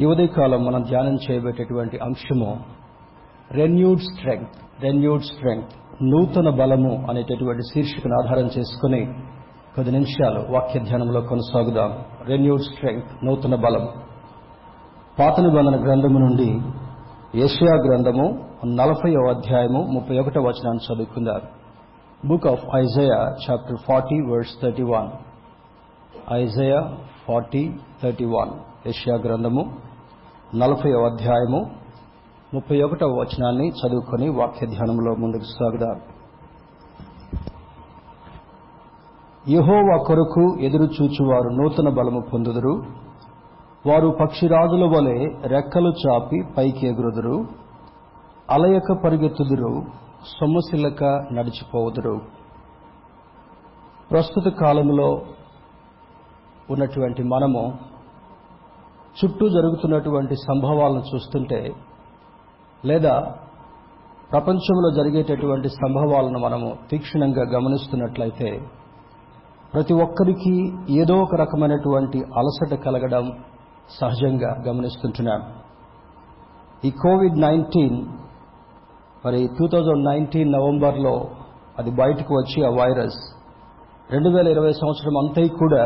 ఈ 0.00 0.04
ఉదయకాలం 0.04 0.60
మనం 0.64 0.82
ధ్యానం 0.82 1.14
చేయబెట్టేటువంటి 1.24 1.96
అంశము 1.98 2.50
రెన్యూడ్ 3.50 4.02
స్ట్రెంగ్త్ 4.08 4.56
రెన్యూడ్ 4.82 5.22
స్ట్రెంగ్త్ 5.22 5.74
నూతన 6.02 6.48
బలము 6.50 6.92
అనేటటువంటి 7.10 7.62
శీర్షికను 7.70 8.14
ఆధారం 8.20 8.48
చేసుకుని 8.56 9.00
కొద్ది 9.76 9.90
నిమిషాలు 9.90 10.40
వాక్య 10.52 10.80
ధ్యానంలో 10.80 11.20
కొనసాగుదాం. 11.20 11.90
రెన్యూడ్ 12.28 12.62
స్ట్రెంగ్త్ 12.62 13.10
నూతన 13.24 13.54
బలం. 13.64 13.84
పాత 15.18 15.34
నిబంధన 15.40 15.76
గ్రంథము 15.86 16.18
నుండి 16.18 16.48
ఏషియా 17.44 17.76
గ్రంథము 17.86 18.26
నలభై 18.80 19.12
అధ్యాయము 19.32 19.80
ముప్పై 19.94 20.14
ఒకటో 20.18 20.40
వచనాన్ని 20.40 20.84
చదువుకుందారు 20.86 21.46
book 22.20 22.46
of 22.46 22.64
Isaiah 22.76 23.18
chapter 23.44 23.80
forty 23.88 24.18
words 24.30 24.54
thirty 24.62 24.86
one 24.92 25.08
Isaiah 26.34 26.80
forty 27.26 27.62
thirty 28.02 28.26
one 28.36 28.52
యష్యా 28.86 29.14
గ్రంథము 29.16 29.76
నలభై 30.54 30.92
అధ్యాయము 30.92 31.70
ముప్పై 32.54 32.82
ఒకటవ 32.82 33.06
వచనాన్ని 33.06 33.68
చదువుకొని 33.68 34.28
వాక్య 34.28 34.66
ధ్యానంలో 34.66 35.14
ముందుకు 35.14 35.42
సాగుదాం. 35.42 36.00
యహోవా 39.48 39.96
కొరకు 40.02 40.58
ఎదురు 40.60 40.82
చూచువారు 40.82 41.48
నూతన 41.48 41.88
బలము 41.88 42.20
పొందుదురు. 42.32 42.82
వారు 43.86 44.16
పక్షిరాజుల 44.20 44.84
వలె 44.84 45.26
రెక్కలు 45.48 45.92
చాపి 46.06 46.44
పైకి 46.56 46.86
ఎగురుదురు. 46.86 47.46
అలయక 48.50 48.92
పరిగెత్తుదురు 49.04 49.82
సొమ్మసిల్లక 50.40 51.04
నడిచిపోవుదురు. 51.32 52.20
ప్రస్తుత 54.10 54.52
కాలంలో 54.52 55.22
ఉన్నటువంటి 56.70 57.22
మనము 57.22 57.95
చుట్టూ 59.18 59.48
జరుగుతున్నటువంటి 59.48 60.36
సంభవాలను 60.36 61.02
చూస్తుంటే 61.14 61.70
లేదా 62.84 63.14
ప్రపంచంలో 64.30 64.90
జరిగేటటువంటి 64.90 65.68
సంభవాలను 65.68 66.38
మనము 66.38 66.76
తీక్షణంగా 66.90 67.42
గమనిస్తున్నట్లయితే 67.42 68.60
ప్రతి 69.72 69.94
ఒక్కరికి 69.94 70.72
ఏదో 70.92 71.14
ఒక 71.14 71.34
రకమైనటువంటి 71.34 72.18
అలసట 72.18 72.82
కలగడం 72.84 73.30
సహజంగా 74.00 74.62
గమనిస్తుంటున్నాం. 74.68 75.42
ఈ 76.84 76.90
కోవిడ్ 76.90 77.38
నైన్టీన్ 77.38 78.06
మరి 79.26 79.48
టూ 79.58 79.68
థౌజండ్ 79.68 80.04
నైన్టీన్ 80.04 80.52
నవంబర్లో 80.52 81.30
అది 81.78 81.90
బయటకు 81.90 82.34
వచ్చి 82.34 82.66
ఆ 82.66 82.70
వైరస్ 82.70 83.36
రెండు 84.10 84.28
వేల 84.28 84.48
ఇరవై 84.48 84.72
సంవత్సరం 84.72 85.18
అంతా 85.18 85.56
కూడా 85.56 85.84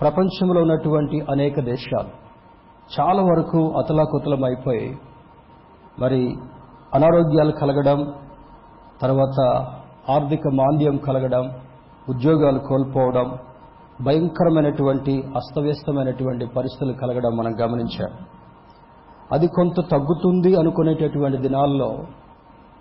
ప్రపంచంలో 0.00 0.60
ఉన్నటువంటి 0.60 1.20
అనేక 1.30 1.60
దేశాలు 1.60 2.08
చాలా 3.00 3.22
వరకు 3.22 3.72
అతలాకుతలమైపోయి 3.78 4.98
మరి 5.98 6.36
అనారోగ్యాలు 6.94 7.50
కలగడం 7.50 8.14
తర్వాత 9.02 9.40
ఆర్థిక 10.10 10.40
మాంద్యం 10.54 10.96
కలగడం 10.96 11.56
ఉద్యోగాలు 12.08 12.58
కోల్పోవడం 12.58 13.38
భయంకరమైనటువంటి 14.04 15.22
అస్తవ్యస్తమైనటువంటి 15.36 16.46
పరిస్థితులు 16.46 16.92
కలగడం 16.92 17.36
మనం 17.36 17.60
గమనించాం. 17.60 18.26
అది 19.32 19.46
కొంత 19.46 19.80
తగ్గుతుంది 19.90 20.56
అనుకునేటటువంటి 20.56 21.36
దినాల్లో 21.36 21.98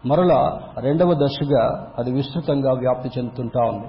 మరలా 0.05 0.61
రెండవ 0.79 1.13
దశగా 1.13 1.87
అది 1.97 2.11
విస్తృతంగా 2.11 2.73
వ్యాప్తి 2.73 3.09
చెందుతుంటా 3.17 3.61
ఉంది. 3.61 3.87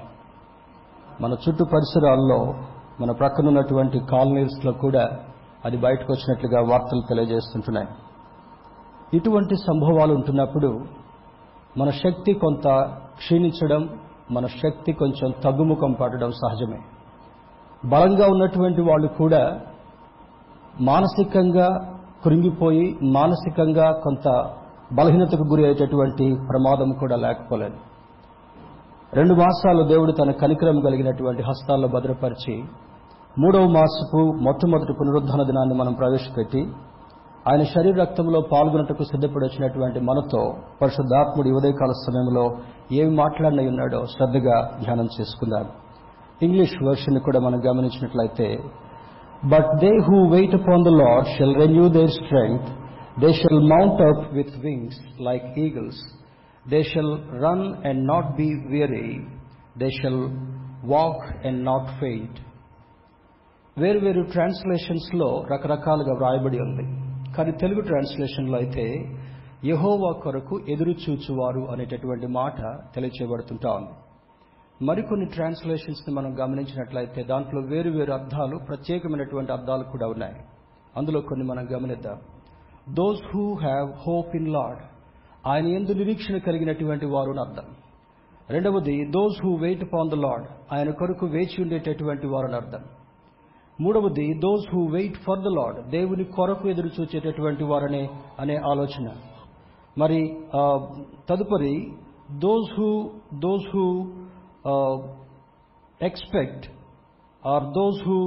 మన 1.21 1.31
చుట్టూ 1.31 1.65
పరిసరాల్లో 1.65 2.53
మన 3.01 3.11
ప్రక్కనున్నటువంటి 3.11 3.99
కాలనీస్లో 3.99 4.71
కూడా 4.71 5.09
అది 5.65 5.77
బయటకు 5.77 6.13
వచ్చినట్లుగా 6.13 6.61
వార్తలు 6.71 7.01
తెలియజేస్తుంటున్నాయి. 7.09 7.87
ఇటువంటి 9.13 9.55
సంభవాలు 9.55 10.13
ఉంటున్నప్పుడు 10.13 10.85
మన 11.77 11.89
శక్తి 11.89 12.33
కొంత 12.33 12.67
క్షీణించడం 13.17 13.89
మన 14.31 14.45
శక్తి 14.45 14.93
కొంచెం 14.93 15.33
తగ్గుముఖం 15.43 15.91
పడడం 15.91 16.31
సహజమే. 16.31 16.79
బలంగా 17.89 18.27
ఉన్నటువంటి 18.27 18.81
వాళ్ళు 18.81 19.07
కూడా 19.07 19.59
మానసికంగా 20.81 21.99
కృంగిపోయి 22.23 22.99
మానసికంగా 23.03 23.91
కొంత 23.91 24.53
బలహీనతకు 24.93 25.43
గురి 25.43 25.65
అయ్యేటటువంటి 25.65 26.35
ప్రమాదం 26.49 26.91
కూడా 26.91 27.15
లేకపోలేదు. 27.15 27.75
రెండు 29.13 29.33
మాసాలు 29.33 29.83
దేవుడు 29.83 30.11
తన 30.11 30.31
కనికరం 30.31 30.79
కలిగినటువంటి 30.79 31.41
హస్తాల్లో 31.41 31.87
భద్రపరిచి 31.87 32.63
మూడవ 33.37 33.65
మాసపు 33.67 34.19
మొట్టమొదటి 34.45 34.93
పునరుద్ధరణ 34.99 35.41
దినాన్ని 35.43 35.75
మనం 35.75 35.93
ప్రవేశపెట్టి 35.93 36.61
ఆయన 37.45 37.63
శరీర 37.73 37.95
రక్తంలో 37.95 38.39
పాల్గొనటకు 38.51 39.03
సిద్ధపడి 39.03 39.45
వచ్చినటువంటి 39.45 39.99
మనతో 39.99 40.41
పరిశుద్ధాత్ముడు 40.79 41.49
ఉదయకాల 41.49 41.93
సమయంలో 42.05 42.45
ఏమి 42.91 43.11
మాట్లాడిన 43.15 43.67
ఉన్నాడో 43.71 43.99
శ్రద్ధగా 44.13 44.55
ధ్యానం 44.81 45.07
చేసుకుందాం. 45.15 45.65
ఇంగ్లీష్ 46.41 46.75
వర్షన్ 46.87 47.19
కూడా 47.19 47.39
మనం 47.39 47.59
గమనించినట్లయితే 47.65 48.47
but 49.43 49.69
they 49.83 49.91
who 50.07 50.17
wait 50.29 50.55
upon 50.55 50.85
the 50.87 50.93
Lord 51.01 51.27
shall 51.35 51.55
renew 51.55 51.85
their 51.89 52.13
strength 52.19 52.71
they 53.19 53.29
shall 53.33 53.61
mount 53.73 54.01
up 54.01 54.23
with 54.33 54.55
wings 54.65 54.99
like 55.29 55.45
eagles 55.59 56.01
they 56.65 56.81
shall 56.83 57.13
run 57.43 57.65
and 57.89 58.03
not 58.13 58.31
be 58.37 58.49
weary 58.73 59.07
they 59.77 59.89
shall 60.01 60.23
walk 60.87 61.25
and 61.47 61.61
not 61.65 61.89
faint 61.99 62.39
వేరువేరు 63.79 64.21
ట్రాన్స్లేషన్స్లో 64.21 65.45
రకరకాలుగా 65.51 66.13
వ్రాయబడి 66.13 66.59
ఉంది. 66.59 66.83
కానీ 67.33 67.51
తెలుగు 67.51 67.81
ట్రాన్స్లేషన్లో 67.81 68.57
అయితే 68.57 68.95
యహోవా 69.65 70.19
కొరకు 70.19 70.59
ఎదురు 70.69 70.89
చూచువారు 70.89 71.71
అనేటటువంటి 71.71 72.27
మాట 72.27 72.55
తెలియచేయబడుతుంటా 72.95 73.71
ఉంది. 73.71 73.89
మరికొన్ని 74.85 75.25
ట్రాన్స్లేషన్స్ని 75.25 76.15
మనం 76.15 76.39
గమనించినట్లయితే 76.39 77.23
దాంట్లో 77.23 77.61
వేరు 77.61 77.89
వేరు 77.89 78.11
అర్థాలు 78.11 78.57
ప్రత్యేకమైనటువంటి 78.57 79.51
అర్థాలు 79.51 79.83
కూడా 79.83 80.07
ఉన్నాయి. 80.07 80.35
అందులో 80.97 81.21
కొన్ని 81.21 81.45
మనం 81.45 81.67
గమనిద్దాం. 81.73 82.17
Those 82.93 83.35
who 83.35 83.53
have 83.53 83.93
hope 84.07 84.35
in 84.35 84.47
Lord 84.47 84.79
ఆయన 85.47 85.65
ఎందు 85.67 85.91
నిరీక్షణ 85.91 86.37
కలిగినటువంటి 86.37 87.05
వారు 87.05 87.31
అని 87.31 87.39
అర్థం. 87.39 87.63
రెండవది 88.49 89.05
those 89.05 89.45
who 89.45 89.55
wait 89.55 89.83
upon 89.93 90.09
the 90.09 90.13
Lord 90.13 90.73
ఆయన 90.73 90.89
కొరకు 90.89 91.25
వేచి 91.25 91.61
ఉండేటటువంటి 91.61 92.27
వారు 92.27 92.45
అని 92.45 92.55
అర్థం. 92.55 92.79
మూడవది 93.79 94.25
those 94.45 94.65
who 94.73 94.81
wait 94.95 95.17
for 95.25 95.41
the 95.45 95.49
Lord 95.57 95.77
దేవుని 95.89 96.25
కొరకు 96.35 96.65
ఎదురు 96.69 96.89
చూచేటటువంటి 96.97 97.63
వారనే 97.63 98.03
అనే 98.39 98.55
ఆలోచన. 98.71 99.07
మరి 99.97 100.19
తదుపరి 101.29 101.75
those 102.45 102.71
who 102.77 102.89
those 103.45 103.67
who 103.73 103.85
expect 106.01 106.65
or 107.43 107.65
those 107.79 108.01
who 108.07 108.19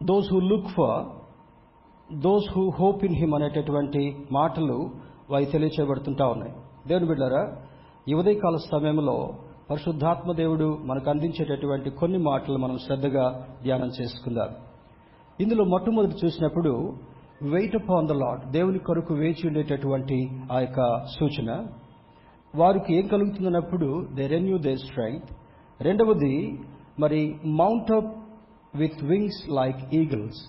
those 0.00 0.28
who 0.32 0.38
look 0.52 0.70
for 0.76 1.04
those 2.08 2.48
who 2.56 2.64
hope 2.80 3.04
in 3.04 3.16
him 3.20 3.34
అనేటటువంటి 3.34 4.02
మాటలు 4.32 4.78
వాయి 5.30 5.46
తెలియచేయబడుతుంటా 5.54 6.26
ఉన్నాయి. 6.34 6.54
దేవుని 6.88 7.08
బిడ్డారా 7.08 7.42
ఈ 8.08 8.14
ఉదయకాల 8.14 8.56
సమయంలో 8.70 9.16
పరిశుద్ధాత్మ 9.70 10.32
దేవుడు 10.32 10.78
మనకు 10.84 11.10
అందించేటటువంటి 11.10 11.90
కొన్ని 11.90 12.18
మాటలు 12.18 12.58
మనం 12.58 12.78
శ్రద్ధగా 12.78 13.46
ధ్యానం 13.62 13.90
చేసుకుందాం. 14.00 14.48
ఇందులో 15.40 15.64
మొట్టమొదటి 15.64 16.14
చూసినప్పుడు 16.24 16.92
వెయిట్ 17.42 17.76
అపాన్ 17.76 18.08
ద 18.08 18.12
లాడ్ 18.12 18.52
దేవుని 18.52 18.78
కొరకు 18.78 19.14
వేచి 19.14 19.46
ఉండేటటువంటి 19.46 20.28
ఆ 20.52 20.60
యొక్క 20.60 21.04
సూచన. 21.18 21.66
వారికి 22.56 22.96
ఏం 22.96 23.06
కలుగుతుందన్నప్పుడు 23.06 24.06
దే 24.14 24.26
రెన్యూ 24.26 24.58
దే 24.58 24.76
స్ట్రెంగ్త్ 24.76 25.32
రెండవది 25.80 26.58
మరి 27.00 27.34
mount 27.44 27.92
up 27.92 28.16
with 28.76 29.04
wings 29.04 29.50
like 29.50 29.94
eagles 29.94 30.42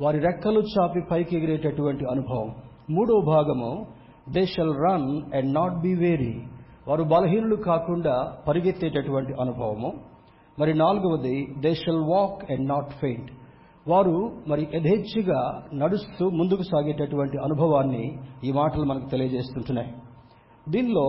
వారి 0.00 0.18
రెక్కలు 0.18 0.60
చాపి 0.60 1.00
పైకి 1.10 1.36
ఎగిరేటటువంటి 1.36 2.04
అనుభవం. 2.10 2.54
మూడో 2.90 3.20
భాగము 3.20 3.86
they 4.32 4.46
shall 4.46 4.74
run 4.76 5.36
and 5.36 5.54
not 5.54 5.82
be 5.82 5.94
weary 5.94 6.42
వారు 6.90 7.04
బలహీనులు 7.12 7.56
కాకుండా 7.70 8.14
పరిగెత్తేటటువంటి 8.48 9.32
అనుభవము. 9.42 9.90
మరి 10.58 10.72
నాలుగవది 10.74 11.36
they 11.64 11.70
shall 11.82 12.04
walk 12.12 12.40
and 12.52 12.64
not 12.68 12.90
faint 13.00 13.30
వారు 13.88 14.16
మరి 14.50 14.62
యథేచ్ఛగా 14.74 15.40
నడుస్తూ 15.74 16.24
ముందుకు 16.38 16.62
సాగేటటువంటి 16.62 17.36
అనుభవాన్ని 17.46 18.04
ఈ 18.44 18.52
మాటలు 18.52 18.84
మనకు 18.84 19.08
తెలియజేస్తుంటున్నాయి. 19.10 19.90
దీనిలో 20.68 21.06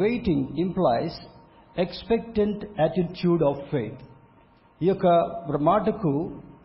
waiting 0.00 0.46
implies 0.64 1.18
expectant 1.76 2.64
attitude 2.80 3.42
of 3.50 3.60
faith 3.72 4.02
ఈ 4.80 4.88
యొక్క 4.88 5.06
మాటకు 5.70 6.10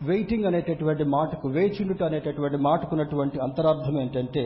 వెయిటింగ్ 0.07 0.45
అనేటటువంటి 0.45 1.03
మాటకు 1.17 1.47
వేచిండుట 1.49 2.03
అనేటటువంటి 2.03 2.57
మాటకున్నటువంటి 2.69 3.37
అంతరార్థం 3.39 3.95
ఏంటంటే 4.01 4.45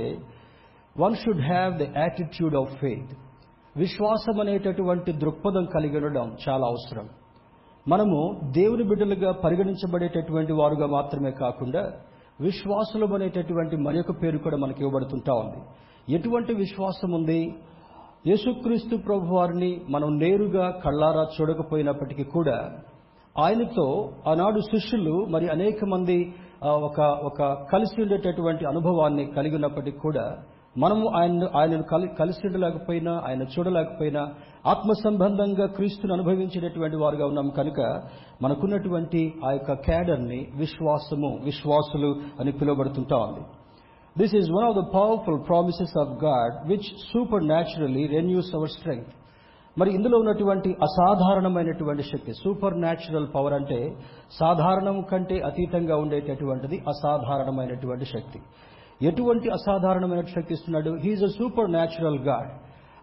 one 0.96 1.16
should 1.16 1.42
have 1.52 1.72
the 1.80 1.88
attitude 1.98 2.56
of 2.56 2.74
faith 2.84 3.14
విశ్వాసం 3.78 4.40
అనేటటువంటి 4.40 5.12
దృక్పథం 5.12 5.66
కలిగి 5.66 5.98
ఉండడం 5.98 6.38
చాలా 6.50 6.66
అవసరం. 6.68 7.10
మనము 7.88 8.40
దేవుని 8.52 8.84
బిడ్డలుగా 8.84 9.32
పరిగణించబడేటటువంటి 9.32 10.54
వారుగా 10.54 10.88
మాత్రమే 10.88 11.32
కాకుండా 11.32 11.92
విశ్వాసులం 12.42 13.14
అనేటటువంటి 13.14 13.76
మరొక 13.76 14.24
పేరు 14.24 14.38
కూడా 14.38 14.58
మనకి 14.58 14.84
ఇవ్వబడుతుంటా 14.84 15.34
ఉంది. 15.34 15.60
ఎటువంటి 16.16 16.54
విశ్వాసం 16.54 17.12
ఉంది? 17.12 17.56
యేసుక్రీస్తు 18.28 18.96
ప్రభు 18.96 19.36
వారిని 19.36 19.82
మనం 19.90 20.18
నేరుగా 20.18 20.70
కళ్ళారా 20.86 21.28
చూడకపోయినప్పటికీ 21.36 22.24
కూడా 22.24 22.58
ఆయనతో 23.40 24.12
ఆనాడు 24.28 24.60
శిష్యులు 24.60 25.26
మరి 25.26 25.50
అనేక 25.50 25.86
మంది 25.86 26.36
ఒక 26.64 27.00
ఒక 27.02 27.68
కలిసి 27.74 28.02
ఉండేటటువంటి 28.02 28.66
అనుభవాన్ని 28.66 29.26
కలిగి 29.26 29.56
ఉన్నప్పటికీ 29.56 29.98
కూడా 29.98 30.38
మనము 30.78 31.06
ఆయన 31.20 31.48
ఆయనను 31.60 31.84
కలి 31.84 32.08
కలిసిండలేకపోయినా 32.20 33.14
ఆయన 33.28 33.44
చూడలేకపోయినా 33.54 34.22
ఆత్మ 34.66 34.92
సంబంధంగా 35.04 35.66
క్రీస్తుని 35.68 36.14
అనుభవించేటటువంటి 36.14 36.96
వారుగా 36.96 37.26
ఉన్నాం 37.26 37.50
కనుక 37.50 37.80
మనకున్నటువంటి 38.42 39.22
ఆ 39.46 39.52
యొక్క 39.52 39.74
క్యాడర్ని 39.88 40.40
విశ్వాసము 40.56 41.32
విశ్వాసులు 41.44 42.12
అని 42.40 42.52
పిలువబడుతుంటా 42.52 43.18
ఉంది. 43.18 43.44
This 44.16 44.36
is 44.36 44.50
one 44.52 44.66
of 44.70 44.78
the 44.80 44.84
powerful 44.94 45.40
promises 45.48 45.96
of 46.04 46.14
God 46.26 46.54
which 46.70 46.90
supernaturally 47.44 48.04
renews 48.08 48.52
our 48.56 48.70
strength 48.70 49.14
మరి 49.78 49.90
ఇందులో 49.94 50.18
ఉన్నటువంటి 50.18 50.70
అసాధారణమైనటువంటి 50.88 52.04
శక్తి 52.12 52.32
సూపర్ 52.44 52.76
న్యాచురల్ 52.80 53.28
పవర్ 53.36 53.54
అంటే 53.54 53.80
సాధారణం 54.40 54.98
కంటే 55.02 55.38
అతీతంగా 55.40 55.98
ఉండేటటువంటిది 55.98 56.78
అసాధారణమైనటువంటి 56.94 58.06
శక్తి. 58.06 58.40
ఎటువంటి 59.02 59.50
అసాధారణమైన 59.50 60.22
శక్తి 60.22 60.54
ఇస్తున్నాడు 60.54 60.98
he is 61.04 61.24
a 61.24 61.28
supernatural 61.72 62.20
God 62.20 62.50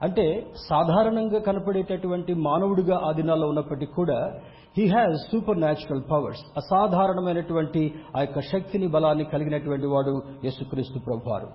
అంటే 0.03 0.47
సాధారణంగా 0.71 1.39
కనపడేటటువంటి 1.39 2.35
మానవుడిగా 2.35 3.01
ఆ 3.05 3.13
దినాల్లో 3.13 3.49
ఉన్నప్పటికీ 3.49 3.93
కూడా 3.93 4.41
he 4.79 4.87
has 4.87 5.31
super 5.33 5.59
natural 5.59 6.03
powers 6.11 6.43
అసాధారణమైనటువంటి 6.57 7.95
ఆ 8.17 8.21
యొక్క 8.21 8.41
శక్తిని 8.41 8.87
బలాన్ని 8.87 9.25
కలిగినటువంటి 9.25 9.87
వాడు 9.87 10.23
యేసుక్రీస్తు 10.45 10.99
ప్రభువారు. 10.99 11.49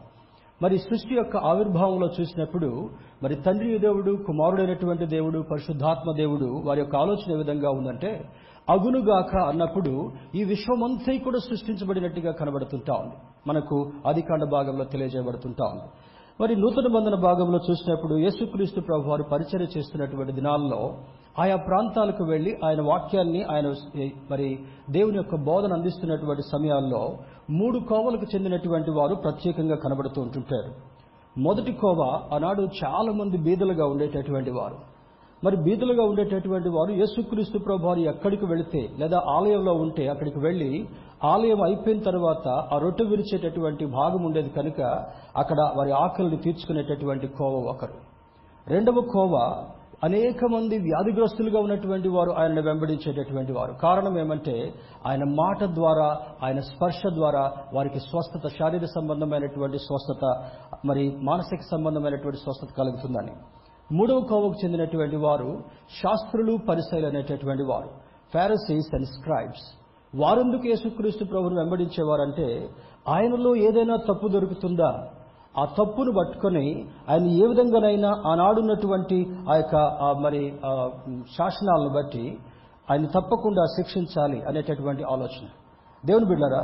మరి 0.62 0.77
సృష్టి 0.77 1.15
యొక్క 1.15 1.38
ఆవిర్భావంలో 1.38 2.09
చూసినప్పుడు 2.21 2.89
మరి 3.24 3.36
తండ్రి 3.36 3.80
దేవుడు 3.80 4.24
కుమారుడైనటువంటి 4.27 5.06
దేవుడు 5.06 5.45
పరిశుద్ధాత్మ 5.51 6.12
దేవుడు 6.18 6.62
వారి 6.65 6.80
యొక్క 6.80 6.95
ఆలోచన 6.95 7.31
ఏ 7.31 7.36
విధంగా 7.36 7.69
ఉందంటే 7.69 8.25
అగునుగాక 8.69 9.36
అన్నప్పుడు 9.48 10.12
ఈ 10.36 10.44
విశ్వమంతా 10.44 11.18
కూడా 11.24 11.39
సృష్టించబడినట్టుగా 11.39 12.31
కనబడుతుంటా 12.31 12.94
ఉంది. 12.94 13.16
మనకు 13.48 13.92
ఆదికాండ 14.07 14.44
భాగంలో 14.44 14.86
తెలియజేయబడుతుంటా 14.86 15.66
ఉంది. 15.66 15.83
మరి 16.42 16.56
నూతన 16.56 16.88
బంధన 16.95 17.16
భాగంలో 17.16 17.60
చూసినప్పుడు 17.69 18.16
యేసుక్రీస్తు 18.18 18.80
ప్రభు 18.80 19.10
వారు 19.10 19.24
పరిచయం 19.24 19.68
చేస్తున్నటువంటి 19.77 20.33
దినాల్లో 20.33 20.98
ఆయా 21.39 21.56
ప్రాంతాలకు 21.56 22.24
వెళ్ళి 22.24 22.57
ఆయన 22.66 22.81
వాక్యాన్ని 22.81 23.44
ఆయన 23.44 23.74
మరి 24.31 24.60
దేవుని 24.89 25.18
యొక్క 25.18 25.36
బోధన 25.36 25.74
అందిస్తున్నటువంటి 25.74 26.42
సమయాల్లో 26.42 27.18
మూడు 27.50 27.80
కోవలకు 27.80 28.25
చెందినటువంటి 28.36 28.92
వారు 28.92 29.15
ప్రత్యేకంగా 29.15 29.75
కనబడుతూ 29.75 30.22
ఉంటుంటారు. 30.22 30.72
మొదటి 31.39 31.72
కోవ 31.72 32.19
ఆనాడు 32.33 32.62
చాలా 32.62 33.12
మంది 33.12 33.38
బీదలుగా 33.38 33.86
ఉండేటటువంటి 33.86 34.51
వారు. 34.51 34.77
మరి 35.44 35.57
బీదలుగా 35.57 36.03
ఉండేటటువంటి 36.03 36.69
వారు 36.69 36.91
యేసుక్రీస్తు 36.91 37.57
ప్రభు 37.57 37.88
వారు 37.88 38.00
ఎక్కడికి 38.00 38.45
వెళితే 38.45 38.89
లేదా 38.97 39.24
ఆలయంలో 39.27 39.74
ఉంటే 39.74 40.07
అక్కడికి 40.07 40.39
వెళ్ళి 40.39 40.88
ఆలయం 41.24 41.62
అయిపోయిన 41.62 42.01
తర్వాత 42.01 42.47
ఆ 42.47 42.77
రొట్టె 42.77 43.03
విరిచేటటువంటి 43.03 43.86
భాగం 43.86 44.24
ఉండేది 44.25 44.50
కనుక 44.50 44.81
అక్కడ 45.38 45.57
వారి 45.77 45.91
ఆకలిని 45.91 46.38
తీర్చుకునేటటువంటి 46.38 47.27
కోవ 47.27 47.56
ఒకరు. 47.69 47.94
రెండవ 48.68 49.01
కోవ 49.01 49.63
అనేక 50.03 50.45
మంది 50.45 50.77
వ్యాధిగ్రస్తులుగా 50.77 51.59
ఉన్నటువంటి 51.59 52.09
వారు 52.09 52.31
ఆయనను 52.31 52.62
వెంబడించేటటువంటి 52.62 53.51
వారు. 53.51 53.74
కారణం 53.74 54.19
ఏమంటే 54.19 54.74
ఆయన 55.07 55.24
మాట 55.24 55.63
ద్వారా 55.63 56.18
ఆయన 56.44 56.59
స్పర్శ 56.59 57.01
ద్వారా 57.13 57.51
వారికి 57.74 58.00
స్వస్థత 58.00 58.47
శారీరక 58.47 58.86
సంబంధమైనటువంటి 58.86 59.77
స్వస్థత 59.77 60.44
మరి 60.86 61.15
మానసిక 61.21 61.59
సంబంధమైనటువంటి 61.71 62.38
స్వస్థత 62.38 62.77
కలుగుతుందని. 62.77 63.31
మూడవ 63.97 64.19
కోవకు 64.30 64.56
చెందినటువంటి 64.62 65.18
వారు 65.25 65.50
శాస్త్రులు 66.00 66.53
పరిశైలు 66.69 67.07
అనేటటువంటి 67.07 67.65
వారు 67.71 67.89
ఫారసీస్ 68.33 68.89
అండ్ 68.95 69.07
స్క్రైబ్స్. 69.13 69.65
వారెందుకు 70.13 70.65
యేసుక్రీస్తు 70.68 71.24
ప్రభుని 71.31 71.56
వెంబడించేవారంటే 71.59 72.47
ఆయనలో 73.13 73.51
ఏదైనా 73.68 73.95
తప్పు 74.09 74.27
దొరుకుతుందా? 74.27 74.91
ఆ 75.59 75.63
తప్పును 75.77 76.12
పట్టుకొని 76.18 76.65
ఆయన 77.09 77.25
ఏ 77.41 77.45
విధంగానైనా 77.51 78.09
ఆనాడున్నటువంటి 78.31 79.18
ఆ 79.51 79.56
యొక్క 79.62 79.75
మరి 80.25 80.41
శాసనాలను 81.38 81.91
బట్టి 81.97 82.25
ఆయన 82.91 83.06
తప్పకుండా 83.15 83.63
శిక్షించాలి 83.77 84.39
అనేటటువంటి 84.50 85.03
ఆలోచన. 85.13 85.45
దేవుని 86.03 86.27
బిడ్డారా 86.31 86.63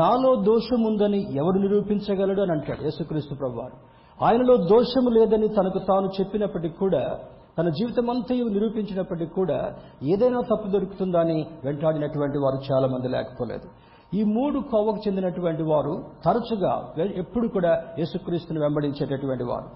నాలో 0.00 0.30
దోషం 0.50 0.80
ఉందని 0.90 1.20
ఎవరు 1.40 1.58
నిరూపించగలడు 1.64 2.40
అని 2.44 2.52
అంటాడు 2.56 2.82
యేసుక్రీస్తు 2.88 3.34
ప్రభు 3.34 3.58
వారు 3.60 3.76
ఆయనలో 4.22 4.56
దోషము 4.56 5.10
లేదని 5.10 5.48
తనకు 5.48 5.78
తాను 5.78 6.08
చెప్పినప్పటికీ 6.20 6.74
కూడా 6.74 7.18
తన 7.58 7.68
జీవితమంతయు 7.68 8.44
నిరూపించినప్పటికీ 8.44 9.30
కూడా 9.34 9.58
ఏదైనా 10.02 10.40
తప్పు 10.40 10.68
దొరుకుతుందని 10.68 11.46
వెంటాడినటువంటి 11.64 12.38
వారు 12.38 12.58
చాలా 12.68 12.86
మంది 12.86 13.08
లేకపోలేదు. 13.08 13.66
ఈ 14.14 14.22
మూడు 14.36 14.58
కోవకు 14.70 15.00
చెందినటువంటి 15.08 15.62
వారు 15.62 15.94
తరచుగా 16.24 16.72
ఎప్పుడు 17.16 17.48
కూడా 17.48 17.72
యేసుక్రీస్తుని 17.98 18.60
వెంబడించేటటువంటి 18.60 19.44
వారు. 19.44 19.68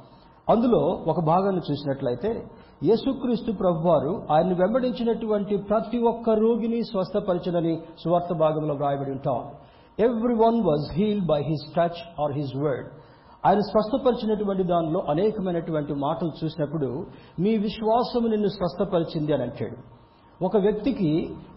అందులో 0.49 0.81
ఒక 1.11 1.21
భాగాన్ని 1.25 1.63
చూసినట్లయితే 1.71 2.31
యేసుక్రీస్తు 2.85 3.53
ప్రభువారు 3.53 4.13
ఆయన్ని 4.33 4.55
వెంబడించినటువంటి 4.55 5.57
ప్రతి 5.57 5.99
ఒక్క 6.11 6.31
రోగిని 6.31 6.81
స్వస్థపరచడని 6.83 7.75
సువార్త 8.05 8.35
భాగంలో 8.45 8.75
వ్రాయబడి 8.75 9.11
ఉంటాం. 9.11 9.41
Every 9.99 10.35
one 10.45 10.59
was 10.69 10.87
heal 10.99 11.25
by 11.27 11.41
his 11.51 11.67
touch 11.79 12.01
or 12.23 12.33
his 12.33 12.55
word 12.65 12.89
ఆయన 13.47 13.61
స్వస్థపరిచినటువంటి 13.71 14.65
దానిలో 14.73 15.01
అనేకమైనటువంటి 15.11 15.93
మాటలు 16.05 16.33
చూసినప్పుడు 16.41 16.89
మీ 17.41 17.53
విశ్వాసము 17.57 18.29
నిన్ను 18.29 18.49
స్వస్థపరిచింది 18.49 19.33
అని 19.33 19.43
అంటాడు. 19.43 19.77
ఒక 20.45 20.57
వ్యక్తికి 20.57 21.11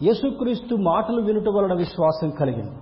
యేసుక్రీస్తు 0.04 0.76
మాటలు 0.76 1.22
వినుట 1.22 1.50
వలన 1.56 1.74
విశ్వాసం 1.74 2.30
కలిగింది 2.40 2.76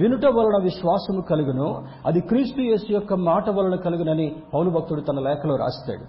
వినుట 0.00 0.26
వలన 0.36 0.58
విశ్వాసము 0.62 1.22
కలుగును 1.30 1.68
అది 2.06 2.20
క్రీస్తు 2.20 2.60
యేసు 2.60 2.92
యొక్క 2.92 3.14
మాట 3.14 3.50
వలన 3.50 3.76
కలుగునని 3.86 4.28
పౌలు 4.54 4.70
భక్తుడు 4.70 5.00
తన 5.00 5.20
లేఖలో 5.28 5.56
రాస్తాడు. 5.56 6.04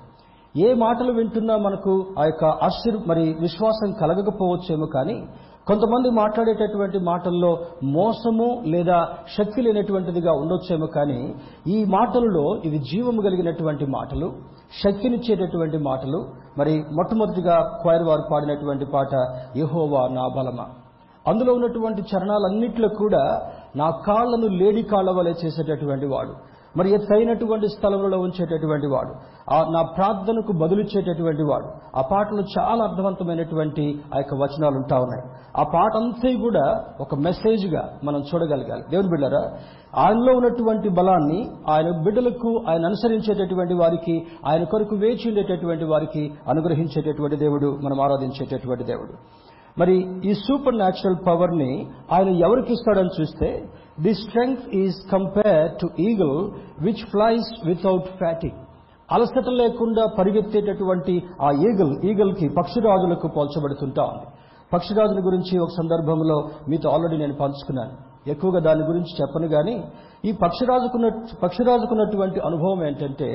ఏ 0.59 0.73
మాటలు 0.73 1.11
వింటున్నా 1.11 1.55
మనకు 1.57 1.91
ఆ 2.19 2.23
యొక్క 2.25 2.45
ఆశీర్ 2.45 2.97
మరి 3.09 3.23
విశ్వాసం 3.39 3.91
కలగకపోవచ్చేమో 4.01 4.85
కానీ 4.85 5.17
కొంతమంది 5.67 6.09
మాట్లాడేటటువంటి 6.09 6.97
మాటల్లో 6.99 7.51
మోసము 7.83 8.47
లేదా 8.65 8.97
శక్తి 9.37 9.61
లేనటువంటిదిగా 9.61 10.31
ఉండొచ్చేమో 10.31 10.85
కానీ 10.85 11.19
ఈ 11.67 11.85
మాటలలో 11.85 12.45
ఇవి 12.65 12.79
జీవము 12.79 13.21
కలిగినటువంటి 13.21 13.85
మాటలు 13.85 14.27
శక్తినిచ్చేటటువంటి 14.83 15.77
మాటలు. 15.77 16.19
మరి 16.57 16.73
మొట్టమొదటిగా 16.97 17.55
క్వైర్ 17.81 18.03
వారు 18.03 18.23
పాడినటువంటి 18.31 18.85
పాట 18.85 19.13
యహోవా 19.57 20.07
నా 20.07 20.27
బలమ. 20.27 20.59
అందులో 21.27 21.53
ఉన్నటువంటి 21.53 22.01
చరణాలన్నిట్లో 22.01 22.87
కూడా 22.87 23.23
నా 23.75 23.89
కాళ్ళను 23.89 24.47
లేడి 24.47 24.83
కాళ్ళ 24.83 25.11
వలె 25.11 25.33
చేసేటటువంటి 25.45 26.05
వాడు. 26.05 26.33
మరి 26.77 26.93
ఎత్తైనటువంటి 26.93 27.67
స్థలంలో 27.67 28.19
ఉంచేటటువంటి 28.19 28.87
వాడు. 28.87 29.13
ఆ 29.53 29.71
నా 29.71 29.81
ప్రార్థనకు 29.81 30.51
బదులిచ్చేటటువంటి 30.51 31.43
వాడు. 31.43 31.97
ఆ 31.97 32.01
పాటలో 32.01 32.43
చాలా 32.59 32.83
అర్థవంతమైనటువంటి 32.83 34.01
ఆ 34.15 34.17
యొక్క 34.17 34.33
వచనాలు 34.33 34.75
ఉంటా 34.75 34.97
ఉన్నాయి. 34.97 35.23
ఆ 35.57 35.63
పాట 35.63 35.95
అంతా 35.95 36.41
కూడా 36.41 36.83
ఒక 37.01 37.15
మెసేజ్గా 37.15 37.89
మనం 38.03 38.23
చూడగలగాలి. 38.33 38.83
దేవుని 38.91 39.09
బిడ్డరా 39.09 39.51
ఆయనలో 40.01 40.37
ఉన్నటువంటి 40.37 40.89
బలాన్ని 40.89 41.49
ఆయన 41.69 42.03
బిడ్డలకు 42.03 42.63
ఆయన 42.69 42.85
అనుసరించేటటువంటి 42.85 43.73
వారికి 43.73 44.27
ఆయన 44.45 44.63
కొరకు 44.63 44.95
వేచి 44.95 45.27
ఉండేటటువంటి 45.27 45.85
వారికి 45.85 46.33
అనుగ్రహించేటటువంటి 46.49 47.35
దేవుడు 47.35 47.79
మనం 47.83 48.01
ఆరాధించేటటువంటి 48.01 48.83
దేవుడు. 48.83 49.13
మరి 49.77 50.21
ఈ 50.29 50.33
సూపర్ 50.33 50.75
న్యాచురల్ 50.75 51.15
పవర్ని 51.27 51.87
ఆయన 52.11 52.29
ఎవరికి 52.29 52.73
ఇస్తాడని 52.73 53.21
చూస్తే 53.21 53.63
the 53.97 54.13
strength 54.21 54.67
is 54.75 54.99
compare 55.11 55.67
to 55.81 55.87
eagle 56.07 56.37
which 56.81 57.03
flies 57.11 57.49
without 57.65 58.07
fainting 58.17 58.59
అలసట 59.09 59.49
లేకుండా 59.61 60.03
పరిగెత్తేటటువంటి 60.17 61.15
ఆ 61.41 61.49
ఈగల్ 61.67 61.93
ఈగల్కి 62.03 62.47
పక్షిరాజులకు 62.49 63.27
పోల్చబడుతుంటా 63.27 64.03
ఉంది 64.03 64.27
పక్షిరాజుల 64.71 65.19
గురించి 65.19 65.55
ఒక 65.57 65.71
సందర్భంలో 65.71 66.37
మీతో 66.69 66.87
ఆల్రెడీ 66.89 67.17
నేను 67.17 67.35
పంచుకున్నాను. 67.35 67.93
ఎక్కువగా 68.27 68.59
దాని 68.59 68.83
గురించి 68.83 69.11
చెప్పను 69.19 69.47
కానీ 69.47 69.75
ఈ 70.23 70.31
పక్షిరాజుకున్న 70.33 71.07
పక్షిరాజుకున్నటువంటి 71.41 72.39
అనుభవం 72.39 72.79
ఏంటంటే 72.87 73.29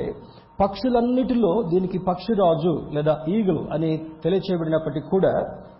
పక్షులన్నిటిలో 0.59 1.51
దీనికి 1.71 1.99
పక్షిరాజు 2.07 2.73
లేదా 2.93 3.13
ఈగల్ 3.27 3.61
అని 3.71 3.91
తెలియచేయబడినప్పటికీ 4.23 5.07
కూడా 5.09 5.33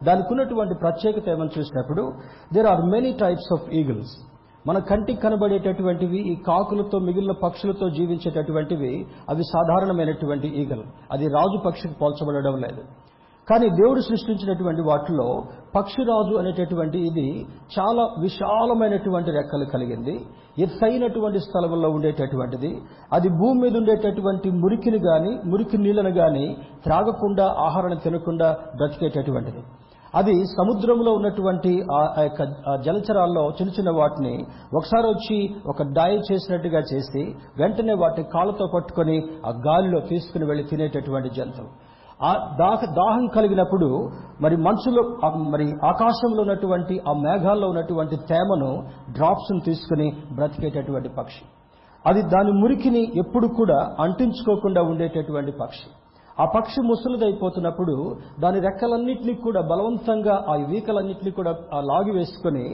దానికి 0.03 0.29
ఉన్నటువంటి 0.31 0.75
ప్రత్యేకత 0.75 1.27
ఏమని 1.27 1.55
చూసినప్పుడు 1.57 2.03
there 2.53 2.67
are 2.67 2.83
many 2.95 3.11
types 3.23 3.51
of 3.57 3.67
eagles 3.73 4.13
మన 4.67 4.77
కంటికి 4.79 5.21
కనబడేటటువంటివి 5.21 6.19
ఈ 6.31 6.33
కాకులతో 6.47 6.99
మిగిలిన 6.99 7.33
పక్షులతో 7.43 7.89
జీవించేటటువంటివి 7.89 8.93
అవి 9.31 9.43
సాధారణమైనటువంటి 9.53 10.47
ఈగలు. 10.61 10.85
అది 11.13 11.27
రాజు 11.27 11.59
పక్షికి 11.65 11.95
పోల్చబడడం 12.01 12.57
లేదు. 12.65 12.81
కానీ 13.47 13.67
దేవుడు 13.69 14.01
సృష్టించినటువంటి 14.07 14.81
వాటిలో 14.87 15.27
పక్షిరాజు 15.75 16.33
అనేటటువంటి 16.41 16.97
ఇది 17.09 17.27
చాలా 17.75 18.03
విశాలమైనటువంటి 18.25 19.29
రెక్కలు 19.37 19.65
కలిగింది. 19.65 20.15
ఎత్తైనటువంటి 20.65 21.39
స్థలంలో 21.39 21.89
ఉండేటటువంటిది. 21.89 22.71
అది 23.15 23.29
భూమి 23.39 23.57
మీద 23.61 23.75
ఉండేటటువంటి 23.77 24.49
మురికిని 24.63 24.99
కానీ 24.99 25.31
మురికి 25.51 25.77
నీళ్ళను 25.77 26.11
కానీ 26.21 26.45
త్రాగకుండా 26.85 27.47
ఆహారాన్ని 27.67 27.99
తినకుండా 28.05 28.49
బ్రతికేటటువంటిది. 28.79 29.61
అది 30.15 30.33
సముద్రంలో 30.45 31.11
ఉన్నటువంటి 31.11 31.71
ఆ 31.93 32.21
యొక్క 32.21 32.43
జలచరాల్లో 32.85 33.43
చిన్న 33.49 33.71
చిన్న 33.71 33.91
వాటిని 33.99 34.45
ఒకసారి 34.75 35.07
వచ్చి 35.07 35.55
ఒక 35.67 35.83
డాయి 35.83 36.19
చేసినట్టుగా 36.31 36.81
చేసి 36.93 37.35
వెంటనే 37.57 37.93
వాటిని 37.93 38.27
కాళ్ళతో 38.33 38.67
పట్టుకొని 38.73 39.23
ఆ 39.45 39.49
గాలిలో 39.67 39.99
తీసుకుని 39.99 40.45
వెళ్ళి 40.45 40.63
తినేటటువంటి 40.63 41.29
జంతువు. 41.29 41.67
ఆ 42.25 42.55
దాహ 42.59 42.79
దాహం 42.85 43.27
కలిగినప్పుడు 43.27 44.09
మరి 44.41 44.55
మనుషులు 44.57 45.01
మరి 45.49 45.67
ఆకాశంలో 45.85 46.41
ఉన్నటువంటి 46.41 47.01
ఆ 47.07 47.13
మేఘాల్లో 47.13 47.67
ఉన్నటువంటి 47.67 48.15
తేమను 48.15 48.71
డ్రాప్స్ను 49.11 49.59
తీసుకుని 49.59 50.13
బ్రతికేటటువంటి 50.35 51.09
పక్షి. 51.09 51.45
అది 52.05 52.21
దాని 52.21 52.51
మురికిని 52.51 53.03
ఎప్పుడు 53.03 53.47
కూడా 53.47 53.95
అంటించుకోకుండా 53.99 54.81
ఉండేటటువంటి 54.81 55.51
పక్షి. 55.51 55.89
ఆ 56.41 56.45
పక్షి 56.55 56.81
ముసలిదైపోతున్నప్పుడు 56.89 57.95
దాని 58.43 58.59
రెక్కలన్నింటినీ 58.67 59.33
కూడా 59.45 59.61
బలవంతంగా 59.71 60.35
ఆ 60.51 60.53
ఈకలన్నింటినీ 60.77 61.31
కూడా 61.39 61.51
ఆ 61.77 61.79
లాగి 61.89 62.11
వేసుకుని 62.17 62.65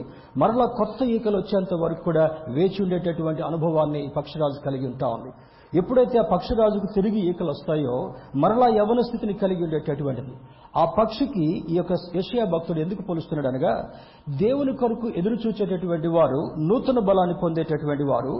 మరలా 0.42 0.66
కొత్త 0.80 1.08
ఈకలు 1.16 1.36
వచ్చేంత 1.42 1.74
వరకు 1.82 2.02
కూడా 2.08 2.24
వేచి 2.56 2.78
ఉండేటటువంటి 2.84 3.42
అనుభవాన్ని 3.42 4.00
ఈ 4.06 4.10
పక్షిరాజు 4.18 4.60
కలిగి 4.66 4.86
ఉంటా 4.92 5.08
ఉంది. 5.16 5.32
ఎప్పుడైతే 5.72 6.16
ఆ 6.18 6.26
పక్షిరాజుకు 6.32 6.88
తిరిగి 6.96 7.20
ఈకలు 7.30 7.50
వస్తాయో 7.54 7.96
మరలా 8.42 8.68
యవన 8.76 9.00
స్థితిని 9.08 9.34
కలిగి 9.42 9.62
ఉండేటటువంటిది. 9.66 10.34
ఆ 10.76 10.84
పక్షికి 10.98 11.46
ఈ 11.72 11.76
యొక్క 11.78 11.92
యషయా 12.18 12.44
భక్తుడు 12.54 12.80
ఎందుకు 12.84 13.02
పోలుస్తున్నాడు 13.08 13.48
అనగా 13.50 13.72
దేవుని 14.42 14.72
కొరకు 14.80 15.06
ఎదురు 15.20 15.36
చూచేటటువంటి 15.44 16.08
వారు 16.16 16.40
నూతన 16.68 16.98
బలాన్ని 17.08 17.36
పొందేటటువంటి 17.42 18.06
వారు 18.12 18.34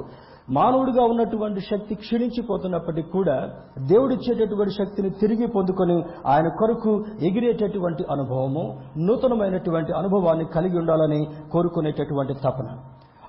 మానవుడిగా 0.49 1.05
ఉన్నటువంటి 1.05 1.61
శక్తి 1.61 1.95
క్షీణించిపోతున్నప్పటికీ 1.95 3.11
కూడా 3.11 3.49
దేవుడిచ్చేటటువంటి 3.87 4.75
శక్తిని 4.75 5.11
తిరిగి 5.11 5.47
పొందుకొని 5.47 6.05
ఆయన 6.27 6.49
కొరకు 6.49 7.05
ఎగిరేటటువంటి 7.23 8.05
అనుభవము 8.11 8.79
నూతనమైనటువంటి 8.99 9.93
అనుభవాన్ని 9.93 10.45
కలిగి 10.45 10.79
ఉండాలని 10.79 11.27
కోరుకునేటటువంటి 11.53 12.35
తపన. 12.35 12.69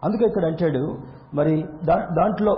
అందుకే 0.04 0.26
ఇక్కడ 0.26 0.46
అంటాడు 0.46 0.96
మరి 1.34 1.64
దా- 1.86 2.16
దాంట్లో 2.16 2.58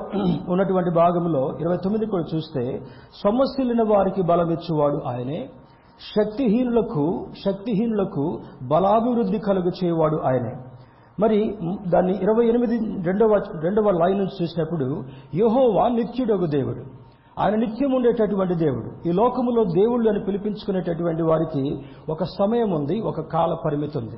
ఉన్నటువంటి 0.49 0.89
భాగంలో 0.89 1.57
ఇరవై 1.59 1.77
తొమ్మిది 1.77 2.05
కూడా 2.05 2.23
చూస్తే 2.35 2.79
సమస్యలిన 3.23 3.81
వారికి 3.81 4.21
బలమిచ్చువాడు 4.21 5.01
ఆయనే 5.07 5.49
శక్తిహీనులకు 6.15 7.27
శక్తిహీనులకు 7.45 8.39
బలాభివృద్ధి 8.63 9.39
కలుగు 9.39 9.71
చేయవాడు 9.83 10.15
ఆయనే. 10.15 10.53
మరి 11.19 11.57
దాన్ని 11.87 12.13
ఇరవై 12.23 12.45
ఎనిమిది 12.45 12.75
రెండవ 13.03 13.35
రెండవ 13.63 13.91
లైన్ 13.91 14.17
నుంచి 14.17 14.43
చూసినప్పుడు 14.43 15.03
యహోవా 15.35 15.87
నిత్యుడగు 15.87 16.45
దేవుడు. 16.45 16.83
ఆయన 17.39 17.55
నిత్యం 17.55 17.91
ఉండేటటువంటి 17.93 18.55
దేవుడు. 18.55 19.09
ఈ 19.09 19.11
లోకములో 19.11 19.63
దేవుళ్ళు 19.63 20.09
అని 20.09 20.19
పిలిపించుకునేటటువంటి 20.19 21.23
వారికి 21.23 21.63
ఒక 22.09 22.23
సమయం 22.23 22.71
ఉంది 22.71 23.01
ఒక 23.01 23.21
కాల 23.21 23.57
పరిమితి 23.65 23.97
ఉంది. 23.97 24.17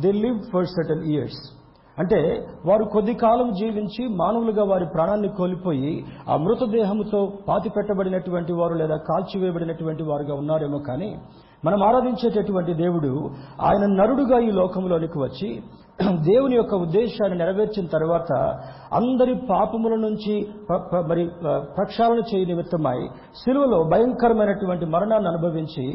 They 0.00 0.12
live 0.12 0.38
for 0.52 0.66
certain 0.66 1.04
years 1.04 1.58
అంటే 1.98 2.46
వారు 2.66 2.84
కొద్ది 2.84 3.14
కాలం 3.14 3.52
జీవించి 3.52 4.08
మానవులుగా 4.08 4.64
వారి 4.64 4.86
ప్రాణాన్ని 4.94 5.28
కోల్పోయి 5.28 6.04
ఆ 6.28 6.36
మృతదేహంతో 6.36 7.32
పాతి 7.48 7.70
పెట్టబడినటువంటి 7.70 8.52
వారు 8.52 8.74
లేదా 8.74 8.96
కాల్చివేయబడినటువంటి 8.96 10.02
వారుగా 10.02 10.34
ఉన్నారేమో 10.34 10.78
కానీ 10.78 11.18
మనం 11.64 11.82
ఆరాధించేటటువంటి 11.82 12.74
దేవుడు 12.74 13.30
ఆయన 13.62 13.86
నరుడుగా 13.86 14.38
ఈ 14.38 14.50
లోకంలోనికి 14.50 15.18
వచ్చి 15.18 15.62
దేవుని 16.26 16.54
యొక్క 16.56 16.74
ఉద్దేశాన్ని 16.74 17.36
నెరవేర్చిన 17.38 17.86
తర్వాత 17.86 18.32
అందరి 18.92 19.32
పాపముల 19.48 19.94
నుంచి 19.96 20.34
మరి 21.08 21.22
ప్రక్షాళన 21.76 22.20
చేయ 22.28 22.42
నిమిత్తమై 22.44 22.98
శిలువలో 23.40 23.78
భయంకరమైనటువంటి 23.84 24.86
మరణాన్ని 24.86 25.28
అనుభవించి 25.28 25.86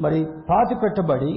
మరి 0.00 0.20
పాతి 0.48 0.74
పెట్టబడి 0.74 1.32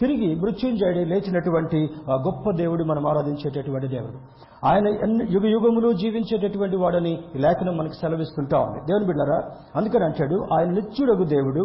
తిరిగి 0.00 0.34
మృత్యుంజయుడి 0.34 1.04
లేచినటువంటి 1.04 1.90
ఆ 2.10 2.14
గొప్ప 2.14 2.50
దేవుడు 2.56 2.84
మనం 2.84 3.06
ఆరాధించేటటువంటి 3.06 3.88
దేవుడు. 3.88 4.18
ఆయన 4.66 4.86
ఎన్ని 4.86 5.24
యుగ 5.30 5.46
యుగములు 5.46 5.92
జీవించేటటువంటి 5.92 6.76
వాడని 6.76 7.12
ఈ 7.36 7.38
లేఖనం 7.38 7.76
మనకు 7.76 7.92
సెలవిస్తుంటా 7.92 8.58
ఉంది. 8.58 8.80
దేవుని 8.86 9.06
బిడ్డారా 9.06 9.38
అందుకని 9.76 10.04
అంటాడు 10.04 10.46
ఆయన 10.58 10.70
నిత్యుడగు 10.70 11.24
దేవుడు 11.24 11.64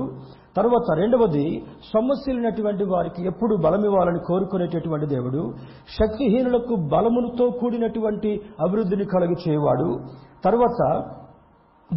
తర్వాత 0.57 0.97
రెండవది 0.99 1.45
సొమ్మసిలినటువంటి 1.93 2.83
వారికి 2.83 3.25
ఎప్పుడు 3.25 3.55
బలమివ్వాలని 3.55 4.19
కోరుకునేటటువంటి 4.27 5.05
దేవుడు 5.05 5.53
శక్తిహీనులకు 5.99 6.75
బలములతో 6.75 7.49
కూడినటువంటి 7.49 8.41
అభివృద్ధిని 8.67 9.05
కలుగు 9.05 9.49
చేయవాడు 9.49 9.99
తర్వాత 10.43 10.81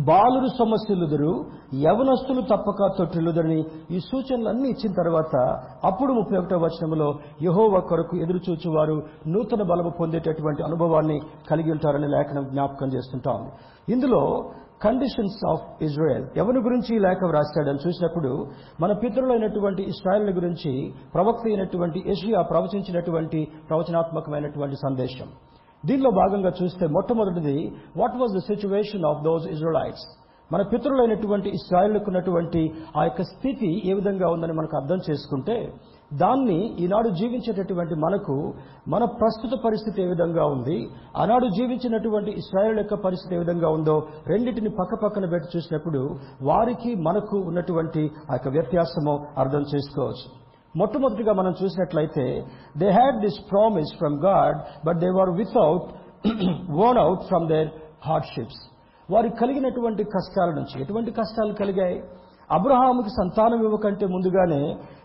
బాలురు 0.05 0.49
సమస్యలుదురు 0.59 1.45
యవనస్తులు 1.75 2.41
తప్పక 2.41 2.99
తొట్టిలుదరని 2.99 3.65
ఈ 3.91 3.99
సూచనలన్నీ 3.99 4.69
ఇచ్చిన 4.69 4.93
తర్వాత 4.93 5.37
అప్పుడు 5.85 6.13
ముప్పై 6.13 6.39
ఒకటో 6.39 6.57
వచనంలో 6.57 7.19
యహోవ 7.43 7.81
కొరకు 7.81 8.17
ఎదురు 8.17 8.41
చూచువారు 8.51 9.03
నూతన 9.27 9.63
బలము 9.63 9.93
పొందేటటువంటి 10.01 10.63
అనుభవాన్ని 10.63 11.21
కలిగి 11.51 11.71
ఉంటారని 11.71 12.09
లేఖనం 12.09 12.45
జ్ఞాపకం 12.45 12.87
చేస్తుంటాం. 12.89 13.51
ఇందులో 13.89 14.51
కండిషన్స్ 14.83 15.51
ఆఫ్ 15.51 15.83
ఇజ్రాయెల్ 15.83 16.25
ఎవరి 16.37 16.59
గురించి 16.59 16.97
ఈ 16.97 16.99
లేఖ 16.99 17.19
వ్రాస్తాడని 17.25 17.89
చూసినప్పుడు 17.89 18.47
మన 18.81 18.93
పితరులైనటువంటి 18.93 19.83
ఇస్రాయల్ 19.83 20.31
గురించి 20.31 20.95
ప్రవక్త 21.15 21.41
అయినటువంటి 21.47 22.03
ఏషియా 22.11 22.43
ప్రవచించినటువంటి 22.43 23.49
ప్రవచనాత్మకమైనటువంటి 23.69 24.77
సందేశం. 24.77 25.27
దీనిలో 25.85 26.11
భాగంగా 26.21 26.53
చూస్తే 26.61 26.85
మొట్టమొదటిది 26.97 27.57
what 28.01 28.17
was 28.21 28.33
the 28.39 28.43
situation 28.51 29.05
of 29.11 29.21
those 29.27 29.45
Israelites 29.55 30.07
మన 30.51 30.63
పితరులైనటువంటి 30.73 31.49
ఇస్రాయిల్కు 31.59 32.09
ఉన్నటువంటి 32.11 32.61
ఆ 32.99 33.05
యొక్క 33.05 33.23
స్థితి 33.31 33.71
ఏ 33.91 33.95
విధంగా 33.95 34.27
ఉందని 34.29 34.55
మనకు 34.59 34.75
అర్థం 34.77 35.01
చేసుకుంటే 35.09 35.57
దాన్ని 36.21 36.59
ఈనాడు 36.85 37.09
జీవించేటటువంటి 37.21 37.95
మనకు 38.05 38.35
మన 38.89 39.05
ప్రస్తుత 39.21 39.55
పరిస్థితి 39.65 39.99
ఏ 40.05 40.07
విధంగా 40.13 40.45
ఉంది 40.47 40.77
ఆనాడు 41.23 41.47
జీవించినటువంటి 41.57 42.33
ఇస్రాయల్ 42.43 42.79
యొక్క 42.79 42.99
పరిస్థితి 43.07 43.35
ఏ 43.35 43.41
విధంగా 43.45 43.69
ఉందో 43.69 43.97
రెండింటిని 44.27 44.73
పక్క 44.81 45.03
పక్కన 45.05 45.31
పెట్టి 45.33 45.49
చూసినప్పుడు 45.57 46.03
వారికి 46.51 46.93
మనకు 47.09 47.39
ఉన్నటువంటి 47.51 48.05
ఆ 48.31 48.35
యొక్క 48.39 48.49
వ్యత్యాసము 48.49 49.15
అర్థం 49.39 49.65
చేసుకోవచ్చు. 49.73 50.27
మొట్టమొదటిగా 50.77 51.33
మనం 51.33 51.53
చూసినట్లయితే 51.63 52.25
they 52.79 52.89
had 52.91 53.21
this 53.21 53.41
promise 53.51 53.93
from 53.99 54.17
God 54.25 54.59
but 54.87 54.99
they 54.99 55.07
were 55.11 55.31
without 55.37 55.87
worn 56.87 56.99
out 56.99 57.23
from 57.23 57.47
their 57.49 57.69
hardships 58.05 58.63
వారికి 59.09 59.37
కలిగినటువంటి 59.37 60.05
కష్టాల 60.05 60.51
నుంచి 60.51 60.77
ఎటువంటి 60.83 61.11
కష్టాలు 61.11 61.53
కలిగాయి? 61.53 61.99
అబ్రహాముకి 62.51 63.09
సంతానం 63.09 63.61
ఇవ్వకంటే 63.65 64.07
ముందుగానే 64.07 64.61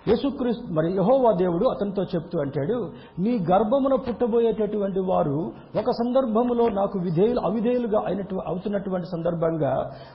యేసుక్రీస్తు 0.05 0.67
మరి 0.73 0.87
యహోవా 0.95 1.31
దేవుడు 1.41 1.65
అతనితో 1.65 2.03
చెప్తూ 2.03 2.35
అంటాడు 2.39 2.77
నీ 3.23 3.33
గర్భమున 3.49 3.95
పుట్టబోయేటటువంటి 4.05 4.99
వారు 5.09 5.35
ఒక 5.75 5.91
సందర్భములో 5.99 6.65
నాకు 6.69 6.99
విధేయులు 6.99 7.41
అవిధేయులుగా 7.49 7.99
అయినట్టు 8.07 8.35
అవుతున్నటువంటి 8.47 9.07
సందర్భంగా 9.07 9.73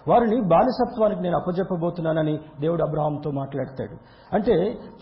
వారిని 0.08 0.38
బానిసత్వానికి 0.52 1.20
నేను 1.20 1.36
అప్పజెప్పబోతున్నానని 1.36 2.34
దేవుడు 2.60 2.82
అబ్రహాంతో 2.82 3.30
మాట్లాడతాడు. 3.30 3.96
అంటే 4.32 4.54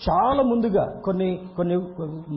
చాలా 0.06 0.42
ముందుగా 0.42 0.84
కొన్ని 1.04 1.28
కొన్ని 1.56 1.76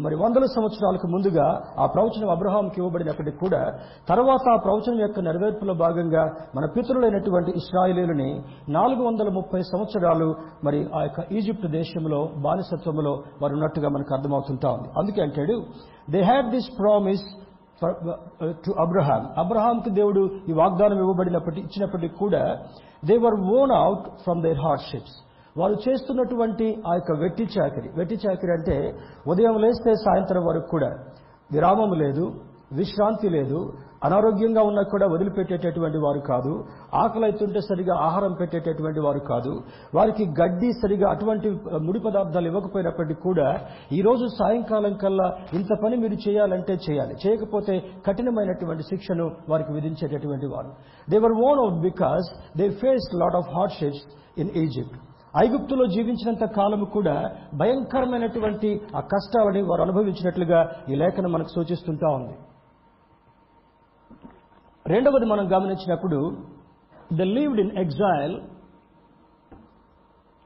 మరి 0.03 0.15
వందల 0.15 0.45
సంవత్సరాలకు 0.55 1.07
ముందుగా 1.07 1.47
ఆ 1.77 1.85
ప్రవచనం 1.85 2.29
అబ్రహాంకి 2.29 2.77
ఇవ్వబడినప్పటికీ 2.81 3.37
కూడా 3.37 3.61
తర్వాత 4.09 4.45
ఆ 4.53 4.57
ప్రవచనం 4.65 4.99
యొక్క 4.99 5.19
నెరవేర్పులో 5.19 5.73
భాగంగా 5.83 6.23
మన 6.55 6.65
పితరులైనటువంటి 6.75 7.51
ఇస్రాయిలీలని 7.61 8.29
నాలుగు 8.69 9.03
వందల 9.03 9.29
ముప్పై 9.37 9.61
సంవత్సరాలు 9.73 10.29
మరి 10.65 10.81
ఆ 10.95 11.01
యొక్క 11.01 11.21
ఈజిప్ట్ 11.31 11.67
దేశంలో 11.77 12.21
బానిసత్వంలో 12.45 13.13
వారు 13.41 13.53
ఉన్నట్టుగా 13.53 13.89
మనకు 13.89 14.11
అర్థమవుతుంటా 14.15 14.69
ఉంది. 14.71 14.89
అందుకే 14.99 15.21
అంటాడు 15.21 15.55
they 16.13 16.21
had 16.21 16.49
this 16.55 16.69
promise 16.79 17.25
to 18.65 18.71
Abraham 18.83 19.23
అబ్రహాంకి 19.37 19.89
దేవుడు 19.89 20.21
ఈ 20.49 20.53
వాగ్దానం 20.61 20.97
ఇవ్వబడినప్పటి 20.97 21.59
ఇచ్చినప్పటికీ 21.59 22.15
కూడా 22.15 22.43
they 23.05 23.15
were 23.25 23.37
worn 23.59 23.73
out 23.83 24.05
from 24.23 24.41
their 24.41 24.61
hardships 24.65 25.17
వారు 25.55 25.75
చేస్తున్నటువంటి 25.85 26.65
ఆ 26.87 26.93
యొక్క 26.93 27.11
వెట్టి 27.21 27.45
చాకరి. 27.55 27.89
వెట్టి 27.97 28.17
చాకరి 28.23 28.51
అంటే 28.51 28.75
ఉదయం 29.27 29.55
లేస్తే 29.63 29.93
సాయంత్రం 30.05 30.43
వరకు 30.45 30.67
కూడా 30.67 30.89
విరామం 31.51 31.91
లేదు 32.03 32.25
విశ్రాంతి 32.71 33.29
లేదు 33.29 33.59
అనారోగ్యంగా 34.03 34.61
ఉన్నా 34.61 34.81
కూడా 34.81 35.07
వదిలిపెట్టేటటువంటి 35.07 35.97
వారు 35.97 36.19
కాదు. 36.19 36.63
ఆకలి 36.93 37.23
అవుతుంటే 37.23 37.59
సరిగా 37.59 37.95
ఆహారం 37.95 38.33
పెట్టేటటువంటి 38.33 38.99
వారు 38.99 39.19
కాదు. 39.19 39.63
వారికి 39.95 40.25
గడ్డి 40.41 40.71
సరిగా 40.71 41.09
అటువంటి 41.11 41.49
ముడి 41.81 41.99
పదార్థాలు 41.99 42.47
ఇవ్వకపోయినప్పటికీ 42.47 43.21
కూడా 43.21 43.61
ఈరోజు 43.93 44.27
సాయంకాలం 44.39 44.93
కల్లా 44.93 45.37
ఇంత 45.53 45.67
పని 45.83 45.97
మీరు 45.97 46.29
చేయాలంటే 46.29 46.79
చేయాలి. 46.89 47.15
చేయకపోతే 47.27 47.83
కఠినమైనటువంటి 48.07 48.83
శిక్షను 48.83 49.31
వారికి 49.49 49.73
విధించేటటువంటి 49.73 50.45
వారు. 50.45 50.71
They 51.09 51.17
were 51.17 51.31
worn 51.31 51.59
out 51.59 51.81
because 51.81 52.57
they 52.57 52.69
face 52.69 53.15
lot 53.15 53.35
of 53.35 53.49
hardships 53.49 54.03
in 54.37 54.49
Egypt 54.49 54.97
ఐగుప్తులో 55.37 55.85
జీవించినంత 55.85 56.45
కాలము 56.45 56.85
కూడా 56.85 57.29
భయంకరమైనటువంటి 57.53 58.81
ఆ 58.95 58.99
కష్టాలని 58.99 59.61
వారు 59.61 59.81
అనుభవించినట్లుగా 59.81 60.71
ఈ 60.89 60.95
లేఖనం 60.95 61.31
మనకు 61.31 61.47
సూచిస్తుంటా 61.55 62.07
ఉంది. 62.09 62.35
రెండవది 64.91 65.25
మనం 65.33 65.45
గమనించినప్పుడు 65.55 66.19
they 67.19 67.25
lived 67.37 67.61
in 67.63 67.73
exile 67.83 68.35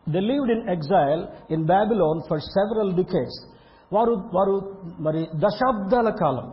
they 0.07 0.21
lived 0.29 0.53
in 0.55 0.65
exile 0.75 1.21
in 1.55 1.65
Babylon 1.73 2.21
for 2.29 2.43
several 2.55 2.93
decades 3.01 3.39
వారు 3.91 4.13
వారు 4.37 4.55
మరి 5.07 5.21
దశాబ్దాల 5.45 6.09
కాలం 6.23 6.47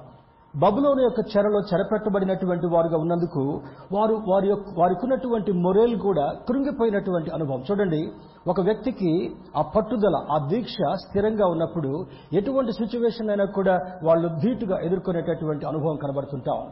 బబులోని 0.54 1.02
యొక్క 1.04 1.21
చెరలో 1.33 1.59
చెరపెట్టబడినటువంటి 1.71 2.66
వారుగా 2.75 2.99
ఉన్నందుకు 3.04 3.42
వారు 3.97 4.14
వారి 4.30 4.47
యొక్క 4.49 4.68
వారికి 4.78 5.02
ఉన్నటువంటి 5.07 5.50
మొరేల్ 5.64 5.97
కూడా 6.07 6.25
కృంగిపోయినటువంటి 6.49 7.30
అనుభవం. 7.37 7.62
చూడండి 7.68 8.00
ఒక 8.52 8.61
వ్యక్తికి 8.68 9.12
ఆ 9.61 9.62
పట్టుదల 9.75 10.16
ఆ 10.35 10.38
దీక్ష 10.52 10.76
స్థిరంగా 11.02 11.47
ఉన్నప్పుడు 11.54 11.90
ఎటువంటి 12.40 12.73
సిచ్యువేషన్ 12.80 13.30
అయినా 13.30 13.47
కూడా 13.59 13.75
వాళ్ళు 14.09 14.28
ధీటుగా 14.45 14.78
ఎదుర్కొనేటటువంటి 14.87 15.66
అనుభవం 15.66 15.99
కనబడుతుంటాం. 16.04 16.62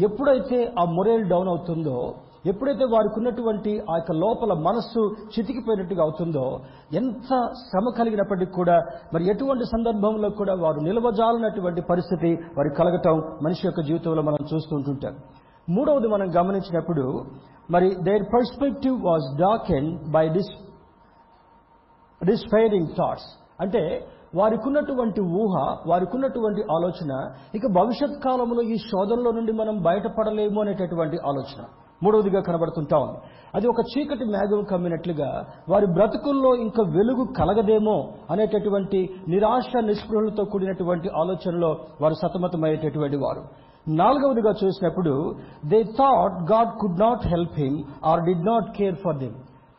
ఎప్పుడైతే 0.00 0.58
ఆ 0.78 0.84
మొరేల్ 0.96 1.24
డౌన్ 1.30 1.48
అవుతుందో 1.48 1.98
ఎప్పుడైతే 2.44 2.84
వారికి 2.90 3.16
ఉన్నటువంటి 3.20 3.72
ఆ 3.90 3.94
యొక్క 3.96 4.12
లోపల 4.20 4.52
మనస్సు 4.66 5.00
చితికిపోయినట్టుగా 5.32 6.02
అవుతుందో 6.02 6.44
ఎంత 6.92 7.30
శ్రమ 7.62 7.90
కలిగినప్పటికీ 7.96 8.52
కూడా 8.52 8.76
మరి 9.12 9.24
ఎటువంటి 9.30 9.64
సందర్భంలో 9.72 10.28
కూడా 10.38 10.54
వారు 10.60 10.80
నిలవజాలనటువంటి 10.80 11.82
పరిస్థితి 11.90 12.30
వారికి 12.56 12.76
కలగటం 12.76 13.16
మనిషి 13.42 13.64
యొక్క 13.66 13.82
జీవితంలో 13.82 14.22
మనం 14.22 14.42
చూస్తుంటుంటాం 14.52 15.16
మూడవది 15.68 16.08
మనం 16.08 16.28
గమనించినప్పుడు 16.36 17.06
మరి 17.70 17.88
their 18.02 18.24
perspective 18.34 18.96
was 19.08 19.26
darken 19.40 19.90
by 20.10 20.24
dis 20.28 20.52
despairing 22.20 22.88
thoughts 22.96 23.28
అంటే 23.60 23.82
వారికి 24.34 24.62
ఉన్నటువంటి 24.66 25.20
ఊహ 25.20 25.76
వారికున్నటువంటి 25.86 26.62
ఆలోచన 26.72 27.30
ఇక 27.54 27.62
భవిష్యత్ 27.66 28.24
కాలంలో 28.24 28.62
ఈ 28.62 28.76
శోధనలో 28.76 29.32
నుండి 29.32 29.52
మనం 29.52 29.82
బయటపడలేము 29.82 30.60
అనేటటువంటి 30.60 31.16
ఆలోచన. 31.26 31.64
మూడవదిగా 32.02 32.40
కనబడుతుంటా 32.40 32.98
ఉంది. 32.98 33.18
అది 33.54 33.68
ఒక 33.68 33.84
చీకటి 33.98 34.24
మేఘం 34.24 34.64
కమ్మినట్లుగా 34.64 35.44
వారి 35.68 35.86
బ్రతుకుల్లో 35.86 36.54
ఇంకా 36.54 36.82
వెలుగు 36.88 37.32
కలగదేమో 37.38 38.08
అనేటటువంటి 38.30 39.10
నిరాశ 39.28 39.84
నిస్పృహలతో 39.84 40.44
కూడినటువంటి 40.44 41.08
ఆలోచనలో 41.08 41.76
వారు 42.00 42.14
సతమతమయ్యేటటువంటి 42.14 43.16
వారు. 43.16 43.42
నాలుగవదిగా 43.88 44.54
చూసినప్పుడు 44.64 45.34
they 45.66 45.82
thought 45.82 46.52
God 46.52 46.80
could 46.80 47.00
not 47.00 47.28
help 47.28 47.60
him 47.60 47.82
or 48.04 48.20
did 48.20 48.46
not 48.46 48.76
care 48.78 48.94
for 48.94 49.18
them 49.18 49.34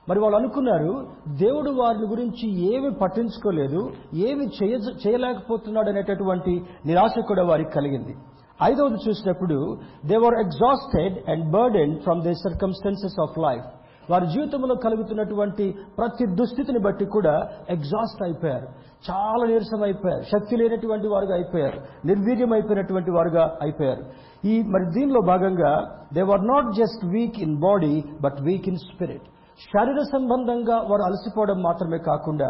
మరి 0.09 0.19
వాళ్ళు 0.19 0.37
అనుకున్నారు 0.37 0.93
దేవుడు 1.39 1.69
వారిని 1.69 2.07
గురించి 2.07 2.75
ఏమి 2.75 2.91
పట్టించుకోలేదు 3.01 3.81
ఏమి 4.27 4.45
చేయ 4.59 4.75
చేయలేకపోతున్నాడు 5.07 5.89
అనేటటువంటి 5.89 6.53
నిరాశ 6.85 7.15
కూడా 7.27 7.43
వారికి 7.43 7.69
కలిగింది. 7.69 8.15
ఐదవది 8.63 9.09
చూసినప్పుడు 9.09 9.77
they 10.05 10.17
were 10.17 10.37
exhausted 10.45 11.29
and 11.29 11.45
burden 11.51 11.93
from 11.99 12.21
the 12.21 12.33
circumstances 12.33 13.19
of 13.21 13.39
life 13.39 13.67
వారి 14.11 14.25
జీవితంలో 14.25 14.75
కలుగుతున్నటువంటి 14.75 15.65
ప్రతి 15.97 16.25
దుస్థితిని 16.35 16.79
బట్టి 16.79 17.05
కూడా 17.05 17.33
ఎగ్జాస్ట్ 17.69 18.23
అయిపోయారు. 18.23 18.67
చాలా 19.09 19.43
నీరసం 19.47 19.83
అయిపోయారు. 19.83 20.21
శక్తి 20.21 20.55
లేనటువంటి 20.55 21.07
వారుగా 21.07 21.35
అయిపోయారు. 21.35 22.07
నిర్వీర్యం 22.07 22.53
అయిపోయినటువంటి 22.53 23.11
వారుగా 23.11 23.57
అయిపోయారు. 23.61 24.03
ఈ 24.47 24.61
మరి 24.61 24.85
దీనిలో 24.99 25.21
భాగంగా 25.21 25.73
they 26.13 26.21
were 26.21 26.45
not 26.45 26.75
just 26.75 27.05
weak 27.15 27.39
in 27.39 27.59
body 27.59 28.03
but 28.21 28.41
weak 28.41 28.67
in 28.67 28.77
spirit 28.77 29.27
శారీర 29.63 30.01
సంబంధంగా 30.11 30.75
వారు 30.89 31.03
అలసిపోవడం 31.07 31.57
మాత్రమే 31.61 31.97
కాకుండా 31.99 32.49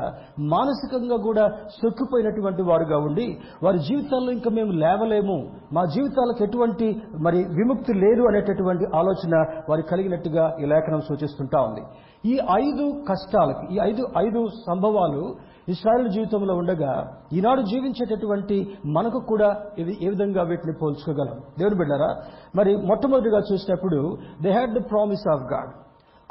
మానసికంగా 0.54 1.18
కూడా 1.28 1.46
సొక్కిపోయినటువంటి 1.78 2.62
వారుగా 2.62 2.98
ఉండి 3.08 3.26
వారి 3.64 3.80
జీవితాల్లో 3.80 4.32
ఇంకా 4.32 4.50
మేము 4.50 4.72
లేవలేము 4.84 5.38
మా 5.74 5.84
జీవితాలకు 5.96 6.44
ఎటువంటి 6.44 6.88
మరి 7.26 7.40
విముక్తి 7.60 7.94
లేదు 8.04 8.24
అనేటటువంటి 8.30 8.88
ఆలోచన 9.02 9.36
వారి 9.70 9.86
కలిగినట్టుగా 9.92 10.46
ఈ 10.62 10.66
లేఖనం 10.66 11.02
సూచిస్తుంటా 11.02 11.62
ఉంది. 11.62 11.84
ఈ 12.26 12.36
ఐదు 12.64 12.86
కష్టాలకి 13.10 13.66
ఈ 13.74 13.78
ఐదు 13.90 14.04
ఐదు 14.26 14.40
సంభవాలు 14.70 15.24
ఇస్రాయల్ 15.68 16.10
జీవితంలో 16.10 16.54
ఉండగా 16.56 16.94
ఈనాడు 17.34 17.62
జీవించేటటువంటి 17.62 18.58
మనకు 18.98 19.20
కూడా 19.32 19.50
ఇది 19.78 19.94
ఏ 20.06 20.10
విధంగా 20.10 20.42
వీటిని 20.44 20.74
పోల్చుకోగలం? 20.82 21.38
దేవుని 21.60 21.78
బిడ్డారా 21.82 22.10
మరి 22.56 22.72
మొట్టమొదటిగా 22.90 23.40
చూసినప్పుడు 23.52 24.00
they 24.44 24.52
had 24.52 24.74
the 24.80 24.84
promise 24.92 25.28
of 25.36 25.46
God 25.54 25.72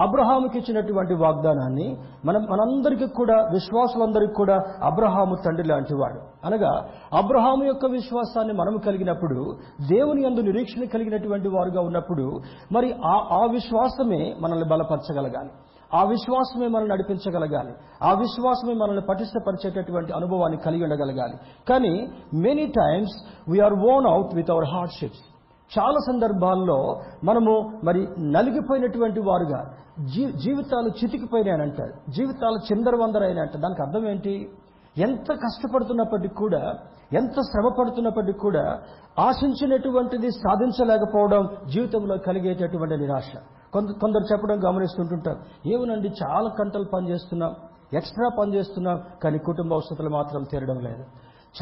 అబ్రహాముకి 0.01 0.59
ఇచ్చినటువంటి 0.59 1.15
వాగ్దానాన్ని 1.15 1.97
మనం 2.25 2.43
మనందరికీ 2.43 3.07
కూడా 3.07 3.35
విశ్వాసులందరికీ 3.35 4.33
కూడా 4.33 4.63
అబ్రహాము 4.83 5.37
తండ్రి 5.47 5.69
లాంటివాడు. 5.69 6.47
అనగా 6.47 6.89
అబ్రహాము 7.13 7.65
యొక్క 7.65 7.87
విశ్వాసాన్ని 7.87 8.55
మనం 8.55 8.77
కలిగినప్పుడు 8.77 9.57
దేవుని 9.89 10.27
అందు 10.27 10.41
నిరీక్షణ 10.41 10.85
కలిగినటువంటి 10.85 11.49
వారుగా 11.49 11.81
ఉన్నప్పుడు 11.81 12.41
మరి 12.73 12.95
ఆ 13.05 13.29
ఆ 13.33 13.47
విశ్వాసమే 13.51 14.37
మనల్ని 14.41 14.69
బలపరచగలగాలి. 14.69 15.51
ఆ 15.95 16.05
విశ్వాసమే 16.05 16.67
మనల్ని 16.67 16.91
నడిపించగలగాలి. 16.91 17.73
ఆ 18.03 18.13
విశ్వాసమే 18.13 18.75
మనల్ని 18.75 19.03
పటిష్టపరిచేటటువంటి 19.09 20.13
అనుభవాన్ని 20.13 20.59
కలిగి 20.59 20.83
ఉండగలగాలి. 20.83 21.35
కానీ 21.69 22.09
many 22.35 22.67
times 22.67 23.29
we are 23.51 23.73
worn 23.73 24.07
out 24.07 24.35
with 24.35 24.51
our 24.51 24.65
hardships 24.65 25.38
చాలా 25.71 25.99
సందర్భాల్లో 26.13 27.01
మనము 27.25 27.53
మరి 27.85 28.09
నలిగిపోయినటువంటి 28.21 29.21
వారుగా 29.21 29.75
జీ 30.15 30.33
జీవితాలు 30.33 30.89
చితికిపోయినాయనంట 30.89 31.81
జీవితాలు 32.09 32.59
చిందరవందరైనంట 32.73 33.57
దానికి 33.57 33.83
అర్థం 33.83 34.09
ఏంటి? 34.09 34.51
ఎంత 34.97 35.33
కష్టపడుతున్నప్పటికీ 35.33 36.35
కూడా 36.35 36.75
ఎంత 37.13 37.41
శ్రమ 37.41 37.69
పడుతున్నప్పటికీ 37.79 38.39
కూడా 38.39 38.81
ఆశించినటువంటిది 39.19 40.31
సాధించలేకపోవడం 40.31 41.49
జీవితంలో 41.73 42.17
కలిగేటటువంటి 42.19 42.97
నిరాశ. 42.97 43.31
కొంత 43.73 43.89
కొందరు 44.01 44.33
చెప్పడం 44.33 44.59
గమనిస్తుంటుంటారు. 44.69 45.39
ఏమోనండి 45.67 46.09
చాలా 46.09 46.51
గంటలు 46.61 46.85
పనిచేస్తున్నాం 46.85 47.55
ఎక్స్ట్రా 47.93 48.29
పనిచేస్తున్నాం 48.39 49.03
కానీ 49.25 49.39
కుటుంబ 49.39 49.73
అవసరాలు 49.73 50.09
మాత్రం 50.09 50.43
తీరడం 50.43 50.79
లేదు. 50.79 51.05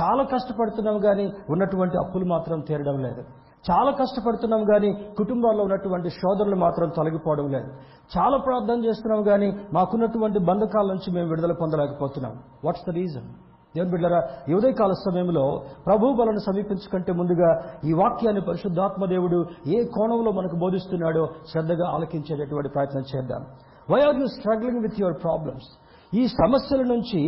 చాలా 0.01 0.23
కష్టపడుతున్నాం 0.23 0.99
కానీ 0.99 1.33
ఉన్నటువంటి 1.51 1.97
అప్పులు 1.97 2.25
మాత్రం 2.25 2.61
తీరడం 2.61 3.03
లేదు. 3.03 3.25
చాలా 3.71 3.91
కష్టపడుతున్నాం 3.91 4.65
కానీ 4.65 4.91
కుటుంబాల్లో 5.19 5.63
ఉన్నటువంటి 5.63 6.09
సోదరులు 6.09 6.57
మాత్రం 6.57 6.89
తొలగిపోవడం 6.97 7.47
లేదు. 7.51 7.71
చాలా 8.17 8.37
ప్రార్థన 8.37 8.85
చేస్తున్నాం 8.85 9.23
కానీ 9.23 9.49
మాకున్నటువంటి 9.73 10.39
బంధకాల 10.39 10.87
నుంచి 10.87 11.15
మేము 11.15 11.29
విడుదల 11.29 11.53
పొందలేకపోతున్నాం. 11.53 12.35
వాట్స్ 12.65 12.91
ద 12.91 12.95
రీజన్ 12.95 13.29
దేవుని 13.75 13.91
బిడ్డరా 13.91 14.21
ఈ 14.49 14.55
ఉదయకాల 14.55 14.93
సమయంలో 15.07 15.63
ప్రభు 15.87 16.13
బలను 16.13 16.39
సమీపించుకుంటే 16.39 17.13
ముందుగా 17.13 17.51
ఈ 17.85 17.93
వాక్యాన్ని 17.93 18.41
పరిశుద్ధాత్మ 18.41 19.05
దేవుడు 19.07 19.39
ఏ 19.67 19.85
కోణంలో 19.85 20.31
మనకు 20.33 20.57
బోధిస్తున్నాడో 20.57 21.29
శ్రద్ధగా 21.53 21.87
ఆలకించేటటువంటి 21.89 22.69
ప్రయత్నం 22.69 23.05
చేద్దాం. 23.15 23.43
Why 23.91 24.01
are 24.01 24.17
you 24.21 24.27
struggling 24.27 24.83
with 24.83 25.01
your 25.01 25.23
problems 25.23 25.69
ఈ 26.15 26.27
సమస్యల 26.27 26.83
నుంచి 26.83 27.21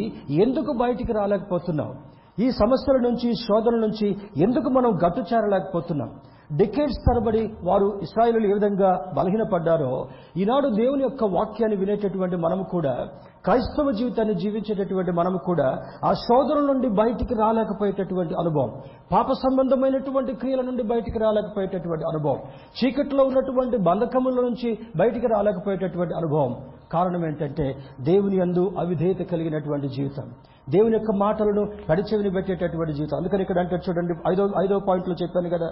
ఎందుకు 0.42 0.72
బయటికి 0.78 1.12
రాలేకపోతున్నాం 1.12 1.90
ఈ 2.38 2.48
సమస్యల 2.62 2.98
నుంచి 3.08 3.28
శోధనల 3.44 3.80
నుంచి 3.86 4.08
ఎందుకు 4.42 4.68
మనం 4.70 4.90
గట్టు 5.04 5.22
చేరలేకపోతున్నాం 5.30 6.10
డికేట్స్ 6.58 7.00
తరబడి 7.06 7.40
వారు 7.64 7.88
ఇస్రాయిలు 8.02 8.38
ఏ 8.50 8.52
విధంగా 8.52 8.90
బలహీనపడ్డారో 9.16 9.90
ఈనాడు 10.42 10.68
దేవుని 10.76 11.02
యొక్క 11.02 11.24
వాక్యాన్ని 11.24 11.76
వినేటటువంటి 11.76 12.36
మనము 12.36 12.64
కూడా 12.64 12.94
క్రైస్తవ 13.44 13.90
జీవితాన్ని 13.90 14.34
జీవించేటటువంటి 14.34 15.10
మనము 15.10 15.38
కూడా 15.38 15.66
ఆ 16.04 16.12
శోధన 16.12 16.60
నుండి 16.60 16.88
బయటికి 17.00 17.34
రాలేకపోయేటటువంటి 17.34 18.34
అనుభవం 18.34 18.72
పాప 19.12 19.28
సంబంధమైనటువంటి 19.44 20.32
క్రియల 20.32 20.60
నుండి 20.60 20.82
బయటికి 20.82 21.18
రాలేకపోయేటటువంటి 21.18 22.04
అనుభవం 22.12 22.40
చీకట్లో 22.78 23.24
ఉన్నటువంటి 23.24 23.76
బంధకముల 23.90 24.40
నుంచి 24.40 24.70
బయటికి 24.96 25.26
రాలేకపోయేటటువంటి 25.26 26.14
అనుభవం. 26.14 26.54
కారణం 26.92 27.22
ఏంటంటే 27.26 27.64
దేవుని 28.00 28.40
అందు 28.40 28.62
అవిధేయత 28.78 29.22
కలిగినటువంటి 29.30 29.88
జీవితం. 29.88 30.28
దేవుని 30.74 30.96
యొక్క 30.98 31.12
మాటలను 31.24 31.62
కడిచెవిని 31.90 32.30
పెట్టేటటువంటి 32.36 32.92
జీవితం. 32.92 33.16
అందుకని 33.16 33.42
ఇక్కడ 33.46 33.58
అంటే 33.58 33.76
చూడండి 33.88 34.14
ఐదో 34.32 34.44
ఐదో 34.64 34.78
పాయింట్లో 34.88 35.16
చెప్పాను 35.22 35.50
కదా. 35.56 35.68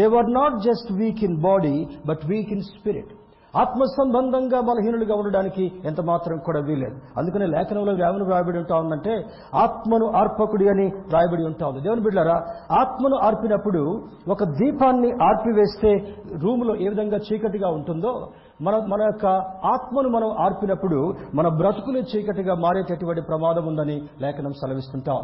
They 0.00 0.06
were 0.16 0.30
not 0.40 0.56
just 0.68 0.90
weak 0.92 1.22
in 1.28 1.36
body 1.48 1.76
but 2.06 2.22
weak 2.32 2.52
in 2.56 2.64
spirit 2.72 3.12
ఆత్మ 3.54 3.82
సంబంధంగా 3.94 4.58
బలహీనులుగా 4.60 5.14
ఉండడానికి 5.14 5.64
ఎంత 5.84 6.00
మాత్రం 6.00 6.36
కూడా 6.38 6.60
వీలేదు 6.60 6.96
అందుకనే 7.18 7.46
లేఖనంలో 7.46 7.92
ఏమని 8.00 8.26
రాయబడి 8.30 8.58
ఉంటా 8.58 8.74
ఉందంటే 8.76 9.14
ఆత్మను 9.62 10.06
ఆర్పకుడి 10.12 10.66
అని 10.68 10.86
రాయబడి 11.14 11.44
ఉంటా 11.44 11.64
ఉంది. 11.66 11.80
దేవుని 11.80 12.00
బిడ్డారా 12.00 12.36
ఆత్మను 12.80 13.16
ఆర్పినప్పుడు 13.20 13.82
ఒక 14.28 14.44
దీపాన్ని 14.60 15.10
ఆర్పివేస్తే 15.28 15.92
రూములో 16.42 16.74
ఏ 16.76 16.88
విధంగా 16.88 17.20
చీకటిగా 17.26 17.70
ఉంటుందో 17.70 18.12
మన 18.62 18.76
మన 18.86 19.00
యొక్క 19.02 19.26
ఆత్మను 19.74 20.08
మనం 20.08 20.30
ఆర్పినప్పుడు 20.44 21.00
మన 21.34 21.48
బ్రతుకులు 21.60 22.02
చీకటిగా 22.10 22.54
మారేటటువంటి 22.60 23.22
ప్రమాదం 23.22 23.66
ఉందని 23.66 23.96
లేఖనం 24.22 24.54
సెలవిస్తుంటాం 24.60 25.22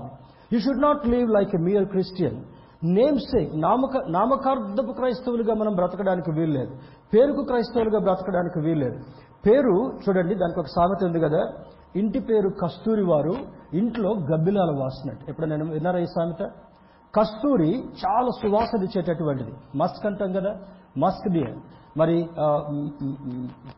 you 0.53 0.61
should 0.61 0.85
not 0.85 1.05
leave 1.07 1.31
like 1.31 1.55
a 1.55 1.63
mere 1.63 1.87
Christian 1.87 2.39
namesake 3.31 3.53
నామక 3.67 3.97
నామకార్థపు 4.17 4.93
క్రైస్తవులుగా 4.99 5.55
మనం 5.55 5.73
బ్రతకడానికి 5.75 6.31
వీల్లేదు. 6.39 6.73
పేరుకు 7.15 7.43
క్రైస్తవులుగా 7.51 7.99
బ్రతకడానికి 8.07 8.59
వీల్లేదు. 8.67 8.99
పేరు 9.47 9.75
చూడండి 10.05 10.35
దానికి 10.43 10.61
ఒక 10.63 10.71
సామెత 10.77 11.01
ఉంది 11.09 11.21
కదా. 11.27 11.43
ఇంటి 12.01 12.21
పేరు 12.29 12.49
కస్తూరి 12.63 13.05
వారు 13.11 13.35
ఇంట్లో 13.81 14.11
గబ్బిలాల 14.31 14.71
వాసినట్టు. 14.83 15.25
ఎప్పుడు 15.31 15.47
నేను 15.47 15.65
విన్నారా 15.77 16.01
ఈ 16.07 16.09
సామెత? 16.17 16.43
కస్తూరి 17.15 17.71
చాలా 18.03 18.31
సువాసన 18.41 18.81
ఇచ్చేటటువంటిది. 18.89 19.53
మస్క్ 19.81 20.07
అంటాం 20.07 20.33
కదా 20.39 20.53
మస్క్ 21.05 21.29
డియర్ 21.37 21.57
మరి 22.01 22.17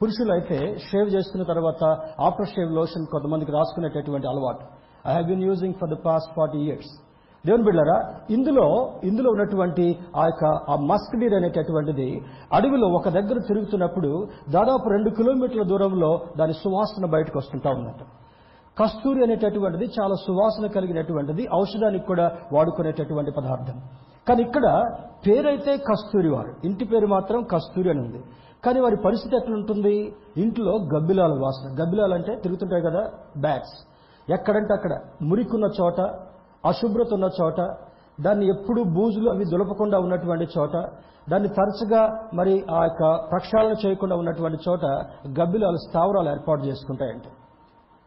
పురుషులైతే 0.00 0.58
షేవ్ 0.88 1.08
చేసుకున్న 1.14 1.44
తర్వాత 1.50 1.82
ఆఫ్టర్ 2.26 2.48
షేవ్ 2.54 2.70
లోషన్ 2.78 3.04
కొంతమందికి 3.12 3.52
రాసుకునేటటువంటి 3.58 4.26
అలవాటు. 4.32 4.64
I 5.08 5.12
have 5.16 5.26
been 5.32 5.44
using 5.48 5.76
for 5.80 5.90
the 5.94 5.98
past 6.06 6.32
forty 6.38 6.58
years 6.58 6.92
దేవుని 7.46 7.64
బిళ్ళారా 7.64 7.96
ఇందులో 8.30 8.64
ఇందులో 9.04 9.30
ఉన్నటువంటి 9.30 9.84
ఆ 10.16 10.24
యొక్క 10.24 10.44
ఆ 10.44 10.76
మస్క్ 10.90 11.16
డీర్ 11.20 11.34
అనేటటువంటిది 11.34 12.08
అడవిలో 12.52 12.86
ఒక 12.88 13.08
దగ్గర 13.08 13.38
తిరుగుతున్నప్పుడు 13.48 14.28
దాదాపు 14.50 14.88
రెండు 14.88 15.10
కిలోమీటర్ల 15.10 15.62
దూరంలో 15.62 16.10
దాని 16.38 16.52
సువాసన 16.52 17.06
బయటకు 17.06 17.38
వస్తుంటా 17.38 17.70
ఉన్నట్టు 17.70 18.06
కస్తూరి 18.80 19.22
అనేటటువంటిది 19.22 19.84
చాలా 19.84 20.14
సువాసన 20.26 20.66
కలిగినటువంటిది 20.66 21.48
ఔషధానికి 21.54 22.06
కూడా 22.06 22.32
వాడుకునేటటువంటి 22.52 23.30
పదార్థం. 23.30 23.78
కానీ 24.28 24.42
ఇక్కడ 24.42 24.66
పేరైతే 25.26 25.76
కస్తూరి 25.76 26.28
వారు. 26.28 26.52
ఇంటి 26.64 26.84
పేరు 26.84 27.06
మాత్రం 27.06 27.42
కస్తూరి 27.42 27.90
అని 27.90 28.00
ఉంది. 28.00 28.20
కానీ 28.64 28.80
వారి 28.80 28.96
పరిస్థితి 29.04 29.36
ఎట్లుంటుంది? 29.36 29.94
ఇంట్లో 30.36 30.72
గబ్బిలాల 30.94 31.32
వాసన. 31.32 31.82
గబ్బిలాలు 31.82 32.14
అంటే 32.14 32.36
తిరుగుతుంటాయి 32.36 32.82
కదా 32.82 33.02
బ్యాట్స్ 33.40 33.76
ఎక్కడంటే 34.30 34.74
అక్కడ 34.74 34.92
మురికున్న 35.22 35.66
చోట 35.80 36.00
అశుభ్రత 36.64 37.14
ఉన్న 37.14 37.30
చోట 37.42 37.60
దాన్ని 38.20 38.46
ఎప్పుడు 38.46 38.82
బూజులు 38.82 39.30
అవి 39.30 39.44
దులపకుండా 39.44 39.98
ఉన్నటువంటి 39.98 40.48
చోట 40.58 40.72
దాన్ని 41.30 41.48
తరచుగా 41.48 42.28
మరి 42.34 42.64
ఆ 42.70 42.82
యొక్క 42.82 43.30
ప్రక్షాళన 43.30 43.74
చేయకుండా 43.86 44.16
ఉన్నటువంటి 44.16 44.58
చోట 44.68 44.84
గబ్బిలాలు 45.40 45.76
స్థావరాలు 45.76 46.30
ఏర్పాటు 46.30 46.60
చేసుకుంటాయంట. 46.60 47.22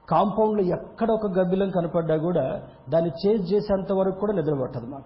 కాంపౌండ్లో 0.10 0.64
ఎక్కడ 0.76 1.12
ఒక 1.12 1.26
గబ్బిలం 1.26 1.70
కనపడ్డా 1.70 2.18
కూడా 2.18 2.62
దాన్ని 2.90 3.12
చేజ్ 3.28 3.54
చేసేంత 3.54 3.94
వరకు 3.94 4.20
కూడా 4.20 4.34
నిద్రపట్టదు 4.34 4.86
మాకు. 4.86 5.04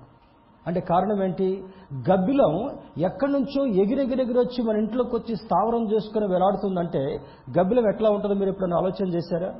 అంటే 0.67 0.79
కారణం 0.79 1.23
ఏంటి? 1.23 1.63
గబ్బిలం 1.93 2.79
ఎక్కడి 2.97 3.31
నుంచో 3.31 3.65
ఎగిరెగిరెగిరి 3.65 4.39
వచ్చి 4.39 4.63
మన 4.63 4.77
ఇంట్లోకి 4.77 5.15
వచ్చి 5.15 5.35
స్థావరం 5.35 5.91
చేసుకుని 5.91 6.27
వెలాడుతుందంటే 6.27 7.17
గబ్బిలం 7.59 7.89
ఎట్లా 7.89 8.09
ఉంటుందో 8.09 8.33
మీరు 8.33 8.49
ఎప్పుడైనా 8.49 8.77
ఆలోచన 8.77 9.07
చేశారా? 9.07 9.53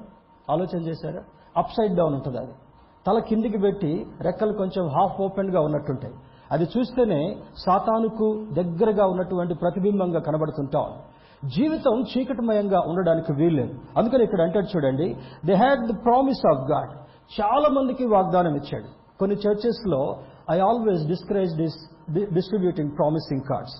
ఆలోచన 0.51 0.81
చేశారా? 0.81 1.19
అప్ 1.57 1.69
సైడ్ 1.69 1.95
డౌన్ 1.95 2.13
ఉంటుంది 2.13 2.37
అది? 2.37 2.51
తల 3.05 3.17
కిందికి 3.29 3.59
పెట్టి 3.65 3.91
రెక్కలు 4.27 4.53
కొంచెం 4.61 4.83
హాఫ్ 4.95 5.17
ఓపెన్గా 5.25 5.61
ఉన్నట్టుంటాయి. 5.67 6.13
అది 6.53 6.65
చూస్తేనే 6.73 7.19
సాతానుకు 7.65 8.27
దగ్గరగా 8.59 9.05
ఉన్నటువంటి 9.13 9.53
ప్రతిబింబంగా 9.53 10.19
కనబడుతుంటాం. 10.27 10.87
జీవితం 11.55 11.95
చీకటిమయంగా 12.11 12.79
ఉండడానికి 12.89 13.31
వీల్లేదు. 13.39 13.73
అందుకని 13.97 14.23
ఇక్కడ 14.23 14.41
అంటాడు 14.41 14.69
చూడండి 14.75 15.07
they 15.47 15.55
had 15.63 15.81
the 15.91 15.95
promise 16.05 16.43
of 16.51 16.63
God 16.71 16.91
చాలా 17.37 17.69
మందికి 17.77 18.05
వాగ్దానం 18.15 18.55
ఇచ్చాడు. 18.61 18.87
కొన్ని 19.19 19.35
చర్చెస్లో 19.45 20.01
I 20.55 20.57
always 20.69 21.03
discourage 21.13 21.53
dis 21.61 21.77
distributing 22.37 22.91
promising 22.97 23.45
cards 23.51 23.77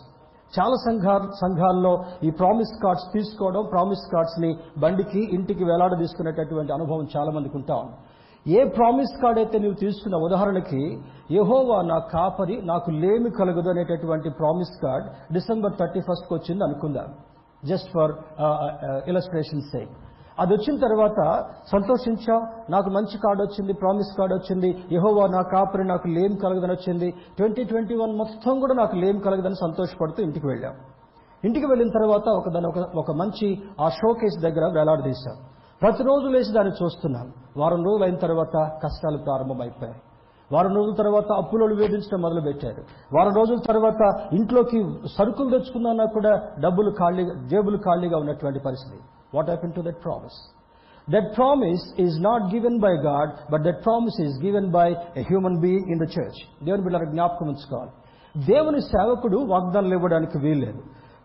చాలా 0.54 0.76
సంఘా 0.88 1.16
సంఘాల్లో 1.44 1.92
ఈ 2.28 2.30
ప్రామిస్ 2.40 2.74
కార్డ్స్ 2.84 3.08
తీసుకోవడం 3.14 3.64
ప్రామిస్ 3.72 4.04
కార్డ్స్ని 4.14 4.52
బండికి 4.84 5.22
ఇంటికి 5.38 5.64
వేలాడ 5.70 5.94
తీసుకునేటటువంటి 6.02 6.72
అనుభవం 6.78 7.06
చాలా 7.16 7.32
మందికి 7.38 7.56
ఉంటా. 7.60 7.76
ఉంది 7.84 7.96
ఏ 8.46 8.64
ప్రామిస్ 8.70 9.14
కార్డ్ 9.22 9.40
అయితే 9.40 9.58
నువ్వు 9.60 9.78
తీసుకున్న 9.80 10.16
ఉదాహరణకి 10.26 10.82
యహోవా 11.36 11.78
నా 11.92 11.98
కాపరి 12.14 12.56
నాకు 12.72 12.90
లేమి 13.04 13.30
కలగదు 13.38 13.70
అనేటటువంటి 13.70 14.30
ప్రామిస్ 14.40 14.74
కార్డ్ 14.84 15.08
డిసెంబర్ 15.34 15.74
థర్టీ 15.80 16.02
ఫస్ట్కి 16.08 16.34
వచ్చింది 16.34 16.64
అనుకుందాం. 16.64 17.08
జస్ట్ 17.64 17.90
ఫర్ 17.96 18.12
ఇలస్ట్రేషన్ 19.12 19.64
సేక్ 19.72 19.94
అది 20.40 20.52
వచ్చిన 20.54 20.76
తర్వాత 20.84 21.20
సంతోషించాం 21.72 22.42
నాకు 22.70 22.90
మంచి 22.90 23.18
కార్డు 23.18 23.42
వచ్చింది 23.44 23.74
ప్రామిస్ 23.74 24.12
కార్డు 24.18 24.36
వచ్చింది 24.36 24.70
యహోవా 24.96 25.26
నా 25.36 25.42
కాపరి 25.54 25.86
నాకు 25.94 26.08
లేం 26.08 26.32
కలగదని 26.44 26.74
వచ్చింది 26.78 27.10
ట్వంటీ 27.38 27.64
ట్వంటీ 27.64 27.96
వన్ 28.02 28.14
మొత్తం 28.22 28.60
కూడా 28.60 28.76
నాకు 28.82 28.96
లేం 29.04 29.18
కలగదని 29.20 29.60
సంతోషపడుతూ 29.66 30.20
ఇంటికి 30.24 30.48
వెళ్ళాం. 30.48 30.76
ఇంటికి 31.44 31.68
వెళ్ళిన 31.72 31.90
తర్వాత 31.98 32.28
ఒక 32.40 32.48
దాని 32.54 32.68
ఒక 32.68 32.80
ఒక 33.02 33.12
మంచి 33.22 33.48
ఆ 33.80 33.90
షోకేస్ 34.00 34.38
దగ్గర 34.46 34.66
వేలాడదీశాం. 34.78 35.36
ప్రతిరోజు 35.86 36.28
లేచి 36.28 36.54
దాన్ని 36.54 36.74
చూస్తున్నాను 36.84 37.32
వారం 37.58 37.84
రోజులు 37.84 38.04
అయిన 38.04 38.16
తర్వాత 38.16 38.56
కష్టాలు 38.84 39.18
ప్రారంభమైపోయాయి. 39.18 40.00
వారం 40.52 40.76
రోజుల 40.76 40.94
తర్వాత 40.94 41.26
అప్పులను 41.32 41.76
వేధించడం 41.76 42.22
మొదలుపెట్టారు. 42.22 42.82
వారం 43.16 43.34
రోజుల 43.36 43.58
తర్వాత 43.68 44.34
ఇంట్లోకి 44.34 44.80
సరుకులు 45.18 45.50
తెచ్చుకున్నా 45.50 46.06
కూడా 46.06 46.42
డబ్బులు 46.60 46.92
ఖాళీగా 46.92 47.34
జేబులు 47.48 47.78
ఖాళీగా 47.78 48.18
ఉన్నటువంటి 48.18 48.60
పరిస్థితి. 48.60 49.04
What 49.36 49.46
happen 49.46 49.74
to 49.74 49.82
that 49.82 50.04
promise 50.04 50.38
that 51.10 51.38
promise 51.38 52.02
is 52.02 52.24
not 52.24 52.44
given 52.56 52.80
by 52.80 52.94
God 53.10 53.52
but 53.54 53.64
that 53.64 53.86
promise 53.86 54.22
is 54.22 54.46
given 54.46 54.72
by 54.72 54.92
a 54.92 55.22
human 55.22 55.62
being 55.62 55.88
in 55.92 56.00
the 56.00 56.04
church 56.04 56.66
దేవుని 56.66 56.84
బిడ్డలకు 56.84 57.12
జ్ఞాపకం 57.12 57.48
ఉంచుకోవాలి. 57.48 57.92
దేవుని 58.48 58.82
సేవకుడు 58.82 59.38
వాగ్దానాలు 59.38 59.94
ఇవ్వడానికి 59.94 60.38
వీల్లేదు. 60.38 60.82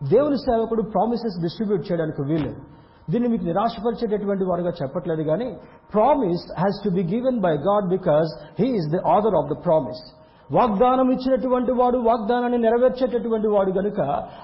దేవుని 0.09 0.37
సేవకుడు 0.37 0.81
ప్రామిసెస్ 0.81 1.41
డిస్ట్రిబ్యూట్ 1.41 1.91
చేయడానికి 1.91 2.21
వీల్లేదు. 2.21 2.61
దీన్ని 3.07 3.29
మీకు 3.29 3.45
నిరాశపరిచేటటువంటి 3.45 4.45
వారుగా 4.45 4.71
చెప్పట్లేదు 4.79 5.23
కానీ 5.23 5.47
promise 5.93 6.43
has 6.59 6.79
to 6.83 6.89
be 6.89 7.03
given 7.11 7.39
by 7.39 7.53
God 7.67 7.87
because 7.89 8.31
he 8.59 8.67
is 8.79 8.89
the 8.89 9.01
author 9.15 9.37
of 9.39 9.49
the 9.49 9.57
promise 9.65 10.03
వాగ్దానం 10.49 11.07
ఇచ్చినటువంటి 11.11 11.71
వాడు 11.71 11.97
వాగ్దానాన్ని 12.07 12.57
నెరవేర్చేటటువంటి 12.57 13.47
వాడు 13.47 13.71
గనుక 13.71 13.99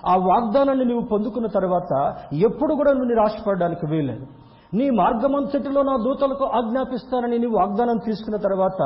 ఆ 0.06 0.16
వాగ్దానాన్ని 0.28 0.86
నువ్వు 0.86 1.06
పొందుకున్న 1.10 1.48
తర్వాత 1.56 1.94
ఎప్పుడు 2.42 2.74
కూడా 2.74 2.92
నువ్వు 2.92 3.10
నిరాశపడడానికి 3.10 3.86
వీల్లేదు. 3.86 4.26
నీ 4.72 4.86
మార్గమంతటిలో 5.00 5.82
నా 5.84 5.96
దూతలకు 6.06 6.46
ఆజ్ఞాపిస్తానని 6.58 7.38
నీవు 7.40 7.56
వాగ్దానం 7.60 7.98
తీసుకున్న 7.98 8.38
తర్వాత 8.38 8.82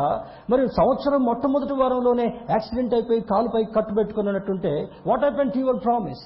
మరి 0.49 0.63
సంవత్సరం 0.77 1.21
మొట్టమొదటి 1.25 1.75
వారంలోనే 1.79 2.25
యాక్సిడెంట్ 2.49 2.93
అయిపోయి 2.93 3.21
కాలుపై 3.31 3.63
కట్టుబెట్టుకున్నట్టుంటే 3.77 4.73
what 5.07 5.23
happen 5.25 5.53
to 5.53 5.59
your 5.59 5.79
promise 5.87 6.23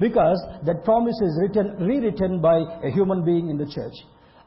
because 0.00 0.40
that 0.66 0.80
promise 0.86 1.20
is 1.22 1.36
return 1.42 1.72
rereturn 1.90 2.40
by 2.40 2.58
a 2.88 2.92
human 2.96 3.22
being 3.22 3.50
in 3.50 3.58
the 3.58 3.66
church 3.76 4.00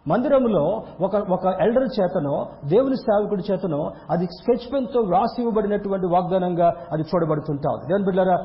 మందిరంలో 0.06 0.64
ఒక 1.02 1.16
ఒక 1.36 1.46
ఎల్డర్ 1.64 1.88
చేతనో 1.98 2.36
దేవుని 2.66 2.98
సేవకుడి 2.98 3.44
చేతనో 3.52 3.80
అది 4.12 4.26
స్కెచ్ 4.38 4.68
పెన్తో 4.74 5.00
వ్రాసి 5.00 5.42
ఇవ్వబడినటువంటి 5.42 6.08
వాగ్దానంగా 6.14 6.68
అది 6.92 7.04
చూడబడుతుంటా 7.10 7.70
ఉంది. 7.74 7.86
దేవుని 7.90 8.06
బిడ్డారా 8.10 8.38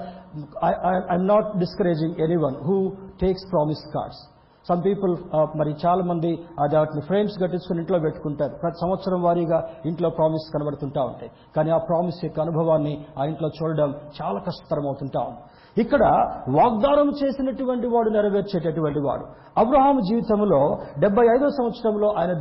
I'm 1.12 1.28
not 1.32 1.48
discouraging 1.58 2.16
anyone 2.46 2.56
who 2.66 2.76
takes 3.22 3.46
promise 3.52 3.84
cards 3.94 4.22
some 4.68 4.82
people 4.84 5.12
మరి 5.60 5.70
చాలా 5.84 6.02
మంది 6.10 6.32
అది 6.62 6.76
వాటిని 6.78 7.02
ఫ్రేమ్స్ 7.06 7.36
కట్టించుకుని 7.42 7.80
ఇంట్లో 7.82 7.98
పెట్టుకుంటారు. 7.98 8.54
ప్రతి 8.62 8.78
సంవత్సరం 8.82 9.22
వారీగా 9.22 9.58
ఇంట్లో 9.90 10.08
ప్రామిస్ 10.18 10.44
కనబడుతుంటా 10.54 11.02
ఉంటాయి. 11.10 11.30
కానీ 11.56 11.70
ఆ 11.70 11.78
ప్రామిస్ 11.88 12.20
యొక్క 12.24 12.38
అనుభవాన్ని 12.40 12.94
ఆ 13.20 13.24
ఇంట్లో 13.30 13.48
చూడడం 13.58 13.90
చాలా 14.18 14.38
కష్టతరం 14.48 14.86
అవుతుంటా 14.90 15.20
ఉంది. 15.30 15.42
ఇక్కడ 15.78 16.02
వాగ్దానం 16.48 17.08
చేసినటువంటి 17.24 17.86
వాడు 17.86 18.10
నెరవేర్చేటటువంటి 18.10 19.00
వాడు. 19.00 19.24
అబ్రహాం 19.58 20.00
జీవితంలో 20.00 20.78
డెబ్బై 20.98 21.24
ఐదో 21.36 21.48
సంవత్సరంలో 21.48 22.14
ఆయన 22.18 22.32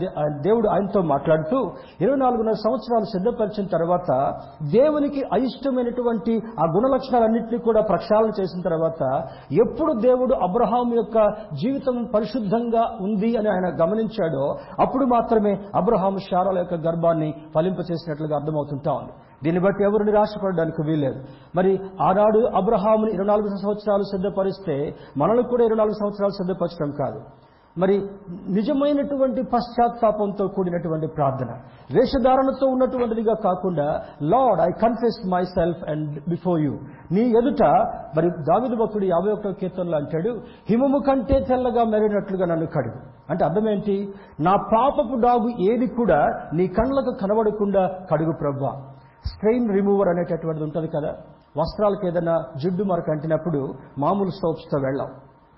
దేవుడు 0.41 0.67
ఆయనతో 0.67 1.01
మాట్లాడుతూ 1.01 1.57
ఇరవై 2.01 2.15
నాలుగున్నర 2.15 2.53
సంవత్సరాలు 2.53 3.03
సిద్ధపరిచిన 3.03 3.65
తర్వాత 3.67 4.09
దేవునికి 4.71 5.23
అయిష్టమైనటువంటి 5.33 6.35
ఆ 6.59 6.67
గుణ 6.75 6.93
లక్షణాలన్నింటినీ 6.93 7.57
కూడా 7.57 7.81
ప్రక్షాళన 7.81 8.31
చేసిన 8.41 8.61
తర్వాత 8.61 9.01
ఎప్పుడు 9.51 9.93
దేవుడు 9.93 10.33
అబ్రహాం 10.33 10.93
యొక్క 10.95 11.17
జీవితం 11.53 12.05
పరిశుద్ధంగా 12.13 12.97
ఉంది 13.01 13.37
అని 13.37 13.49
ఆయన 13.49 13.67
గమనించాడో 13.83 14.55
అప్పుడు 14.79 15.05
మాత్రమే 15.05 15.59
అబ్రహాం 15.75 16.17
శారాల 16.17 16.57
యొక్క 16.57 16.73
గర్భాన్ని 16.73 17.33
ఫలింపచేసినట్లుగా 17.55 18.35
అర్థమవుతుంటా 18.35 18.91
ఉంది. 18.91 19.13
దీన్ని 19.43 19.61
బట్టి 19.61 19.83
ఎవరు 19.83 20.03
నిరాశపడడానికి 20.03 20.81
వీల్లేదు. 20.81 21.19
మరి 21.55 21.79
ఆనాడు 22.01 22.39
అబ్రహాముని 22.39 23.11
ఇరవై 23.13 23.27
నాలుగు 23.27 23.47
సంవత్సరాలు 23.47 24.03
సిద్ధపరిస్తే 24.03 24.95
మనల్ని 25.17 25.43
కూడా 25.43 25.63
ఇరవై 25.63 25.77
నాలుగు 25.77 25.93
సంవత్సరాలు 25.93 26.31
సిద్ధపరచడం 26.31 26.91
కాదు. 26.91 27.21
మరి 27.77 28.01
నిజమైనటువంటి 28.49 29.41
పశ్చాత్తాపంతో 29.41 30.47
కూడినటువంటి 30.47 31.07
ప్రార్థన 31.07 31.47
వేషధారణతో 31.95 32.67
ఉన్నటువంటిదిగా 32.67 33.33
కాకుండా 33.33 34.01
Lord 34.21 34.61
I 34.61 34.69
confess 34.81 35.29
myself 35.43 35.89
and 35.89 36.29
before 36.29 36.61
you 36.61 36.71
నీ 37.11 37.21
ఎదుట 37.21 37.63
మరి 38.17 38.29
దావిదు 38.29 38.75
భక్తుడు 38.75 39.05
యాభై 39.05 39.31
ఒకటో 39.31 39.51
కీర్తనలో 39.51 39.97
అంటాడు 39.97 40.41
హిమము 40.69 40.99
కంటే 41.07 41.39
తెల్లగా 41.39 41.83
మెరినట్లుగా 41.83 42.45
నన్ను 42.45 42.65
కడుగు. 42.65 42.99
అంటే 43.29 43.45
అర్థం 43.45 43.69
ఏంటి? 43.69 44.13
నా 44.39 44.55
పాపపు 44.55 45.19
డాగు 45.19 45.71
ఏది 45.71 45.87
కూడా 45.87 46.49
నీ 46.53 46.67
కళ్ళకు 46.67 47.17
కనబడకుండా 47.21 47.87
కడుగు 48.11 48.31
ప్రభా. 48.41 48.90
స్ట్రెయిన్ 49.25 49.73
రిమూవర్ 49.73 50.07
అనేటటువంటిది 50.07 50.63
ఉంటుంది 50.63 50.87
కదా. 50.87 51.09
వస్త్రాలకు 51.57 52.07
ఏదైనా 52.07 52.43
జిడ్డు 52.63 52.83
మరక 52.83 53.09
అంటినప్పుడు 53.09 53.73
మామూలు 53.97 54.29
సోప్స్తో 54.29 54.79
వెళ్ళాం. 54.79 55.07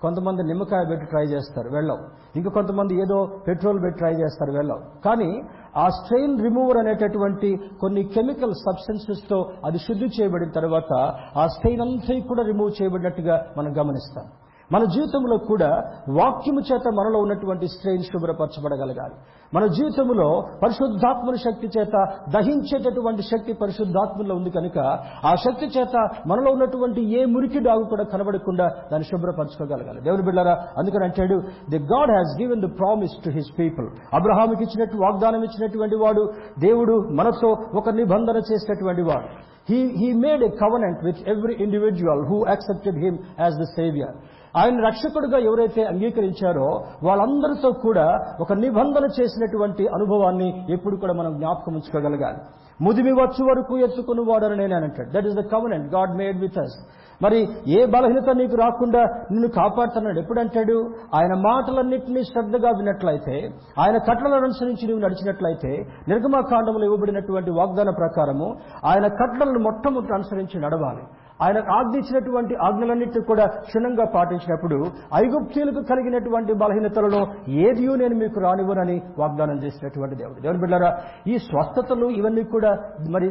కొంతమంది 0.02 0.42
నిమ్మకాయ 0.42 0.84
పెట్టి 0.84 1.06
ట్రై 1.06 1.22
చేస్తారు 1.22 1.68
వెళ్ళాం. 1.74 1.98
ఇంకా 2.36 2.50
కొంతమంది 2.50 3.02
ఏదో 3.02 3.40
పెట్రోల్ 3.48 3.82
పెట్టి 3.82 3.98
ట్రై 3.98 4.12
చేస్తారు 4.12 4.52
వెళ్ళాం. 4.52 4.78
కానీ 5.04 5.42
ఆ 5.76 5.88
స్ట్రెయిన్ 5.88 6.42
రిమూవర్ 6.42 6.76
అనేటటువంటి 6.76 7.58
కొన్ని 7.80 8.04
కెమికల్ 8.04 8.52
సబ్స్టెన్సెస్తో 8.52 9.52
అది 9.64 9.78
శుద్ధి 9.78 10.04
చేయబడిన 10.04 10.50
తర్వాత 10.50 10.92
ఆ 11.38 11.46
స్ట్రెయిన్ 11.46 11.82
అంతా 11.82 12.26
కూడా 12.28 12.42
రిమూవ్ 12.42 12.82
చేయబడినట్టుగా 12.82 13.46
మనం 13.58 13.80
గమనిస్తాం. 13.80 14.24
మన 14.72 14.84
జీవితంలో 14.84 15.36
కూడా 15.38 15.68
వాక్యము 16.08 16.60
చేత 16.60 16.82
మనలో 16.94 17.18
ఉన్నటువంటి 17.18 17.66
స్ట్రెయిన్ 17.68 18.02
శుభ్రపరచబడగలగాలి. 18.02 19.14
మన 19.54 19.66
జీవితంలో 19.66 20.46
పరిశుద్ధాత్మని 20.62 21.38
శక్తి 21.38 21.78
చేత 21.78 22.08
దహించేటటువంటి 22.34 23.22
శక్తి 23.22 23.52
పరిశుద్ధాత్మలో 23.52 24.34
ఉంది 24.34 24.50
కనుక 24.50 24.78
ఆ 25.24 25.34
శక్తి 25.34 25.66
చేత 25.66 26.08
మనలో 26.26 26.52
ఉన్నటువంటి 26.52 27.20
ఏ 27.20 27.24
మురికి 27.24 27.58
డాగు 27.58 27.84
కూడా 27.84 28.04
కనబడకుండా 28.04 28.66
దాన్ని 28.92 29.04
శుభ్రపరచుకోగలగాలి. 29.04 30.00
దేవుని 30.00 30.22
బిడ్డారా 30.22 30.66
అందుకని 30.78 31.04
అంటాడు 31.04 31.42
the 31.70 31.78
God 31.78 32.10
has 32.10 32.42
given 32.42 32.62
the 32.62 32.78
promise 32.78 33.24
to 33.24 33.30
his 33.30 33.58
people 33.58 33.88
అబ్రహాముకి 34.14 34.62
ఇచ్చినట్టు 34.62 34.96
వాగ్దానం 34.96 35.42
ఇచ్చినటువంటి 35.44 35.96
వాడు 35.96 36.32
దేవుడు 36.58 37.08
మనతో 37.12 37.56
ఒక 37.78 37.88
నిబంధన 37.88 38.36
చేసినటువంటి 38.36 39.02
వాడు. 39.02 39.28
He 39.70 39.86
he 39.96 40.12
made 40.12 40.42
a 40.42 40.48
covenant 40.48 41.04
with 41.04 41.28
every 41.28 41.54
individual 41.60 42.28
who 42.28 42.44
accepted 42.48 42.96
him 42.96 43.18
as 43.40 43.54
the 43.54 43.62
saviour 43.62 44.16
ఆయన 44.56 44.86
రక్షకుడుగా 44.86 45.38
ఎవరైతే 45.38 45.84
అంగీకరించారో 45.84 46.68
వాళ్ళందరితో 47.02 47.70
కూడా 47.72 48.06
ఒక 48.40 48.52
నిబంధన 48.52 49.04
చేసినటువంటి 49.20 49.86
అనుభవాన్ని 49.86 50.72
ఎప్పుడు 50.72 50.96
కూడా 50.96 51.12
మనం 51.12 51.32
జ్ఞాపకం 51.36 51.72
ఉంచుకోగలగాలి. 51.74 52.38
ముదిమి 52.82 53.12
వచ్చు 53.12 53.42
వరకు 53.48 53.78
ఎత్తుకుని 53.78 54.20
వాడని 54.20 54.56
నేను 54.56 54.74
అంటాడు. 54.76 55.10
That 55.10 55.26
is 55.26 55.36
the 55.36 55.44
covenant 55.52 55.94
God 55.94 56.16
made 56.16 56.40
with 56.40 56.58
us 56.58 56.76
మరి 57.22 57.48
ఏ 57.68 57.86
బలహీనత 57.86 58.30
నీకు 58.30 58.56
రాకుండా 58.56 59.02
నిన్ను 59.30 59.48
కాపాడుతున్నాడు? 59.48 60.18
ఎప్పుడంటాడు 60.20 60.76
ఆయన 61.14 61.34
మాటలన్నింటినీ 61.34 62.22
శ్రద్ధగా 62.22 62.70
విన్నట్లయితే 62.70 63.36
ఆయన 63.78 63.96
కట్టలను 63.98 64.34
అనుసరించి 64.34 64.86
నువ్వు 64.86 65.02
నడిచినట్లయితే 65.04 65.72
నిర్గమాకాండంలో 66.08 66.84
ఇవ్వబడినటువంటి 66.84 67.50
వాగ్దాన 67.50 67.90
ప్రకారము 67.90 68.48
ఆయన 68.84 69.06
కట్టలను 69.06 69.58
మొట్టమొదటి 69.58 70.14
అనుసరించి 70.14 70.60
నడవాలి. 70.60 71.04
ఆయన 71.40 71.58
ఆజ్ఞించినటువంటి 71.72 72.54
ఆజ్ఞలన్నింటినీ 72.56 73.24
కూడా 73.24 73.44
క్షుణ్ణంగా 73.46 74.04
పాటించినప్పుడు 74.14 74.76
ఐగుప్తీయులకు 75.14 75.80
కలిగినటువంటి 75.82 76.52
బలహీనతలను 76.52 77.20
ఏదియూ 77.48 77.94
నేను 77.96 78.14
మీకు 78.14 78.40
రానివ్వనని 78.40 79.02
వాగ్దానం 79.18 79.58
చేసినటువంటి 79.64 80.14
దేవుడు. 80.16 80.40
దేవుని 80.40 80.60
బిడ్డారా 80.60 80.90
ఈ 81.26 81.38
స్వస్థతలు 81.38 82.06
ఇవన్నీ 82.10 82.44
కూడా 82.44 82.70
మరి 83.10 83.28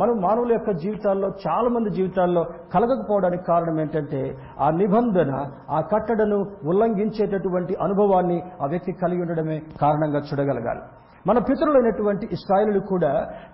మన 0.00 0.08
మానవుల 0.26 0.52
యొక్క 0.52 0.70
జీవితాల్లో 0.70 1.28
చాలా 1.46 1.68
మంది 1.68 1.90
జీవితాల్లో 1.90 2.44
కలగకపోవడానికి 2.74 3.44
కారణం 3.44 3.80
ఏంటంటే 3.80 4.22
ఆ 4.60 4.70
నిబంధన 4.70 5.32
ఆ 5.70 5.80
కట్టడను 5.80 6.40
ఉల్లంఘించేటటువంటి 6.68 7.74
అనుభవాన్ని 7.82 8.42
ఆ 8.62 8.66
వ్యక్తి 8.66 8.92
కలిగి 8.92 9.20
ఉండడమే 9.20 9.58
కారణంగా 9.80 10.18
చూడగలగాలి. 10.18 10.82
మన 11.26 11.38
పితరులైనటువంటి 11.38 12.26
ఇస్రాయలు 12.32 12.80
కూడా 12.92 13.12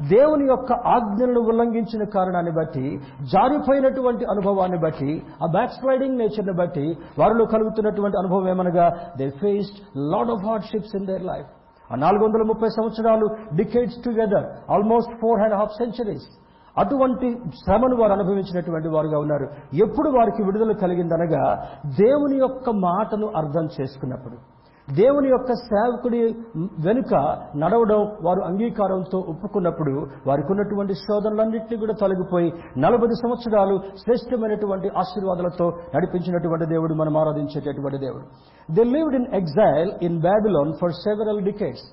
దేవుని 0.08 0.46
యొక్క 0.46 0.72
ఆజ్ఞలను 0.72 1.40
ఉల్లంఘించిన 1.40 2.04
కారణాన్ని 2.04 2.50
బట్టి 2.50 2.86
జారిపోయినటువంటి 3.32 4.24
అనుభవాన్ని 4.24 4.78
బట్టి 4.78 5.10
ఆ 5.42 5.46
బ్యాక్ 5.46 5.70
స్లైడింగ్ 5.70 6.18
నేచర్ని 6.18 6.52
బట్టి 6.52 6.86
వారిలో 7.18 7.44
కలుగుతున్నటువంటి 7.44 8.18
అనుభవం 8.18 8.48
ఏమనగా 8.48 8.86
they 9.18 9.28
faced 9.42 9.80
lot 10.12 10.30
of 10.30 10.44
hardships 10.46 10.94
in 10.94 11.06
their 11.06 11.24
life 11.24 11.48
ఆ 11.90 11.96
నాలుగు 11.96 12.24
వందల 12.24 12.42
ముప్పై 12.42 12.68
సంవత్సరాలు 12.68 13.26
decades 13.54 14.00
together 14.04 14.46
almost 14.70 15.12
four 15.20 15.40
and 15.40 15.54
half 15.54 15.74
centuries 15.82 16.26
అటువంటి 16.76 17.28
శ్రమను 17.60 17.96
వారు 17.96 18.12
అనుభవించినటువంటి 18.12 18.88
వారుగా 18.88 19.18
ఉన్నారు. 19.18 19.46
ఎప్పుడు 19.74 20.08
వారికి 20.08 20.42
విడుదల 20.42 20.72
కలిగిందనగా 20.72 21.44
దేవుని 22.00 22.36
యొక్క 22.36 22.70
మాటను 22.70 23.26
అర్థం 23.36 23.68
చేసుకున్నప్పుడు. 23.76 24.36
దేవుని 24.90 25.28
యొక్క 25.28 25.52
సేవకుడి 25.52 26.18
వెనుక 26.56 27.14
నడవడం 27.56 28.12
వారు 28.22 28.40
అంగీకారంతో 28.40 29.18
ఒప్పుకున్నప్పుడు 29.18 30.06
వారికి 30.26 30.48
ఉన్నటువంటి 30.50 30.94
శోధనలన్నింటినీ 30.94 31.80
కూడా 31.80 31.94
తొలగిపోయి 32.00 32.52
నలభై 32.78 33.06
సంవత్సరాలు 33.06 33.78
శ్రేష్టమైనటువంటి 33.78 34.88
ఆశీర్వాదాలతో 34.88 35.72
నడిపించినటువంటి 35.94 36.66
దేవుడు 36.66 36.94
మనం 36.94 37.16
ఆరాధించేటటువంటి 37.16 37.98
దేవుడు. 37.98 38.24
They 38.72 38.84
lived 38.84 39.14
in 39.14 39.26
exile 39.34 39.90
in 40.02 40.20
Babylon 40.20 40.72
for 40.80 40.92
several 40.92 41.44
decades 41.44 41.86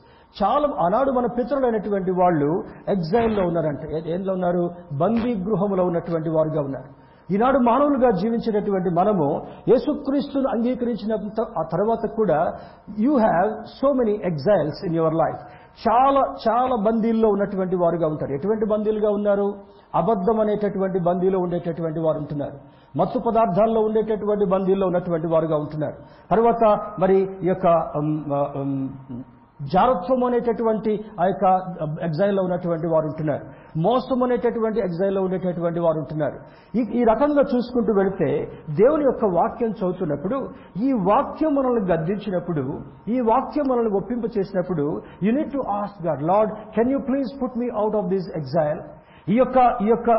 చాలా 0.43 0.67
ఆనాడు 0.85 1.11
మన 1.11 1.25
పితరులైనటువంటి 1.25 2.11
వాళ్ళు 2.11 2.63
ఎగ్జైల్లో 2.87 3.43
ఉన్నారంట. 3.43 4.07
ఏంలో 4.07 4.33
ఉన్నారు? 4.33 4.69
బందీ 4.93 5.35
గృహంలో 5.35 5.83
ఉన్నటువంటి 5.83 6.29
వారుగా 6.29 6.61
ఉన్నారు. 6.61 7.02
ఈనాడు 7.31 7.59
మానవులుగా 7.59 8.11
జీవించేటటువంటి 8.11 8.89
మనము 8.89 9.41
యేసుక్రీస్తును 9.69 10.49
అంగీకరించిన 10.49 11.13
ఆ 11.59 11.63
తర్వాత 11.71 12.07
కూడా 12.15 12.53
you 12.99 13.17
have 13.17 13.65
so 13.81 13.93
many 13.93 14.11
exiles 14.11 14.85
in 14.85 14.95
your 14.95 15.13
life. 15.13 15.39
చాలా 15.87 16.35
చాలా 16.47 16.75
బందీల్లో 16.75 17.29
ఉన్నటువంటి 17.29 17.75
వారుగా 17.75 18.07
ఉంటారు. 18.07 18.31
ఎటువంటి 18.31 18.65
బందీలుగా 18.65 19.09
ఉన్నారు? 19.09 19.53
అబద్ధం 19.95 20.39
అనేటటువంటి 20.39 20.99
బందీలో 20.99 21.39
ఉండేటటువంటి 21.39 21.99
వారు 21.99 22.17
ఉంటున్నారు. 22.17 22.57
మత్తు 22.97 23.19
పదార్థాల్లో 23.19 23.81
ఉండేటటువంటి 23.81 24.45
బందీల్లో 24.45 24.87
ఉన్నటువంటి 24.87 25.27
వారుగా 25.27 25.57
ఉంటున్నారు. 25.57 25.95
తర్వాత 26.31 26.79
మరి 26.99 27.21
ఈ 27.43 27.47
యొక్క 27.47 27.67
జారత్వం 29.59 30.23
అనేటటువంటి 30.23 30.91
ఆ 31.19 31.25
యొక్క 31.25 31.45
ఎగ్జైల్లో 32.07 32.41
ఉన్నటువంటి 32.43 32.87
వారు 32.87 33.05
ఉంటున్నారు. 33.05 33.43
మోసం 33.77 34.23
అనేటటువంటి 34.23 34.79
ఎగ్జైల్లో 34.79 35.21
ఉండేటటువంటి 35.21 35.79
వారు 35.79 35.97
ఉంటున్నారు. 35.97 36.37
ఈ 36.73 36.81
ఈ 36.99 37.03
రకంగా 37.03 37.43
చూసుకుంటూ 37.51 37.93
వెళితే 37.93 38.29
దేవుని 38.75 39.05
యొక్క 39.05 39.25
వాక్యం 39.35 39.71
చదువుతున్నప్పుడు 39.71 40.37
ఈ 40.87 40.91
వాక్యం 41.09 41.55
మనల్ని 41.55 41.91
గద్దించినప్పుడు 41.91 42.63
ఈ 43.07 43.19
వాక్యం 43.31 43.67
మనల్ని 43.67 43.93
ఒప్పింప 43.95 44.25
చేసినప్పుడు 44.37 44.85
you need 45.23 45.53
to 45.53 45.63
ask 45.77 46.01
God 46.07 46.23
Lord 46.23 46.51
can 46.75 46.91
you 46.91 46.99
please 47.09 47.31
put 47.41 47.57
me 47.57 47.69
out 47.75 47.95
of 47.95 48.07
this 48.07 48.29
exile 48.35 48.81
ఈ 49.27 49.35
యొక్క 49.35 49.57
ఈ 49.83 49.87
యొక్క 49.87 50.09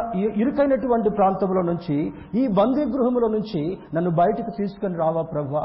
ఇరుకైనటువంటి 0.42 1.10
ప్రాంతంలో 1.10 1.62
నుంచి 1.62 1.96
ఈ 2.34 2.44
బందీ 2.58 2.84
గృహంలో 2.84 3.28
నుంచి 3.28 3.60
నన్ను 3.94 4.10
బయటకు 4.10 4.50
తీసుకొని 4.56 4.96
రావా 4.98 5.22
ప్రభా? 5.32 5.64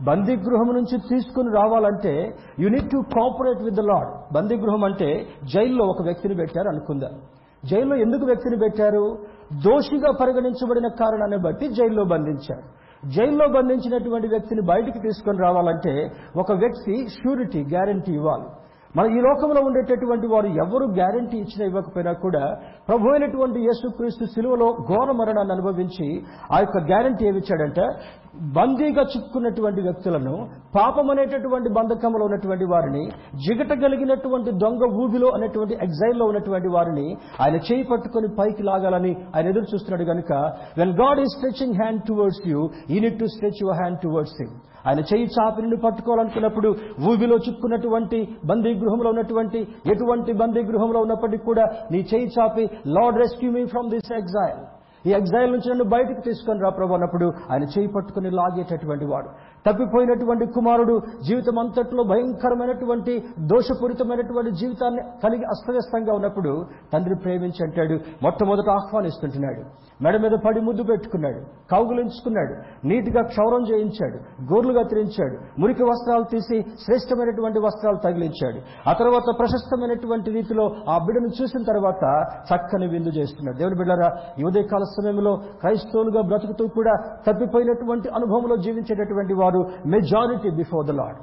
బందీ 0.00 0.34
గృహం 0.36 0.68
నుంచి 0.74 0.96
తీసుకుని 1.08 1.50
రావాలంటే 1.54 2.12
you need 2.58 2.90
to 2.90 2.96
cooperate 2.96 3.62
with 3.62 3.74
the 3.74 3.80
Lord 3.80 4.10
బందీ 4.34 4.56
గృహం 4.56 4.84
అంటే 4.84 5.08
జైల్లో 5.52 5.84
ఒక 5.84 6.02
వ్యక్తిని 6.02 6.34
పెట్టారు 6.34 6.68
అనుకుందాం. 6.68 7.14
జైల్లో 7.70 7.96
ఎందుకు 7.96 8.24
వ్యక్తిని 8.24 8.56
పెట్టారు? 8.58 9.04
దోషిగా 9.66 10.10
పరిగణించబడిన 10.20 10.88
కారణాన్ని 10.88 11.38
బట్టి 11.38 11.68
జైల్లో 11.68 12.04
బంధించారు. 12.04 12.64
జైల్లో 13.14 13.46
బంధించినటువంటి 13.48 14.28
వ్యక్తిని 14.28 14.62
బయటికి 14.62 14.98
తీసుకొని 14.98 15.38
రావాలంటే 15.38 16.10
ఒక 16.36 16.52
వ్యక్తి 16.52 16.94
షూరిటీ 17.16 17.64
గ్యారంటీ 17.64 18.12
ఇవ్వాలి. 18.12 18.46
మన 18.94 19.06
ఈ 19.10 19.20
లోకంలో 19.20 19.60
ఉండేటటువంటి 19.60 20.26
వారు 20.26 20.48
ఎవరు 20.62 20.86
గ్యారంటీ 20.98 21.36
ఇచ్చినా 21.36 21.64
ఇవ్వకపోయినా 21.64 22.12
కూడా 22.20 22.42
ప్రభు 22.88 23.08
అయినటువంటి 23.08 23.58
యేసుక్రీస్తు 23.64 24.24
సిలువలో 24.34 24.68
ఘోర 24.88 25.08
మరణాన్ని 25.12 25.52
అనుభవించి 25.52 26.06
ఆ 26.52 26.58
యొక్క 26.60 26.78
గ్యారంటీ 26.90 27.24
ఏమిచ్చాడంటే? 27.24 27.86
బందీగా 28.54 29.02
చిక్కున్నటువంటి 29.04 29.80
వ్యక్తులను 29.80 30.34
పాపం 30.74 31.08
అనేటటువంటి 31.10 31.68
బంధకంలో 31.76 32.22
ఉన్నటువంటి 32.24 32.66
వారిని 32.72 33.02
జిగటగలిగినటువంటి 33.48 34.52
దొంగ 34.62 34.88
ఊబిలో 35.02 35.28
అనేటువంటి 35.36 35.76
ఎగ్జైల్లో 35.84 36.26
ఉన్నటువంటి 36.26 36.70
వారిని 36.74 37.06
ఆయన 37.40 37.58
చేయి 37.68 37.84
పట్టుకొని 37.84 38.30
పైకి 38.38 38.62
లాగాలని 38.62 39.12
ఆయన 39.34 39.46
ఎదురు 39.48 39.68
చూస్తున్నాడు 39.72 40.06
కనుక 40.10 40.32
when 40.78 40.94
God 41.00 41.20
is 41.20 41.28
stretching 41.34 41.76
hand 41.76 42.02
towards 42.08 42.42
you 42.46 42.60
you 42.88 43.00
need 43.00 43.18
to 43.20 43.28
stretch 43.34 43.62
your 43.64 43.78
hand 43.80 44.00
towards 44.02 44.36
him 44.40 44.54
ఆయన 44.84 45.00
చేయి 45.10 45.26
చాపి 45.36 45.62
నుండి 45.62 45.76
పట్టుకోవాలనుకున్నప్పుడు 45.76 46.70
ఊబిలో 47.10 47.38
చిక్కున్నటువంటి 47.38 48.18
బందీ 48.44 48.72
గృహంలో 48.74 49.08
ఉన్నటువంటి 49.08 49.60
ఎటువంటి 49.92 50.32
బందీ 50.42 50.62
గృహంలో 50.62 51.00
ఉన్నప్పటికీ 51.00 51.44
కూడా 51.44 51.64
నీ 51.90 52.00
చేయి 52.12 52.28
చాపి 52.38 52.64
Lord 52.96 53.20
rescue 53.24 53.50
me 53.52 53.64
from 53.74 53.90
this 53.90 54.12
exile 54.20 54.62
ఈ 55.04 55.10
ఎగ్జైల్ 55.12 55.50
నుంచి 55.52 55.68
నన్ను 55.70 55.86
బయటకు 55.94 56.20
తీసుకొని 56.20 56.62
రా 56.64 56.68
ప్రభు 56.76 56.94
అన్నప్పుడు 56.96 57.26
ఆయన 57.50 57.64
చేయి 57.74 57.88
పట్టుకుని 57.96 58.30
లాగేటటువంటి 58.30 59.04
వాడు. 59.04 59.28
తప్పిపోయినటువంటి 59.66 60.46
కుమారుడు 60.46 60.94
జీవితం 61.28 61.58
అంతట్లో 61.58 62.02
భయంకరమైనటువంటి 62.04 63.12
దోషపూరితమైనటువంటి 63.52 64.50
జీవితాన్ని 64.50 65.02
కలిగి 65.24 65.44
అస్తవ్యస్తంగా 65.44 66.12
ఉన్నప్పుడు 66.14 66.52
తండ్రి 66.92 67.14
ప్రేమించి 67.24 67.62
అంటాడు 67.62 67.96
మొట్టమొదట 68.22 68.68
ఆహ్వానిస్తుంటున్నాడు. 68.70 69.62
మెడ 70.02 70.16
మీద 70.16 70.34
పడి 70.46 70.60
ముద్దు 70.60 70.82
పెట్టుకున్నాడు 70.82 71.40
కౌగులించుకున్నాడు 71.70 72.54
నీటిగా 72.86 73.22
క్షౌరం 73.22 73.62
చేయించాడు 73.70 74.18
గోర్లు 74.52 74.72
కత్తిరించాడు 74.78 75.60
మురికి 75.60 75.82
వస్త్రాలు 75.82 76.26
తీసి 76.32 76.56
శ్రేష్టమైనటువంటి 76.84 77.58
వస్త్రాలు 77.58 77.98
తగిలించాడు. 78.04 78.58
ఆ 78.90 78.92
తర్వాత 78.92 79.28
ప్రశస్తమైనటువంటి 79.38 80.30
రీతిలో 80.30 80.64
ఆ 80.88 80.98
బిడ్డను 81.06 81.30
చూసిన 81.42 81.62
తర్వాత 81.62 82.04
చక్కని 82.50 82.86
విందు 82.86 83.08
చేస్తున్నాడు. 83.08 83.58
దేవుని 83.58 83.78
బిడ్డరా 83.78 84.08
యువదయకాల 84.38 84.84
సమయంలో 84.96 85.34
క్రైస్తవులుగా 85.60 86.22
బ్రతుకుతూ 86.22 86.66
కూడా 86.68 86.94
తప్పిపోయినటువంటి 87.26 88.08
అనుభవంలో 88.08 88.56
జీవించేటటువంటి 88.56 89.34
వారు 89.34 89.53
మెజారిటీ 89.86 90.50
బిఫోర్ 90.50 90.86
ద 90.86 90.90
లాడ్ 90.90 91.16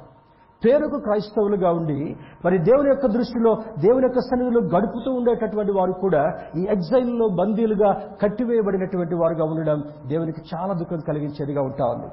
పేరుకు 0.66 1.00
క్రైస్తవులుగా 1.00 1.70
ఉండి 1.72 2.16
మరి 2.44 2.58
దేవుని 2.58 2.88
యొక్క 2.88 3.06
దృష్టిలో 3.06 3.54
దేవుని 3.78 4.04
యొక్క 4.04 4.18
సన్నిధిలో 4.18 4.60
గడుపుతూ 4.60 5.12
ఉండేటటువంటి 5.12 5.72
వారు 5.72 5.92
కూడా 5.92 6.32
ఈ 6.56 6.66
ఎగ్జైల్లో 6.70 7.28
బందీలుగా 7.28 7.92
కట్టివేయబడినటువంటి 8.22 9.14
వారుగా 9.14 9.44
ఉండడం 9.44 9.84
దేవునికి 10.06 10.40
చాలా 10.54 10.72
దుఃఖం 10.72 10.98
కలిగించేదిగా 11.08 11.62
ఉంటా 11.62 11.84
ఉంది. 11.84 12.06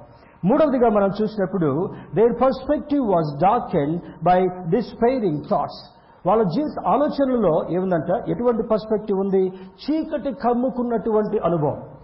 మూడవదిగా 0.46 0.90
మనం 0.90 1.10
చూసినప్పుడు 1.22 1.90
their 2.16 2.42
perspective 2.42 3.08
was 3.08 3.42
dark 3.42 3.76
and 3.76 4.02
by 4.26 4.48
despairing 4.48 5.42
thoughts 5.52 6.00
వాళ్ళ 6.26 6.44
జీవిత 6.44 6.88
ఆలోచనలో 6.88 7.66
ఏముందంట? 7.72 8.30
ఎటువంటి 8.30 8.68
పర్స్పెక్టివ్ 8.72 9.20
ఉంది? 9.20 9.48
చీకటి 9.56 10.32
కమ్ముకున్నటువంటి 10.34 11.40
అనుభవం. 11.40 11.99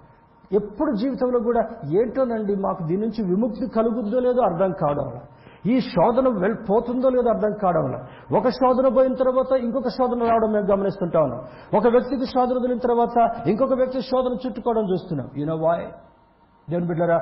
ఎప్పుడు 0.51 0.91
జీవితంలో 0.95 1.39
కూడా 1.39 1.61
ఏంటోనండి 2.01 2.55
మాకు 2.55 2.83
దీని 2.87 3.01
నుంచి 3.01 3.21
విముక్తి 3.23 3.67
కలుగుద్దో 3.67 4.19
లేదో 4.19 4.41
అర్థం 4.41 4.71
కావడం 4.71 5.07
ఈ 5.73 5.79
శోధన 5.79 6.27
వెళ్ళిపోతుందో 6.27 7.09
లేదో 7.09 7.29
అర్థం 7.29 7.53
కావడం 7.61 7.85
ఒక 8.37 8.49
శోధన 8.49 8.87
పోయిన 8.87 9.13
తర్వాత 9.13 9.51
ఇంకొక 9.51 9.87
శోధన 9.87 10.23
రావడం 10.23 10.51
మేము 10.51 10.65
గమనిస్తుంటా 10.65 11.19
ఉన్నాం. 11.21 11.41
ఒక 11.77 11.87
వ్యక్తికి 11.87 12.25
శోధన 12.25 12.55
వదిలిన 12.57 12.77
తర్వాత 12.77 13.47
ఇంకొక 13.47 13.73
వ్యక్తి 13.73 14.01
శోధన 14.01 14.33
చుట్టుకోవడం 14.45 14.85
చూస్తున్నాం. 14.91 15.29
యూనో 15.37 15.55
వాయ్ 15.55 15.85
దేవుని 16.69 16.87
బిడ్డరా 16.87 17.17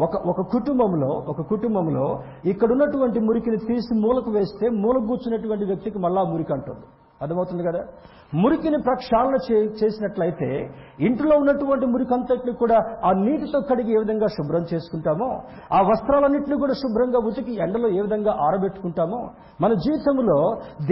ఒక 0.00 0.16
ఒక 0.30 0.40
కుటుంబంలో 0.40 1.08
ఒక 1.08 1.40
కుటుంబంలో 1.40 2.22
ఇక్కడ 2.44 2.72
ఉన్నటువంటి 2.72 3.20
మురికిని 3.20 3.56
తీసి 3.56 4.00
మూలకు 4.00 4.30
వేస్తే 4.30 4.68
మూలకు 4.68 5.06
కూర్చున్నటువంటి 5.06 5.64
వ్యక్తికి 5.64 5.98
మళ్ళా 5.98 6.22
మురికి 6.22 6.52
అంటుంది. 6.52 6.86
అర్థమవుతుంది 7.20 7.64
కదా? 7.64 7.82
మురికిని 8.34 8.78
ప్రక్షాళన 8.86 9.36
చే- 9.44 9.68
చేసినట్లయితే 9.78 10.48
ఇంట్లో 11.00 11.34
ఉన్నటువంటి 11.38 11.86
మురికంతటిని 11.92 12.52
కూడా 12.60 12.78
ఆ 13.02 13.12
నీటితో 13.20 13.58
కడిగి 13.68 13.92
ఏ 13.92 14.02
విధంగా 14.02 14.28
శుభ్రం 14.34 14.64
చేసుకుంటామో 14.72 15.28
ఆ 15.72 15.80
వస్త్రాలన్నింటినీ 15.88 16.56
కూడా 16.60 16.74
శుభ్రంగా 16.82 17.20
ఉతికి 17.28 17.54
ఎండలో 17.64 17.88
ఏ 17.90 18.02
విధంగా 18.06 18.32
ఆరబెట్టుకుంటామో 18.46 19.20
మన 19.60 19.72
జీవితంలో 19.84 20.38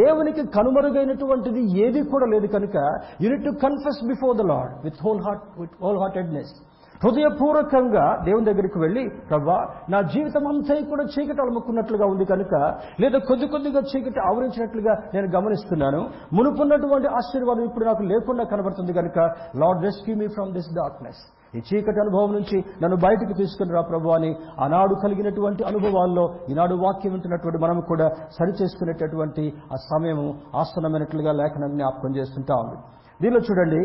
దేవునికి 0.01 0.45
కనుమరుగైనటువంటిది 0.57 1.63
ఏది 1.85 2.03
కూడా 2.11 2.29
లేదు 2.33 2.49
కనుక 2.53 2.77
you need 3.21 3.45
to 3.45 3.55
confess 3.63 4.01
before 4.09 4.37
the 4.37 4.47
Lord 4.51 4.73
with 4.85 5.01
whole 5.05 5.23
heart 5.27 5.45
with 5.61 5.77
whole 5.83 6.01
heartedness 6.03 6.55
హృదయపూర్వకంగా 7.03 8.05
దేవుని 8.25 8.45
దగ్గరికి 8.45 8.79
వెళ్ళి 8.79 9.05
ప్రభా 9.29 9.59
నా 9.89 9.99
జీవితం 10.15 10.47
అంతా 10.47 10.75
కూడా 10.91 11.05
చీకటి 11.15 11.41
అలుముకున్నట్లుగా 11.41 12.07
ఉంది 12.07 12.25
కనుక 12.25 12.55
లేదా 13.01 13.19
కొద్ది 13.29 13.47
కొద్దిగా 13.47 13.81
చీకటి 13.91 14.21
ఆవరించినట్లుగా 14.21 14.95
నేను 15.15 15.29
గమనిస్తున్నాను. 15.29 16.01
మునుపున్నటువంటి 16.37 17.09
ఆశీర్వాదం 17.19 17.65
ఇప్పుడు 17.65 17.85
నాకు 17.85 18.03
లేకుండా 18.03 18.45
కనబడుతుంది 18.45 18.93
కనుక 18.93 19.19
Lord 19.57 19.85
rescue 19.85 20.17
me 20.17 20.29
from 20.29 20.53
this 20.53 20.71
darkness 20.75 21.23
ఈ 21.55 21.61
చీకటి 21.69 22.01
అనుభవం 22.01 22.31
నుంచి 22.33 22.57
నన్ను 22.83 22.97
బయటకు 22.97 23.33
తీసుకుని 23.33 23.73
రా 23.73 23.83
ప్రభు 23.83 24.09
అని 24.09 24.31
ఆనాడు 24.61 24.95
కలిగినటువంటి 24.95 25.63
అనుభవాల్లో 25.65 26.25
ఈనాడు 26.51 26.75
వాక్యం 26.75 27.13
వింటున్నటువంటి 27.13 27.59
మనం 27.59 27.81
కూడా 27.81 28.07
సరి 28.39 28.53
చేసుకునేటటువంటి 28.63 29.45
ఆ 29.73 29.79
సమయము 29.87 30.27
ఆసనమైనట్లుగా 30.55 31.33
లేఖనాన్ని 31.33 31.79
జ్ఞాపకం 31.79 32.17
చేస్తుంటా 32.17 32.55
ఉంది 32.55 32.77
దీనిలో 33.21 33.41
చూడండి 33.49 33.83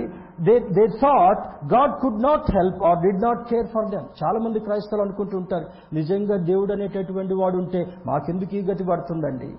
they 0.48 0.54
they 0.78 0.84
thought 1.02 1.44
God 1.74 1.94
could 2.04 2.22
not 2.28 2.48
help 2.58 2.82
or 2.89 3.00
did 3.06 3.22
not 3.26 3.44
care 3.52 3.67
for 3.74 3.88
them 3.94 4.08
చాలా 4.22 4.39
మంది 4.46 4.60
క్రైస్తవులు 4.67 5.04
అనుకుంటూ 5.08 5.36
ఉంటారు 5.41 5.67
నిజంగా 6.00 6.38
దేవుడు 6.50 6.74
అనేటటువంటి 6.78 7.36
వాడు 7.41 7.58
ఉంటే 7.63 7.82
మాకెందుకు 8.10 8.56
ఈ 8.60 8.63
గతి 8.72 8.86
పడుతుందండి? 8.91 9.50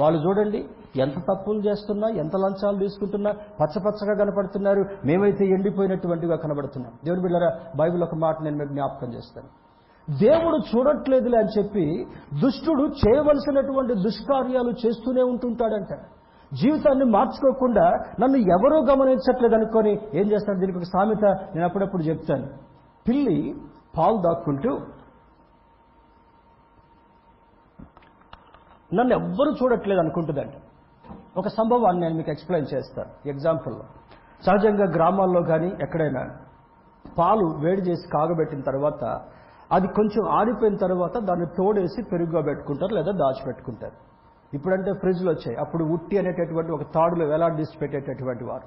వాళ్ళు 0.00 0.18
చూడండి 0.24 0.60
ఎంత 1.04 1.18
తప్పులు 1.30 1.60
చేస్తున్నా 1.66 2.06
ఎంత 2.22 2.34
లంచాలు 2.42 2.78
తీసుకుంటున్నా 2.84 3.30
పచ్చపచ్చగా 3.58 4.14
కనపడుతున్నారు 4.20 4.82
మేమైతే 5.08 5.44
ఎండిపోయినటువంటిగా 5.56 6.36
కనబడుతున్నాం. 6.44 6.92
దేవుడు 7.06 7.22
బిళ్ళరా 7.26 7.50
బైబిల్ 7.80 8.02
ఒక 8.08 8.16
మాట 8.24 8.36
నేను 8.46 8.56
మీకు 8.60 8.72
జ్ఞాపకం 8.76 9.10
చేస్తాను. 9.16 9.48
దేవుడు 10.08 10.58
చూడట్లేదులే 10.70 11.38
అని 11.42 11.52
చెప్పి 11.56 11.84
దుష్టుడు 12.42 12.84
చేయవలసినటువంటి 13.02 13.94
దుష్కార్యాలు 14.06 14.72
చేస్తూనే 14.82 15.22
ఉంటుంటాడంట. 15.32 15.92
జీవితాన్ని 16.60 17.06
మార్చుకోకుండా 17.14 17.84
నన్ను 18.20 18.38
ఎవరూ 18.56 18.78
గమనించట్లేదు 18.90 19.54
అనుకొని 19.58 19.92
ఏం 20.20 20.26
చేస్తాను 20.32 20.60
దీనికి 20.62 20.78
ఒక 20.78 20.88
సామెత 20.94 21.24
నేను 21.54 21.64
అప్పుడప్పుడు 21.68 22.02
చెప్తాను. 22.02 22.46
పిల్లి 23.08 23.38
పాలు 23.96 24.18
దాక్కుంటూ 24.26 24.72
నన్ను 28.98 29.12
ఎవ్వరూ 29.18 29.50
చూడట్లేదు 29.60 30.00
అనుకుంటుందండి. 30.00 30.58
ఒక 31.40 31.48
సంభవాన్ని 31.58 32.00
నేను 32.04 32.14
మీకు 32.16 32.30
ఎక్స్ప్లెయిన్ 32.30 32.70
చేస్తాను 32.74 33.10
ఎగ్జాంపుల్లో 33.30 33.84
సహజంగా 34.46 34.86
గ్రామాల్లో 34.96 35.42
కానీ 35.50 35.68
ఎక్కడైనా 35.84 36.22
పాలు 37.18 37.46
వేడి 37.64 37.82
చేసి 37.88 38.06
కాగబెట్టిన 38.12 38.60
తర్వాత 38.60 39.04
అది 39.76 39.86
కొంచెం 39.98 40.22
ఆరిపోయిన 40.38 40.76
తర్వాత 40.84 41.16
దాన్ని 41.28 41.46
తోడేసి 41.58 42.00
పెరుగుగా 42.10 42.40
పెట్టుకుంటారు 42.48 42.92
లేదా 42.94 43.12
దాచిపెట్టుకుంటారు. 43.22 43.96
ఇప్పుడంటే 44.54 44.92
ఫ్రిడ్జ్లు 44.92 45.30
వచ్చాయి. 45.30 45.56
అప్పుడు 45.56 45.84
ఉట్టి 45.84 46.18
అనేటటువంటి 46.18 46.72
ఒక 46.72 46.84
తాడులో 46.94 47.24
వేలాడదీసి 47.26 47.78
పెట్టేటటువంటి 47.78 48.44
వారు. 48.44 48.66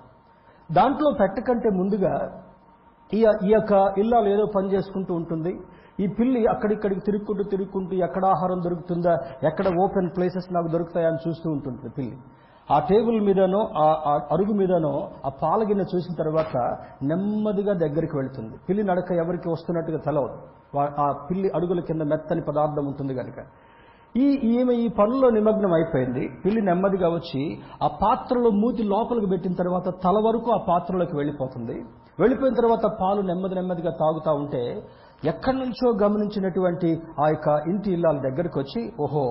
దాంట్లో 0.73 1.09
పెట్టకంటే 1.21 1.69
ముందుగా 1.69 2.13
ఈ 3.13 3.19
ఈ 3.19 3.49
యొక్క 3.49 3.73
ఇల్లాలు 3.97 4.27
ఏదో 4.29 4.45
పని 4.55 4.67
చేసుకుంటూ 4.73 5.13
ఉంటుంది. 5.13 5.51
ఈ 6.03 6.05
పిల్లి 6.19 6.39
అక్కడిక్కడికి 6.53 7.01
తిరుక్కుంటూ 7.01 7.43
తిరుక్కుంటూ 7.43 7.95
ఎక్కడ 7.95 8.25
ఆహారం 8.25 8.61
దొరుకుతుందా 8.63 9.13
ఎక్కడ 9.43 9.67
ఓపెన్ 9.83 10.09
ప్లేసెస్ 10.15 10.47
నాకు 10.53 10.67
దొరుకుతాయని 10.67 11.19
చూస్తూ 11.27 11.47
ఉంటుంది 11.51 11.89
పిల్లి. 11.97 12.17
ఆ 12.71 12.79
టేబుల్ 12.79 13.19
మీదనో 13.21 13.59
ఆ 13.77 13.85
అరుగు 14.31 14.53
మీదనో 14.53 14.93
ఆ 15.25 15.29
పాలగిన 15.43 15.81
చూసిన 15.81 16.13
తర్వాత 16.19 16.55
నెమ్మదిగా 17.09 17.73
దగ్గరికి 17.73 18.17
వెళుతుంది. 18.17 18.55
పిల్లి 18.69 18.83
నడక 18.83 19.11
ఎవరికి 19.23 19.49
వస్తున్నట్టుగా 19.49 19.99
తెలవదు. 20.05 20.37
ఆ 21.03 21.05
పిల్లి 21.29 21.49
అడుగుల 21.55 21.79
కింద 21.79 22.01
మెత్తని 22.01 22.41
పదార్థం 22.41 22.85
ఉంటుంది 22.85 23.15
కనుక 23.15 23.39
ఈ 24.15 24.25
ఈమె 24.49 24.73
ఈ 24.84 24.86
పనుల్లో 24.97 25.30
నిమగ్నం 25.38 25.71
అయిపోయింది. 25.78 26.21
పిల్లి 26.43 26.62
నెమ్మదిగా 26.67 27.08
వచ్చి 27.15 27.41
ఆ 27.86 27.88
పాత్రలో 28.04 28.49
మూతి 28.60 28.84
లోపలికి 28.91 29.28
పెట్టిన 29.32 29.54
తర్వాత 29.62 29.88
తల 30.04 30.17
వరకు 30.25 30.49
ఆ 30.58 30.60
పాత్రలోకి 30.67 31.15
వెళ్ళిపోతుంది. 31.19 31.75
వెళ్ళిపోయిన 32.21 32.56
తర్వాత 32.60 32.86
పాలు 33.01 33.21
నెమ్మది 33.30 33.56
నెమ్మదిగా 33.56 33.91
తాగుతా 34.04 34.34
ఉంటే 34.41 34.62
ఎక్కడి 35.32 35.58
నుంచో 35.58 35.89
గమనించినటువంటి 36.04 36.89
ఆ 37.23 37.28
యొక్క 37.34 37.47
ఇంటి 37.71 37.89
ఇల్లాల 37.95 38.17
దగ్గరికి 38.28 38.58
వచ్చి 38.62 38.82
ఓహో 39.06 39.25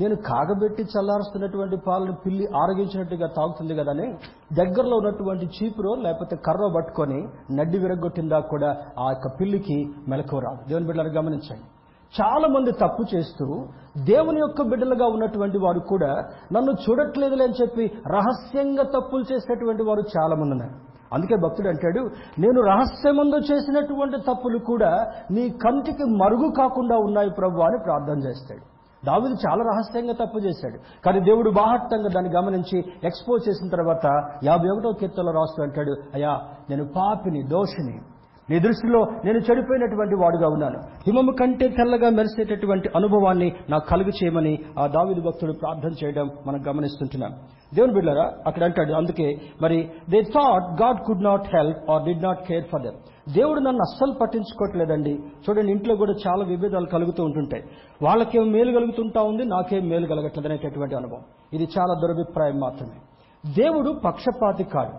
నేను 0.00 0.16
కాగబెట్టి 0.28 0.82
చల్లారుస్తున్నటువంటి 0.92 1.76
పాలను 1.86 2.14
పిల్లి 2.24 2.44
ఆరగించినట్టుగా 2.62 3.26
తాగుతుంది 3.38 3.74
కదని 3.80 4.06
దగ్గరలో 4.60 4.96
ఉన్నటువంటి 5.02 5.46
చీపురో 5.56 5.92
లేకపోతే 6.06 6.36
కర్ర 6.46 6.70
పట్టుకొని 6.76 7.20
నడ్డి 7.58 7.80
విరగొట్టిందా 7.84 8.40
కూడా 8.52 8.70
ఆ 9.04 9.08
యొక్క 9.14 9.28
పిల్లికి 9.40 9.78
మెలకువ 10.08 10.40
రాదు. 10.46 10.62
దేవుని 10.68 10.88
బిడ్డలను 10.90 11.14
గమనించండి. 11.20 11.66
చాలా 12.20 12.48
మంది 12.48 12.72
తప్పు 12.72 13.02
చేస్తూ 13.14 13.46
దేవుని 14.04 14.40
యొక్క 14.40 14.62
బిడ్డలుగా 14.62 15.06
ఉన్నటువంటి 15.06 15.58
వారు 15.58 15.80
కూడా 15.80 16.10
నన్ను 16.52 16.72
చూడట్లేదులే 16.72 17.44
అని 17.44 17.54
చెప్పి 17.62 17.84
రహస్యంగా 18.06 18.82
తప్పులు 18.82 19.24
చేసేటువంటి 19.32 19.82
వారు 19.82 20.02
చాలా 20.16 20.36
మంది 20.36 20.50
ఉన్నారు. 20.50 20.74
అందుకే 21.14 21.36
భక్తుడు 21.36 21.68
అంటాడు 21.68 22.02
నేను 22.38 22.60
రహస్యమందు 22.62 23.36
చేసినటువంటి 23.36 24.16
తప్పులు 24.16 24.58
కూడా 24.58 25.12
నీ 25.30 25.48
కంటికి 25.48 26.04
మరుగు 26.04 26.52
కాకుండా 26.58 26.96
ఉన్నాయి 26.96 27.30
ప్రభు 27.30 27.60
అని 27.60 27.78
ప్రార్థన 27.84 28.18
చేస్తాడు. 28.18 28.62
దావిది 29.06 29.34
చాలా 29.34 29.62
రహస్యంగా 29.64 30.12
తప్పు 30.12 30.38
చేశాడు. 30.38 30.78
కానీ 31.04 31.20
దేవుడు 31.20 31.50
బాహట్టంగా 31.50 32.08
దాన్ని 32.08 32.30
గమనించి 32.36 32.78
ఎక్స్పోజ్ 33.04 33.48
చేసిన 33.48 33.68
తర్వాత 33.68 34.06
యాభై 34.44 34.68
ఒకటో 34.68 34.92
కీర్తనలో 34.92 35.32
రాస్తూ 35.32 35.62
అంటాడు 35.62 35.94
అయ్యా 36.14 36.40
నేను 36.70 36.84
పాపిని 36.84 37.42
దోషిని 37.48 38.00
నీ 38.52 38.58
దృష్టిలో 38.58 39.04
నేను 39.24 39.38
చెడిపోయినటువంటి 39.38 40.14
వాడుగా 40.14 40.48
ఉన్నాను. 40.48 40.78
హిమము 41.06 41.32
కంటే 41.32 41.68
తెల్లగా 41.68 42.10
మెరిసేటటువంటి 42.10 42.90
అనుభవాన్ని 42.96 43.52
నాకు 43.70 43.88
కలుగు 43.88 44.08
చేయమని 44.08 44.58
ఆ 44.78 44.86
దావిదు 44.86 45.20
భక్తుడు 45.20 45.52
ప్రార్థన 45.52 45.90
చేయడం 46.04 46.30
మనం 46.46 46.60
గమనిస్తుంటున్నాం. 46.68 47.32
దేవుని 47.74 47.92
బిడ్డరా 47.92 48.30
అక్కడ 48.46 48.64
అంటాడు 48.64 48.92
అందుకే 48.92 49.36
మరి 49.62 49.90
they 50.10 50.22
thought 50.22 50.82
God 50.82 51.06
could 51.06 51.24
not 51.24 51.56
help 51.56 51.90
or 51.90 52.02
did 52.02 52.22
not 52.22 52.46
care 52.48 52.64
for 52.72 52.82
them 52.82 52.96
దేవుడు 53.34 53.60
నన్ను 53.60 53.80
అస్సలు 53.80 54.18
పట్టించుకోవట్లేదండి. 54.20 55.18
చూడండి 55.48 55.72
ఇంట్లో 55.72 55.96
కూడా 55.96 56.12
చాలా 56.12 56.44
విభేదాలు 56.44 56.86
కలుగుతూ 56.86 57.24
ఉంటుంటాయి. 57.24 57.64
వాళ్ళకేం 58.02 58.52
మేలు 58.52 58.72
కలుగుతుంటా 58.72 59.22
ఉంది 59.22 59.44
నాకేం 59.44 59.88
మేలు 59.88 60.06
కలగట్లేదు 60.06 60.48
అనేటటువంటి 60.48 60.96
అనుభవం. 60.96 61.22
ఇది 61.52 61.68
చాలా 61.78 61.94
దురభిప్రాయం 61.94 62.58
మాత్రమే. 62.58 62.98
దేవుడు 63.54 64.00
పక్షపాతి 64.04 64.64
కాడు. 64.64 64.92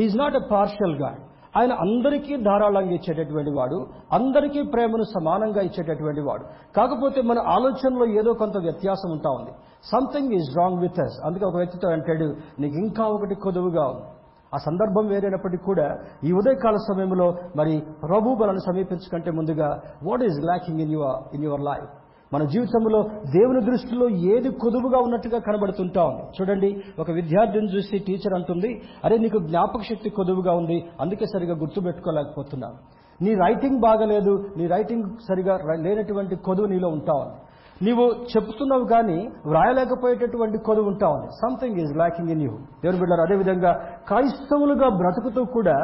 He is 0.00 0.16
not 0.16 0.36
a 0.36 0.40
partial 0.50 1.02
God 1.02 1.29
ఆయన 1.54 1.72
అందరికీ 1.84 2.34
ధారాళంగా 2.36 2.94
ఇచ్చేటటువంటి 2.98 3.50
వాడు 3.50 3.78
అందరికీ 4.12 4.60
ప్రేమను 4.62 5.04
సమానంగా 5.14 5.62
ఇచ్చేటటువంటి 5.68 6.20
వాడు. 6.20 6.44
కాకపోతే 6.76 7.22
మన 7.22 7.38
ఆలోచనలో 7.38 8.06
ఏదో 8.20 8.32
కొంత 8.32 8.56
వ్యత్యాసం 8.56 9.10
ఉంటా 9.16 9.30
ఉంది. 9.30 9.52
Something 9.92 10.32
is 10.32 10.50
wrong 10.58 10.80
with 10.80 11.00
us 11.00 11.16
అందుకే 11.26 11.44
ఒక 11.44 11.56
వ్యక్తితో 11.56 11.88
అంటాడు 11.88 12.28
నీకు 12.60 12.76
ఇంకా 12.84 13.04
ఒకటి 13.16 13.34
కొదువుగా 13.46 13.84
ఉంది. 13.92 14.06
ఆ 14.54 14.58
సందర్భం 14.58 15.04
వేరైనప్పటికీ 15.06 15.64
కూడా 15.64 15.88
ఈ 16.24 16.32
ఉదయకాల 16.32 16.76
సమయంలో 16.88 17.26
మరి 17.56 17.74
ప్రభు 17.80 18.34
బలను 18.40 18.62
సమీపించకంటే 18.68 19.30
ముందుగా 19.30 19.68
what 20.02 20.22
is 20.22 20.38
lacking 20.44 20.80
in 20.80 20.92
your 20.92 21.34
in 21.34 21.44
your 21.44 21.60
life 21.60 21.90
మన 22.34 22.44
జీవితంలో 22.44 22.98
దేవుని 23.32 23.60
దృష్టిలో 23.60 24.08
ఏది 24.08 24.50
కొదువుగా 24.50 24.98
ఉన్నట్టుగా 24.98 25.38
కనబడుతుంటాం 25.38 26.10
చూడండి 26.36 26.82
ఒక 26.98 27.10
విద్యార్థిని 27.10 27.76
చూసి 27.76 27.98
టీచర్ 27.98 28.34
అంటుంది 28.34 28.82
అరే 29.04 29.18
నీకు 29.18 29.38
జ్ఞాపక 29.38 29.82
శక్తి 29.82 30.10
కొదువుగా 30.10 30.52
ఉంది 30.52 30.84
అందుకే 31.00 31.26
సరిగా 31.26 31.54
గుర్తుపెట్టుకోలేకపోతున్నాను. 31.54 32.78
నీ 33.22 33.34
రైటింగ్ 33.34 33.80
బాగలేదు 33.80 34.44
నీ 34.56 34.66
రైటింగ్ 34.66 35.04
సరిగా 35.28 35.58
లేనటువంటి 35.80 36.36
కొదువు 36.36 36.66
నీలో 36.66 36.88
ఉంటావు 36.88 37.49
నీవు 37.82 38.04
చెప్తున్నావు 38.32 38.84
కానీ 38.84 39.18
వ్రాయలేకపోయేటటువంటి 39.46 40.58
కొదువు 40.58 40.86
ఉంటా 40.86 41.08
ఉంది. 41.08 41.28
Something 41.42 41.78
is 41.80 41.96
lacking 41.96 42.28
in 42.28 42.42
you 42.42 42.50
దేవుని 42.82 43.00
బిడ్డారు 43.00 43.20
అదేవిధంగా 43.20 43.72
క్రైస్తవులుగా 44.06 44.88
బ్రతుకుతూ 44.88 45.44
కూడా 45.44 45.76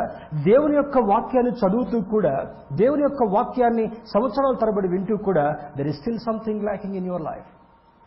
దేవుని 0.45 0.77
యొక్క 0.77 0.99
వాక్యాన్ని 0.99 1.53
చదువుతూ 1.53 2.01
కూడా 2.11 2.35
దేవుని 2.73 3.03
యొక్క 3.03 3.23
వాక్యాన్ని 3.35 3.87
సంవత్సరాల 4.15 4.55
తరబడి 4.55 4.89
వింటూ 4.89 5.17
కూడా 5.17 5.57
there 5.77 5.89
is 5.89 5.97
still 5.97 6.19
something 6.19 6.63
lacking 6.63 6.95
in 6.95 7.07
your 7.07 7.23
life 7.23 7.49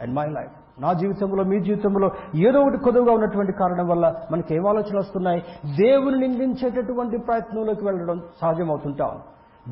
and 0.02 0.16
my 0.16 0.26
life 0.26 0.82
నా 0.82 0.94
జీవితంలో 0.94 1.44
మీ 1.44 1.60
జీవితంలో 1.60 2.12
ఏదో 2.48 2.60
ఒకటి 2.60 2.78
కొదువుగా 2.78 3.14
ఉన్నటువంటి 3.14 3.52
కారణం 3.52 3.88
వల్ల 3.88 4.16
మనకి 4.32 4.56
ఏం 4.56 4.68
ఆలోచనలు 4.68 5.00
వస్తున్నాయి? 5.00 5.44
దేవుని 5.66 6.28
నిందించేటటువంటి 6.28 7.18
ప్రయత్నంలోకి 7.18 7.86
వెళ్ళడం 7.86 8.22
సహజమవుతుంటాం 8.42 9.12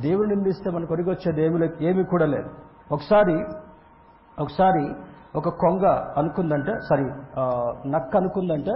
దేవుని 0.01 0.35
నిందిస్తే 0.35 0.69
మనకు 0.69 0.93
ఒరిగొచ్చేది 0.93 1.45
ఏమి 1.45 1.87
ఏమీ 1.87 2.03
కూడా 2.03 2.25
లేదు. 2.25 2.49
ఒకసారి 2.91 3.35
ఒకసారి 4.37 4.83
ఒక 5.35 5.49
కొంగ 5.49 5.85
అనుకుందంటే 6.17 6.71
సారీ 6.89 7.05
నక్క 7.89 8.17
అనుకుందంటే 8.17 8.73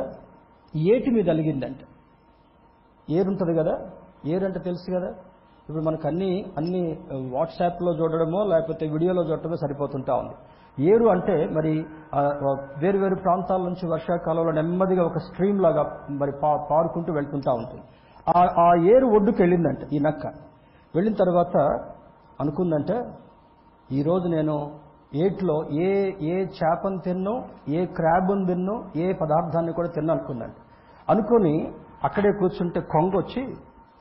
ఏటి 0.75 1.09
మీద 1.11 1.29
అలిగిందంటే. 1.29 1.85
ఏరుంటుంది 3.09 3.53
కదా? 3.59 3.73
ఏరంటే 4.25 4.59
తెలుసు 4.59 4.91
కదా? 4.97 5.09
ఇప్పుడు 5.69 5.83
మనకు 5.83 6.07
అన్ని 6.07 6.45
అన్ని 6.57 6.81
వాట్సాప్లో 7.31 7.91
చూడడమో 7.91 8.43
లేకపోతే 8.43 8.87
వీడియోలో 8.87 9.23
చూడటమో 9.23 9.55
సరిపోతుంటా 9.55 10.13
ఉంది. 10.13 10.35
ఏరు 10.81 11.05
అంటే 11.05 11.49
మరి 11.51 11.71
వేరు 12.77 12.97
వేరు 12.97 13.15
ప్రాంతాల 13.15 13.61
నుంచి 13.61 13.87
వర్షాకాలంలో 13.87 14.51
నెమ్మదిగా 14.51 15.03
ఒక 15.03 15.17
స్ట్రీమ్ 15.17 15.61
లాగా 15.61 15.83
మరి 16.09 16.31
పా 16.43 16.57
పారుకుంటూ 16.71 17.13
వెళ్తుంటా 17.13 17.51
ఉంటుంది 17.51 17.83
ఆ 18.27 18.41
ఆ 18.61 18.75
ఏరు 18.93 19.05
ఒడ్డుకు 19.15 19.41
వెళ్ళిందంట 19.41 19.93
ఈ 19.93 19.99
నక్క. 19.99 20.25
వెళ్ళిన 20.93 21.13
తర్వాత 21.13 21.55
అనుకుందంటే 22.39 22.95
ఈరోజు 23.91 24.27
నేను 24.27 24.55
ఏట్లో 25.13 25.55
ఏ 25.85 25.87
ఏ 26.33 26.35
చేపను 26.57 26.97
తిన్నో 26.97 27.33
ఏ 27.69 27.85
క్రాబ్ను 27.85 28.45
తిన్నో 28.45 28.75
ఏ 28.95 29.13
పదార్థాన్ని 29.13 29.73
కూడా 29.73 29.89
తిన్నా 29.89 30.13
అనుకుని 30.13 30.47
అనుకొని 31.09 31.73
అక్కడే 32.03 32.31
కూర్చుంటే 32.31 32.79
కొంగ 32.93 33.11
వచ్చి 33.17 33.41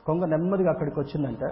కొంగ 0.05 0.25
నెమ్మదిగా 0.25 0.69
అక్కడికి 0.71 0.99
వచ్చిందంట. 0.99 1.43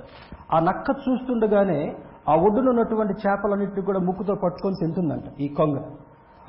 ఆ 0.54 0.60
నక్క 0.60 0.90
చూస్తుండగానే 1.04 1.96
ఆ 2.28 2.36
ఒడ్డున 2.36 2.70
ఉన్నటువంటి 2.70 3.14
చేపలన్నింటినీ 3.14 3.86
కూడా 3.86 4.00
ముక్కుతో 4.00 4.36
పట్టుకొని 4.36 4.76
తింటుందంట 4.76 5.42
ఈ 5.42 5.48
కొంగ. 5.48 5.78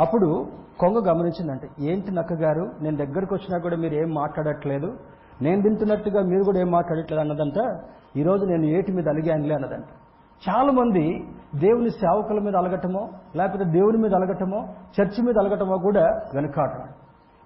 అప్పుడు 0.00 0.46
కొంగ 0.78 0.98
గమనించిందంట 1.08 1.64
ఏంటి 1.80 2.10
నక్క 2.10 2.32
గారు 2.32 2.70
నేను 2.80 2.96
దగ్గరకు 2.96 3.34
వచ్చినా 3.34 3.58
కూడా 3.58 3.76
మీరు 3.76 3.94
ఏం 3.94 4.14
మాట్లాడట్లేదు? 4.14 4.88
నేను 5.42 5.62
తింటున్నట్టుగా 5.62 6.20
మీరు 6.22 6.44
కూడా 6.44 6.60
ఏం 6.60 6.70
మాట్లాడట్లేదు 6.70 7.20
అన్నదంట. 7.20 7.58
ఈరోజు 8.16 8.44
నేను 8.44 8.64
ఏటి 8.64 8.92
మీద 8.92 9.08
అలిగానులే 9.08 9.54
అన్నదంట. 9.54 9.90
చాలా 10.42 10.72
మంది 10.72 11.04
దేవుని 11.54 11.90
సేవకుల 11.90 12.40
మీద 12.40 12.56
అలగటమో 12.56 13.08
లేకపోతే 13.36 13.64
దేవుని 13.64 13.98
మీద 13.98 14.14
అలగటమో 14.14 14.68
చర్చి 15.00 15.22
మీద 15.22 15.38
అలగటమో 15.38 15.78
కూడా 15.78 16.20
వెనుకాడడం 16.34 16.88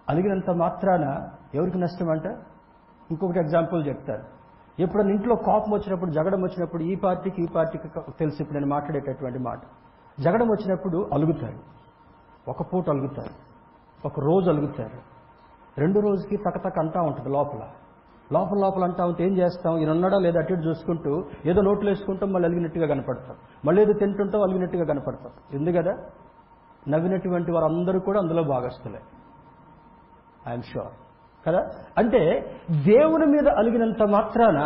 అలిగినంత 0.08 0.50
మాత్రాన 0.50 1.28
ఎవరికి 1.54 1.78
నష్టం 1.78 2.10
అంటే? 2.10 2.36
ఇంకొకటి 3.10 3.38
ఎగ్జాంపుల్ 3.38 3.86
చెప్తారు. 3.86 4.22
ఎప్పుడైనా 4.82 5.10
ఇంట్లో 5.10 5.36
కోపం 5.36 5.72
వచ్చినప్పుడు 5.72 6.10
జగడం 6.10 6.42
వచ్చినప్పుడు 6.42 6.82
ఈ 6.82 6.94
పార్టీకి 6.94 7.42
ఈ 7.42 7.46
పార్టీకి 7.46 7.88
తెలిసి 8.18 8.42
ఇప్పుడు 8.42 8.58
నేను 8.58 8.70
మాట్లాడేటటువంటి 8.70 9.38
మాట. 9.38 9.58
జగడం 10.20 10.48
వచ్చినప్పుడు 10.48 11.10
అలుగుతారు. 11.12 11.58
ఒక 12.50 12.74
పూట 12.74 12.90
అలుగుతారు. 12.90 13.30
ఒక 14.06 14.20
రోజు 14.20 14.50
అలుగుతారు. 14.50 15.14
రెండు 15.80 16.00
రోజుకి 16.00 16.36
తకతక 16.36 16.78
అంటా 16.78 17.00
ఉంటుంది 17.00 17.28
లోపల. 17.28 17.60
లోపల 18.32 18.58
లోపల 18.58 18.84
అంటా 18.84 19.04
ఉంటే 19.04 19.24
ఏం 19.24 19.36
చేస్తాం? 19.36 19.78
ఈయన 19.78 19.90
ఉన్నాడా 19.90 20.18
లేదా 20.18 20.40
అటు 20.40 20.52
ఇటు 20.52 20.62
చూసుకుంటూ 20.62 21.24
ఏదో 21.46 21.60
నోట్లు 21.60 21.90
వేసుకుంటాం 21.90 22.32
మళ్ళీ 22.32 22.48
అలిగినట్టుగా 22.48 22.86
కనపడతాం. 22.86 23.36
మళ్ళీ 23.64 23.82
ఏదో 23.82 23.92
తింటుంటాం 23.92 24.42
అలిగినట్టుగా 24.42 24.84
కనపడతాం. 24.84 25.32
ఎందు 25.52 25.70
కదా? 25.70 25.96
నవ్వినటువంటి 26.88 27.52
వారందరూ 27.52 28.00
కూడా 28.00 28.20
అందులో 28.20 28.42
భాగస్తులే 28.42 28.98
ఐఎమ్ 30.48 30.62
షూర్ 30.62 30.92
కదా? 31.48 31.66
అంటే 31.98 32.50
దేవుని 32.70 33.26
మీద 33.26 33.48
అలిగినంత 33.48 34.02
మాత్రాన 34.02 34.58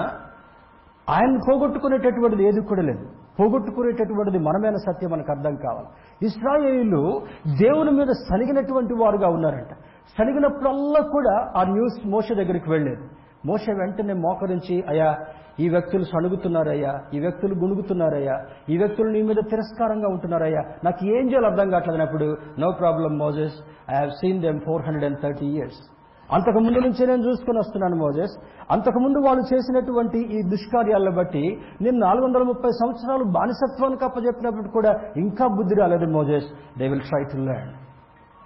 ఆయన 1.09 1.37
పోగొట్టుకునేటటువంటిది 1.37 2.45
ఏది 2.45 2.61
కూడా 2.61 2.83
లేదు. 2.83 3.07
పోగొట్టుకునేటటువంటిది 3.41 4.39
మనమైన 4.39 4.77
సత్యం 4.77 5.11
మనకు 5.11 5.31
అర్థం 5.31 5.57
కావాలి. 5.57 5.87
ఇస్రాయేలీలు 6.27 7.23
దేవుని 7.47 7.91
మీద 7.91 8.07
సనిగినటువంటి 8.07 8.95
వారుగా 8.95 9.29
ఉన్నారంట. 9.29 9.73
సనిగినప్పుడల్లా 10.19 11.01
కూడా 11.01 11.53
ఆ 11.57 11.65
న్యూస్ 11.65 12.07
మోస 12.07 12.25
దగ్గరికి 12.33 12.71
వెళ్ళేది 12.71 13.18
మోస 13.45 13.65
వెంటనే 13.81 14.15
మోకరించి 14.23 14.77
అయ్యా 14.89 15.11
ఈ 15.59 15.69
వ్యక్తులు 15.69 16.05
సణుగుతున్నారయ్యా 16.05 16.93
ఈ 17.15 17.21
వ్యక్తులు 17.21 17.55
గుణుగుతున్నారయ్యా 17.55 18.37
ఈ 18.69 18.79
వ్యక్తులు 18.79 19.09
నీ 19.11 19.21
మీద 19.23 19.41
తిరస్కారంగా 19.51 20.09
ఉంటున్నారయ్యా 20.09 20.63
నాకు 20.85 21.05
ఏం 21.15 21.25
చేయాలి 21.31 21.47
అర్థం 21.47 21.69
కావట్లేదన్నప్పుడు 21.71 22.27
no 22.59 22.71
problem 22.81 23.15
Moses 23.19 23.57
I 23.91 23.97
have 23.99 24.13
seen 24.21 24.43
them 24.43 24.61
four 24.61 24.85
hundred 24.87 25.07
and 25.09 25.21
thirty 25.23 25.49
years 25.57 25.81
అంతకు 26.29 26.61
ముందు 26.61 26.81
నుంచే 26.87 27.03
నేను 27.07 27.23
చూసుకుని 27.23 27.59
వస్తున్నాను 27.59 27.97
మోజెస్ 27.97 28.35
అంతకుముందు 28.71 29.19
వాళ్ళు 29.19 29.45
చేసినటువంటి 29.53 30.19
ఈ 30.31 30.41
దుష్కార్యాలను 30.51 31.13
బట్టి 31.13 31.45
నేను 31.81 31.99
నాలుగు 31.99 32.25
వందల 32.27 32.43
ముప్పై 32.43 32.73
సంవత్సరాలు 32.81 33.27
బానిసత్వానికి 33.37 34.05
అప్పచెప్పినప్పుడు 34.05 34.71
కూడా 34.77 34.93
ఇంకా 35.17 35.47
బుద్ధి 35.57 35.77
రాలేదు 35.81 36.09
Moses 36.13 36.49
they 36.79 36.89
will 36.89 37.07
try 37.09 37.23
to 37.33 37.39
learn 37.49 37.73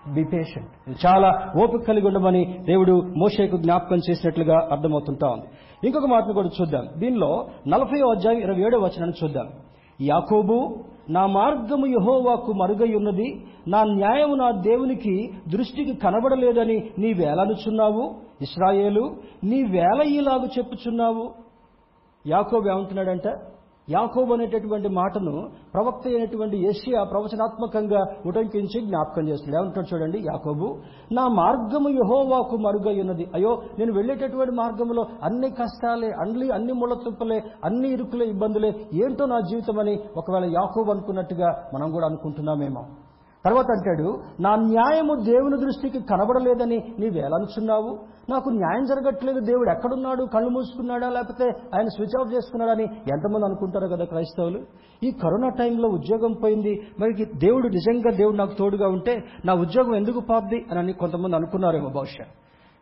be 0.09 0.25
patient 0.25 1.07
చాలా 1.07 1.53
ఓపిక 1.63 1.81
కలిగి 1.89 2.07
ఉండమని 2.07 2.59
దేవుడు 2.61 2.93
మోషేకు 2.93 3.57
జ్ఞాపకం 3.57 3.97
చేసినట్లుగా 4.11 4.69
అర్థమవుతుంటా 4.73 5.29
ఉంది. 5.29 5.47
ఇంకొక 5.87 6.07
మాటను 6.07 6.33
కూడా 6.33 6.49
చూద్దాం. 6.61 6.89
దీనిలో 6.99 7.49
నలభై 7.67 8.01
అధ్యాయం 8.01 8.39
ఇరవై 8.39 8.61
ఏడో 8.61 8.79
వచనాన్ని 8.79 9.25
చూద్దాం. 9.25 9.49
యాకోబు 10.01 10.85
నా 11.11 11.27
మార్గము 11.27 11.87
యహోవాకు 11.87 12.53
మరుగై 12.53 12.95
ఉన్నది 12.95 13.45
నా 13.69 13.85
న్యాయము 13.85 14.35
నా 14.35 14.51
దేవునికి 14.51 15.33
దృష్టికి 15.49 15.95
కనబడలేదని 15.95 16.91
నీ 16.99 17.13
వేలనుచున్నావు 17.13 18.15
ఇస్రాయేలు 18.43 19.17
నీ 19.45 19.63
వేల 19.63 20.03
ఈలాగు 20.07 20.47
చెప్పుచున్నావు? 20.59 21.33
యాకోబు 22.27 22.69
ఏమంటున్నాడంటే? 22.69 23.31
యాకోబు 23.89 24.33
అనేటటువంటి 24.35 24.89
మాటను 24.89 25.33
ప్రవక్త 25.75 26.07
అయినటువంటి 26.07 26.57
ఏషియా 26.69 27.05
ప్రవచనాత్మకంగా 27.05 28.01
ఉటంకించి 28.27 28.79
జ్ఞాపకం 28.87 29.29
చేస్తున్నాడు. 29.29 29.65
ఏమంటాడు 29.65 29.95
చూడండి 29.95 30.19
యాకోబు 30.19 30.69
నా 31.13 31.25
మార్గము 31.29 31.91
యహోవాకు 31.91 32.57
మరుగై 32.57 33.01
ఉన్నది 33.01 33.27
అయ్యో 33.35 33.53
నేను 33.79 33.93
వెళ్ళేటటువంటి 33.93 34.55
మార్గంలో 34.55 35.05
అన్ని 35.23 35.51
కష్టాలే 35.51 36.11
అన్ని 36.25 36.49
అన్ని 36.51 36.73
ముళ్ళతుప్పలే 36.73 37.39
అన్ని 37.65 37.89
ఇరుకులే 37.89 38.25
ఇబ్బందులే 38.25 38.73
ఏంటో 39.05 39.27
నా 39.27 39.41
జీవితం 39.41 39.79
అని 39.79 39.97
ఒకవేళ 40.17 40.45
యాకోబు 40.59 40.91
అనుకున్నట్టుగా 40.91 41.51
మనం 41.75 41.91
కూడా 41.91 42.07
అనుకుంటున్నామేమో. 42.07 42.85
తర్వాత 43.45 43.67
అంటాడు 43.71 44.09
నా 44.41 44.57
న్యాయము 44.57 45.15
దేవుని 45.15 45.57
దృష్టికి 45.57 46.01
కనబడలేదని 46.01 46.79
నీవేలనుచున్నావు 46.99 47.99
నాకు 48.31 48.51
న్యాయం 48.51 48.85
జరగట్లేదు 48.85 49.41
దేవుడు 49.41 49.71
ఎక్కడున్నాడు 49.71 50.25
కళ్ళు 50.25 50.51
మూసుకున్నాడా 50.51 51.09
లేకపోతే 51.09 51.45
ఆయన 51.75 51.87
స్విచ్ 51.87 52.17
ఆఫ్ 52.21 52.33
చేసుకున్నాడా 52.35 52.73
అని 52.73 52.83
ఎంతమంది 52.83 53.45
అనుకుంటారు 53.45 53.89
కదా 53.89 54.05
క్రైస్తవులు? 54.05 54.61
ఈ 55.03 55.11
కరోనా 55.11 55.49
టైంలో 55.49 55.89
ఉద్యోగం 55.89 56.33
పోయింది 56.43 56.87
మరి 57.01 57.13
దేవుడు 57.25 57.69
నిజంగా 57.69 58.17
దేవుడు 58.17 58.37
నాకు 58.37 58.55
తోడుగా 58.59 58.89
ఉంటే 58.89 59.25
నా 59.45 59.55
ఉద్యోగం 59.55 59.97
ఎందుకు 59.97 60.21
పాపది 60.21 60.67
అని 60.79 60.93
కొంతమంది 60.93 61.37
అనుకున్నారేమో 61.37 61.89
బహుశా. 61.89 62.25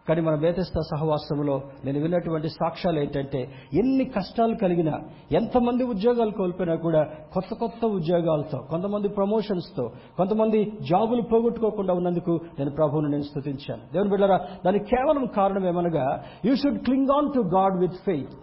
కానీ 0.06 0.20
మన 0.20 0.36
బేతస్త 0.36 0.78
సహవాసంలో 0.90 1.54
నేను 1.84 1.98
విన్నటువంటి 2.00 2.48
సాక్ష్యాలు 2.54 2.98
ఏంటంటే 2.98 3.40
ఎన్ని 3.74 4.04
కష్టాలు 4.14 4.54
కలిగినా 4.54 4.94
ఎంతమంది 5.32 5.82
ఉద్యోగాలు 5.84 6.32
కోల్పోయినా 6.32 6.76
కూడా 6.76 7.02
కొత్త 7.34 7.50
కొత్త 7.54 7.84
ఉద్యోగాలతో 7.98 8.58
కొంతమంది 8.70 9.10
ప్రమోషన్స్తో 9.18 9.84
కొంతమంది 10.18 10.60
జాబులు 10.88 11.24
పోగొట్టుకోకుండా 11.30 11.94
ఉన్నందుకు 11.94 12.34
నేను 12.58 12.70
ప్రభువును 12.70 13.08
నేను 13.08 13.26
స్థుతించాను 13.30 13.84
దేవుని 13.92 14.10
బిడ్డరా 14.10 14.38
దానికి 14.64 14.86
కేవలం 14.94 15.26
కారణం 15.36 15.66
ఏమనగా 15.66 16.06
you 16.44 16.54
should 16.56 16.80
cling 16.84 17.12
on 17.18 17.30
to 17.34 17.42
God 17.56 17.76
with 17.78 17.98
faith 18.04 18.34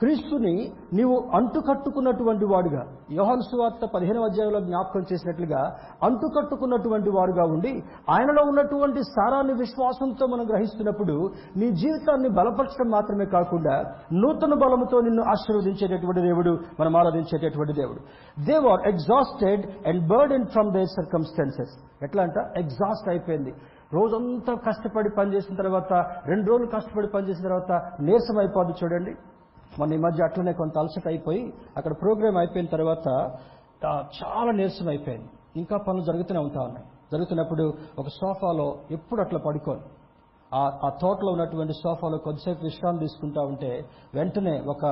క్రీస్తుని 0.00 0.72
నీవు 0.92 1.24
అంటుకట్టుకున్నటువంటి 1.34 2.44
వాడుగా. 2.44 2.86
యోహన్ 3.10 3.40
సువార్త 3.40 3.88
పదిహేను 3.94 4.24
అధ్యాయంలో 4.24 4.60
జ్ఞాపకం 4.60 5.00
చేసినట్లుగా 5.12 5.76
అంటుకట్టుకున్నటువంటి 6.02 7.10
వారుగా 7.10 7.44
ఉండి 7.44 7.82
ఆయనలో 8.10 8.42
ఉన్నటువంటి 8.42 9.02
సారాన్ని 9.02 9.52
విశ్వాసంతో 9.52 10.26
మనం 10.26 10.44
గ్రహిస్తున్నప్పుడు 10.50 11.30
నీ 11.56 11.70
జీవితాన్ని 11.70 12.28
బలపరచడం 12.28 12.90
మాత్రమే 12.90 13.24
కాకుండా 13.24 13.84
నూతన 14.12 14.54
బలముతో 14.54 15.00
నిన్ను 15.00 15.22
ఆశీర్వదించేటటువంటి 15.22 16.20
దేవుడు 16.20 16.58
మనం 16.80 16.96
ఆరాధించేటటువంటి 16.96 17.72
దేవుడు. 17.72 18.00
They 18.44 18.54
are 18.54 18.88
exhausted 18.88 19.88
and 19.88 20.08
burden 20.08 20.46
from 20.46 20.72
their 20.72 20.86
circumstances 20.86 22.04
ఎట్లా 22.04 22.22
అంట? 22.22 22.58
ఎగ్జాస్ట్ 22.58 23.08
అయిపోయింది. 23.08 23.50
రోజంతా 23.92 24.54
కష్టపడి 24.54 25.10
పనిచేసిన 25.18 25.56
తర్వాత 25.56 25.92
రెండు 26.26 26.50
రోజులు 26.50 26.66
కష్టపడి 26.66 27.06
పనిచేసిన 27.06 27.44
తర్వాత 27.44 27.72
నీరసం 28.00 28.38
అయిపోద్ది 28.38 28.74
చూడండి. 28.84 29.14
మొన్న 29.78 29.94
ఈ 29.94 29.98
మధ్య 29.98 30.24
అట్లనే 30.24 30.52
కొంత 30.52 30.78
అలసట 30.78 31.08
అయిపోయి 31.08 31.52
అక్కడ 31.76 31.92
ప్రోగ్రామ్ 32.00 32.36
అయిపోయిన 32.36 32.66
తర్వాత 32.66 33.06
చాలా 34.18 34.50
నీరసం 34.52 34.88
అయిపోయింది. 34.88 35.28
ఇంకా 35.56 35.76
పనులు 35.88 36.02
జరుగుతూనే 36.02 36.40
ఉంటా 36.40 36.60
ఉన్నాయి. 36.60 36.86
జరుగుతున్నప్పుడు 37.12 37.64
ఒక 37.98 38.08
సోఫాలో 38.08 38.78
ఎప్పుడు 38.90 39.20
అట్లా 39.20 39.40
పడుకోను. 39.46 39.80
ఆ 40.54 40.60
ఆ 40.84 40.88
తోటలో 41.02 41.32
ఉన్నటువంటి 41.32 41.72
సోఫాలో 41.72 42.18
కొద్దిసేపు 42.18 42.64
విశ్రాంతి 42.64 43.00
తీసుకుంటా 43.00 43.40
ఉంటే 43.40 43.84
వెంటనే 44.14 44.54
ఒక 44.60 44.84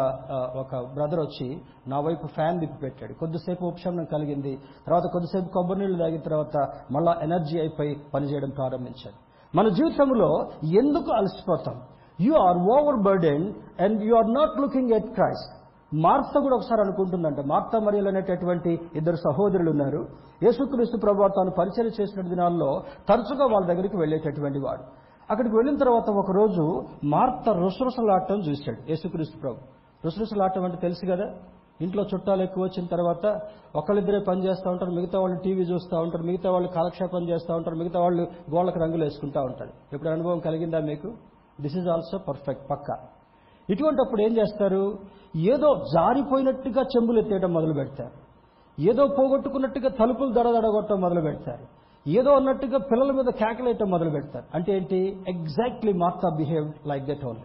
ఒక 0.56 0.72
బ్రదర్ 0.94 1.20
వచ్చి 1.20 1.60
నా 1.86 2.00
వైపు 2.00 2.26
ఫ్యాన్ 2.26 2.58
దిప్పి 2.60 2.78
పెట్టాడు. 2.82 3.12
కొద్దిసేపు 3.12 3.64
ఉపశమనం 3.64 4.04
కలిగింది. 4.04 4.52
తర్వాత 4.86 5.06
కొద్దిసేపు 5.12 5.52
కొబ్బరి 5.52 5.78
నీళ్ళు 5.78 5.98
తాగిన 5.98 6.20
తర్వాత 6.20 6.56
మళ్ళా 6.92 7.12
ఎనర్జీ 7.22 7.58
అయిపోయి 7.60 7.96
పనిచేయడం 8.14 8.50
ప్రారంభించాడు. 8.50 9.18
మన 9.56 9.68
జీవితంలో 9.68 10.30
ఎందుకు 10.82 11.10
అలసిపోతాం? 11.12 11.76
You 12.20 12.34
are 12.34 12.56
over 12.56 13.02
burden 13.02 13.52
and 13.80 14.02
you 14.04 14.14
are 14.14 14.34
not 14.34 14.60
looking 14.60 14.90
at 14.90 15.06
Christ 15.06 15.58
Martha 15.94 16.38
కూడా 16.38 16.56
ఒకసారి 16.56 16.80
అనుకుంటుందంట. 16.80 17.40
మార్త 17.40 17.76
మరియలు 17.76 18.08
అనేటటువంటి 18.08 18.80
ఇద్దరు 18.94 19.16
సహోదరులు 19.16 19.70
ఉన్నారు. 19.70 20.06
యేసుక్రీస్తు 20.42 20.96
ప్రభు 20.96 21.28
తాను 21.28 21.50
పరిచయం 21.50 21.90
చేసిన 22.00 22.28
దినాల్లో 22.28 22.82
తరచుగా 23.08 23.46
వాళ్ళ 23.46 23.66
దగ్గరికి 23.66 23.96
వెళ్ళేటటువంటి 23.96 24.58
వాడు. 24.58 24.82
అక్కడికి 25.30 25.56
వెళ్ళిన 25.56 25.76
తర్వాత 25.76 26.10
ఒకరోజు 26.10 26.84
మార్త 27.04 27.48
రుసరుసలాటం 27.48 28.38
చూశాడు 28.38 28.90
యేసుక్రీస్తు 28.90 29.38
ప్రభు. 29.38 29.56
రుసరుసలాటం 30.04 30.64
అంటే 30.64 30.76
తెలుసు 30.76 31.06
కదా? 31.06 31.30
ఇంట్లో 31.80 32.04
చుట్టాలు 32.14 32.42
ఎక్కువ 32.42 32.64
వచ్చిన 32.64 32.86
తర్వాత 32.86 33.40
ఒకళ్ళిద్దరే 33.76 34.18
పని 34.18 34.44
చేస్తూ 34.44 34.70
ఉంటారు 34.70 34.90
మిగతా 34.90 35.20
వాళ్ళు 35.20 35.38
టీవీ 35.38 35.62
చూస్తూ 35.62 35.98
ఉంటారు 35.98 36.22
మిగతా 36.22 36.50
వాళ్ళు 36.50 36.68
కాలక్షేపం 36.68 37.28
చేస్తూ 37.28 37.54
ఉంటారు 37.54 37.76
మిగతా 37.76 38.00
వాళ్ళు 38.00 38.22
గోళ్ళకు 38.54 38.78
రంగులు 38.78 39.04
వేసుకుంటూ 39.04 39.40
ఉంటారు. 39.40 39.70
ఇప్పుడు 39.92 40.10
అనుభవం 40.10 40.38
కలిగిందా 40.38 40.78
మీకు? 40.78 41.12
దిస్ 41.60 41.76
ఈజ్ 41.76 41.88
ఆల్సో 41.88 42.18
పర్ఫెక్ట్ 42.18 42.70
పక్క. 42.70 42.86
ఇటువంటప్పుడు 43.70 44.22
ఏం 44.22 44.36
చేస్తారు? 44.36 44.98
ఏదో 45.36 45.84
జారిపోయినట్టుగా 45.94 46.82
చెంబులు 46.82 47.18
ఎత్తేయడం 47.18 47.52
మొదలు 47.52 47.72
పెడతారు. 47.72 48.28
ఏదో 48.80 49.06
పోగొట్టుకున్నట్టుగా 49.06 49.88
తలుపులు 49.88 50.32
దడదడగొట్టడం 50.32 51.00
మొదలు 51.00 51.20
పెడతారు. 51.20 51.64
ఏదో 52.08 52.30
అన్నట్టుగా 52.30 52.78
పిల్లల 52.78 53.12
మీద 53.12 53.24
కేకలేయటం 53.24 53.90
మొదలు 53.90 54.10
పెడతారు. 54.10 54.44
అంటే 54.54 54.76
ఏంటి? 54.76 55.24
Exactly 55.28 55.92
Martha 55.92 56.28
behave 56.36 56.88
like 56.88 57.04
that 57.04 57.24
only 57.24 57.42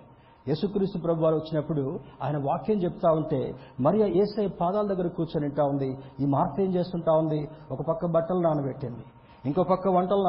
యేసుక్రీస్తు 0.48 1.00
ప్రభు 1.00 1.22
వారు 1.22 1.36
వచ్చినప్పుడు 1.36 2.00
ఆయన 2.24 2.38
వాక్యం 2.38 2.78
చెప్తా 2.78 3.12
ఉంటే 3.12 3.54
మరి 3.80 4.20
ఏసై 4.20 4.48
పాదాల 4.48 4.88
దగ్గర 4.88 5.08
కూర్చొని 5.08 5.46
ఉంటా 5.46 5.64
ఉంది. 5.64 5.98
ఈ 6.22 6.26
మార్త 6.26 6.62
ఏం 6.62 6.76
చేస్తుంటా 6.76 7.12
ఉంది? 7.12 7.48
ఒక 7.72 7.82
పక్క 7.82 8.06
బట్టలు 8.06 8.40
నానబెట్టింది. 8.40 9.04
ఇంకో 9.46 9.64
పక్క 9.72 9.88
వంటలు 9.96 10.24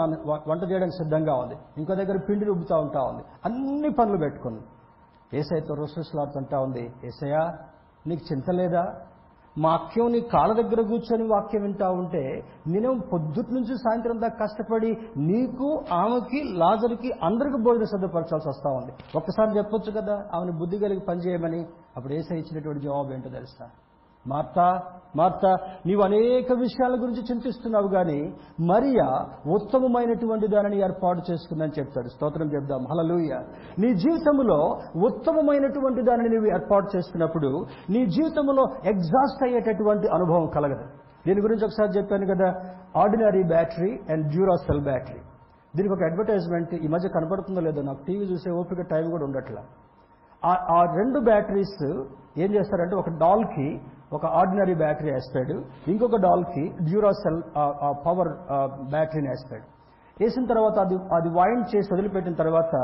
వంట 0.50 0.62
చేయడానికి 0.70 0.96
సిద్ధంగా 0.96 1.34
ఉంది. 1.42 1.56
ఇంకో 1.78 1.94
దగ్గర 1.94 2.16
పిండి 2.28 2.44
రుబ్బుతూ 2.44 2.74
ఉంటా 2.84 3.00
ఉంది. 3.10 3.22
అన్ని 3.44 3.90
పనులు 3.98 4.18
పెట్టుకుంది 4.18 4.62
ఏసైతో 5.38 5.74
రుసరుసలాడుతుంటా 5.74 6.56
ఉంది. 6.60 6.84
ఏసయ్యా 7.04 7.42
నీకు 8.06 8.22
చింత 8.32 8.50
లేదా? 8.50 8.84
మా 9.56 9.72
నీ 10.12 10.20
కాళ్ళ 10.20 10.52
దగ్గర 10.54 10.80
కూర్చొని 10.90 11.24
వాక్యం 11.32 11.62
వింటా 11.62 11.88
ఉంటే 11.90 12.22
నేను 12.66 12.90
పొద్దుటి 13.12 13.52
నుంచి 13.54 13.74
సాయంత్రం 13.82 14.16
దాకా 14.20 14.36
కష్టపడి 14.44 14.90
నీకు 15.30 15.68
ఆమెకి 15.92 16.40
లాజర్కి 16.62 17.10
అందరికి 17.22 17.58
భోజనం 17.66 17.88
సిద్ధపరచాల్సి 17.92 18.48
వస్తా 18.48 18.70
ఉంది. 18.70 18.92
ఒక్కసారి 19.16 19.58
చెప్పొచ్చు 19.58 19.90
కదా 20.00 20.16
ఆమెను 20.34 20.58
బుద్ధి 20.58 20.78
కలిగి 20.78 21.02
పనిచేయమని 21.08 21.60
అప్పుడు 21.96 22.12
ఏసై 22.12 22.38
ఇచ్చినటువంటి 22.38 22.82
జవాబు 22.82 23.12
ఏంటో 23.12 23.30
తెలుసా? 23.38 23.66
మార్తా 24.26 24.82
మార్తా 25.16 25.56
నీవు 25.86 26.02
అనేక 26.02 26.52
విషయాల 26.52 26.92
గురించి 26.92 27.22
చింతిస్తున్నావు 27.22 27.88
కానీ 27.88 28.34
మరియా 28.60 29.26
ఉత్తమమైనటువంటి 29.52 30.46
దానిని 30.46 30.82
ఏర్పాటు 30.82 31.32
చేసుకుందని 31.32 31.72
చెప్తాడు. 31.78 32.08
స్తోత్రం 32.08 32.46
చెప్దాం. 32.54 32.86
హలలుయ 32.86 33.40
నీ 33.78 33.94
జీవితంలో 33.94 34.78
ఉత్తమమైనటువంటి 35.04 36.02
దానిని 36.02 36.28
నీవు 36.28 36.46
ఏర్పాటు 36.46 36.96
చేసుకున్నప్పుడు 36.96 37.66
నీ 37.90 38.06
జీవితంలో 38.06 38.62
ఎగ్జాస్ట్ 38.84 39.44
అయ్యేటటువంటి 39.44 40.08
అనుభవం 40.08 40.46
కలగదు. 40.46 40.84
దీని 41.26 41.40
గురించి 41.40 41.64
ఒకసారి 41.64 41.98
చెప్పాను 41.98 42.26
కదా 42.26 42.48
ordinary 43.00 43.42
battery 43.42 43.98
and 44.10 44.28
Duracell 44.28 44.80
battery 44.80 45.20
దీనికి 45.76 45.94
ఒక 45.94 46.02
అడ్వర్టైజ్మెంట్ 46.02 46.74
ఈ 46.74 46.88
మధ్య 46.88 47.08
కనపడుతుందో 47.08 47.60
లేదో 47.60 47.82
నాకు 47.82 48.04
టీవీ 48.06 48.24
చూసే 48.24 48.50
ఓపిక 48.50 48.80
టైం 48.80 49.10
కూడా 49.10 49.24
ఉండట్లా. 49.24 49.62
ఆ- 50.44 50.66
ఆ 50.76 50.94
రెండు 50.96 51.20
బ్యాటరీస్ 51.20 52.04
ఏం 52.38 52.54
చేస్తారంటే 52.54 52.96
ఒక 52.96 53.08
డాల్కి 53.08 53.80
ఒక 54.16 54.24
ఆర్డినరీ 54.40 54.74
బ్యాటరీ 54.82 55.10
వేస్తాడు 55.14 55.54
ఇంకొక 55.92 56.18
డాల్కి 56.26 56.64
డ్యూరాసెల్ 56.88 57.38
పవర్ 58.06 58.32
బ్యాటరీని 58.94 59.28
వేస్తాడు. 59.32 59.64
వేసిన 60.20 60.44
తర్వాత 60.50 60.76
అది 60.86 60.96
అది 61.16 61.28
వాయింట్ 61.38 61.68
చేసి 61.72 61.88
వదిలిపెట్టిన 61.94 62.34
తర్వాత 62.42 62.74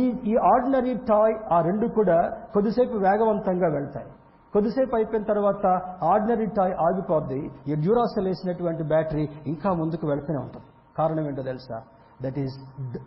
ఈ 0.00 0.02
ఈ 0.30 0.34
ఆర్డినరీ 0.52 0.94
టాయ్ 1.10 1.34
ఆ 1.56 1.58
రెండు 1.68 1.86
కూడా 1.98 2.18
కొద్దిసేపు 2.54 2.96
వేగవంతంగా 3.04 3.68
వెళ్తాయి. 3.76 4.08
కొద్దిసేపు 4.54 4.94
అయిపోయిన 4.98 5.24
తర్వాత 5.30 5.66
ఆర్డినరీ 6.10 6.48
టాయ్ 6.58 6.74
ఆగిపోద్ది. 6.86 7.40
ఈ 7.70 7.74
డ్యూరాసెల్ 7.84 8.28
వేసినటువంటి 8.30 8.84
బ్యాటరీ 8.92 9.24
ఇంకా 9.52 9.70
ముందుకు 9.80 10.04
వెళ్తూనే 10.10 10.38
ఉంటుంది. 10.44 10.68
కారణం 10.98 11.24
ఏంటో 11.30 11.42
తెలుసా? 11.50 11.78
That 12.24 12.38
is 12.44 12.56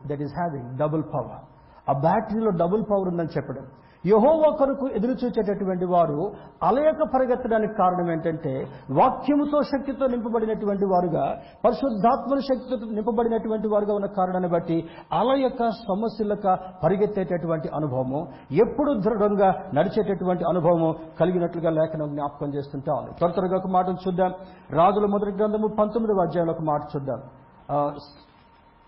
that 0.10 0.22
is 0.26 0.36
having 0.40 0.70
double 0.84 1.04
power 1.14 1.42
ఆ 1.90 1.94
బ్యాటరీలో 2.08 2.52
డబుల్ 2.64 2.84
పవర్ 2.92 3.10
ఉందని 3.14 3.34
చెప్పడం. 3.38 3.66
యహోవా 4.06 4.50
కొరకు 4.60 4.86
ఎదురు 4.88 5.14
చూచేటటువంటి 5.22 5.86
వారు 5.86 6.20
అలయక 6.64 7.02
పరిగెత్తడానికి 7.14 7.74
కారణం 7.74 8.08
ఏంటంటే 8.12 8.54
వాక్యముతో 8.92 9.62
శక్తితో 9.62 10.06
నింపబడినటువంటి 10.08 10.86
వారుగా 10.86 11.26
పరిశుద్ధాత్మల 11.66 12.40
శక్తితో 12.40 12.78
నింపబడినటువంటి 12.92 13.68
వారుగా 13.68 13.94
ఉన్న 13.94 14.06
కారణాన్ని 14.06 14.50
బట్టి 14.50 14.78
అలయక 15.14 15.70
సమస్యలక 15.88 16.46
పరిగెత్తేటటువంటి 16.84 17.70
అనుభవము 17.76 18.22
ఎప్పుడు 18.52 18.94
దృఢంగా 19.00 19.50
నడిచేటటువంటి 19.74 20.44
అనుభవము 20.50 20.90
కలిగినట్లుగా 21.20 21.70
లేఖనం 21.70 22.10
జ్ఞాపకం 22.16 22.50
చేస్తుంటా 22.54 22.96
త్వర 23.20 23.30
త్వరగా 23.30 23.58
ఒక 23.58 23.68
మాట 23.68 23.86
చూద్దాం. 24.06 24.32
రాజుల 24.72 25.06
మొదటి 25.06 25.32
గ్రంథము 25.32 25.68
పంతొమ్మిదవ 25.80 26.22
అధ్యాయంలో 26.22 26.54
ఒక 26.54 26.62
మాట 26.62 26.82
చూద్దాం. 26.96 27.20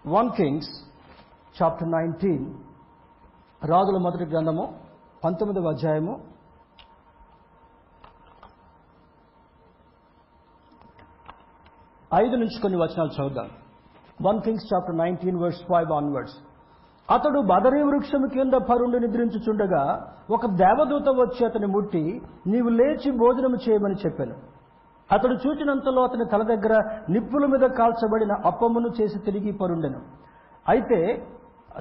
వన్ 0.05 0.29
కింగ్స్ 0.29 0.73
చాప్టర్ 1.55 1.91
నైన్టీన్ 1.91 2.45
రాజుల 3.61 3.97
మొదటి 3.97 4.25
గ్రంథము 4.25 4.65
పంతొమ్మిదవ 5.23 5.69
అధ్యాయము. 5.73 6.13
ఐదు 12.11 12.35
నుంచి 12.41 12.57
కొన్ని 12.63 12.77
వచనాలు 12.81 13.11
చదువుదాం. 13.17 13.47
One 14.27 14.39
Kings 14.47 14.65
chapter 14.71 14.97
nineteen 14.97 15.39
verse 15.43 15.61
five 15.69 15.91
onwards. 15.99 16.35
అతడు 17.09 17.39
బదరీ 17.51 17.81
వృక్షము 17.83 18.27
కింద 18.33 18.59
పరుండి 18.71 18.99
నిద్రించుచుండగా 19.05 19.83
ఒక 20.31 20.49
దేవదూత 20.63 21.15
వచ్చి 21.21 21.41
అతని 21.45 21.69
ముట్టి 21.75 22.03
నీవు 22.47 22.69
లేచి 22.79 23.11
భోజనము 23.23 23.59
చేయమని 23.63 23.99
చెప్పాను. 24.05 24.35
అతడు 25.09 25.37
చూచినంతలో 25.45 26.03
అతని 26.03 26.27
తల 26.33 26.43
దగ్గర 26.53 26.73
నిప్పుల 27.09 27.45
మీద 27.45 27.65
కాల్చబడిన 27.79 28.33
అప్పమును 28.51 28.91
చేసి 29.01 29.19
తిరిగి 29.19 29.53
పరుండెను. 29.63 30.03
అయితే 30.67 30.99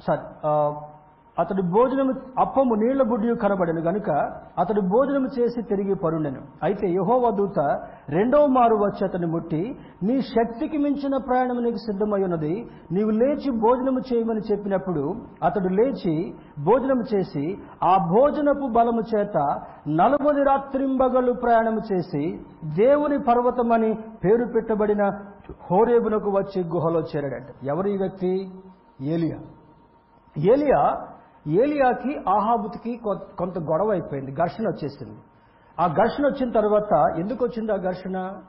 సారీ 0.06 0.24
అతడు 1.36 1.62
భోజనము 1.74 2.12
అప్పము 2.38 2.74
నీళ్ళ 2.80 3.02
బుడ్డియు 3.02 3.34
కనబడను 3.42 3.80
గనుక 3.80 4.08
అతడు 4.58 4.80
భోజనము 4.88 5.28
చేసి 5.36 5.60
తిరిగి 5.62 5.94
పరుండెను 5.94 6.40
అయితే 6.62 6.86
యహోవ 6.90 7.30
దూత 7.30 7.58
రెండవ 8.08 8.46
మారు 8.46 8.76
వచ్చి 8.76 9.02
అతని 9.04 9.26
ముట్టి 9.26 9.60
నీ 10.02 10.16
శక్తికి 10.28 10.78
మించిన 10.78 11.16
ప్రయాణం 11.28 11.58
నీకు 11.62 11.76
సిద్ధమై 11.76 12.20
ఉన్నది 12.22 12.52
నీవు 12.92 13.10
లేచి 13.10 13.50
భోజనము 13.60 14.00
చేయమని 14.00 14.40
చెప్పినప్పుడు 14.40 15.04
అతడు 15.44 15.70
లేచి 15.74 16.14
భోజనము 16.64 17.04
చేసి 17.14 17.44
ఆ 17.84 17.94
భోజనపు 18.12 18.68
బలము 18.72 19.04
చేత 19.12 19.36
నలుబది 19.94 20.44
రాత్రింబగలు 20.44 21.32
ప్రయాణము 21.42 21.82
చేసి 21.92 22.24
దేవుని 22.76 23.18
పర్వతమని 23.28 23.90
పేరు 24.24 24.46
పెట్టబడిన 24.54 25.02
హోరేబునకు 25.70 26.30
వచ్చి 26.30 26.60
గుహలో 26.68 27.00
చేరాడట. 27.10 27.48
ఎవరు 27.64 27.88
ఈ 27.88 27.96
వ్యక్తి? 27.96 28.34
ఏలియా. 29.14 29.38
ఏలియా 30.36 30.82
ఏలియాకి 31.46 32.18
ఆహాబుతికి 32.28 32.96
కొ- 32.96 33.36
కొంత 33.38 33.58
గొడవ 33.58 33.90
అయిపోయింది 33.90 34.32
ఘర్షణ 34.32 34.68
వచ్చేసింది. 34.68 35.18
ఆ 35.80 35.86
ఘర్షణ 35.86 36.26
వచ్చిన 36.26 36.50
తర్వాత 36.50 37.18
ఎందుకు 37.18 37.44
వచ్చింది 37.44 37.72
ఆ 37.72 37.76
ఘర్షణ? 37.76 38.42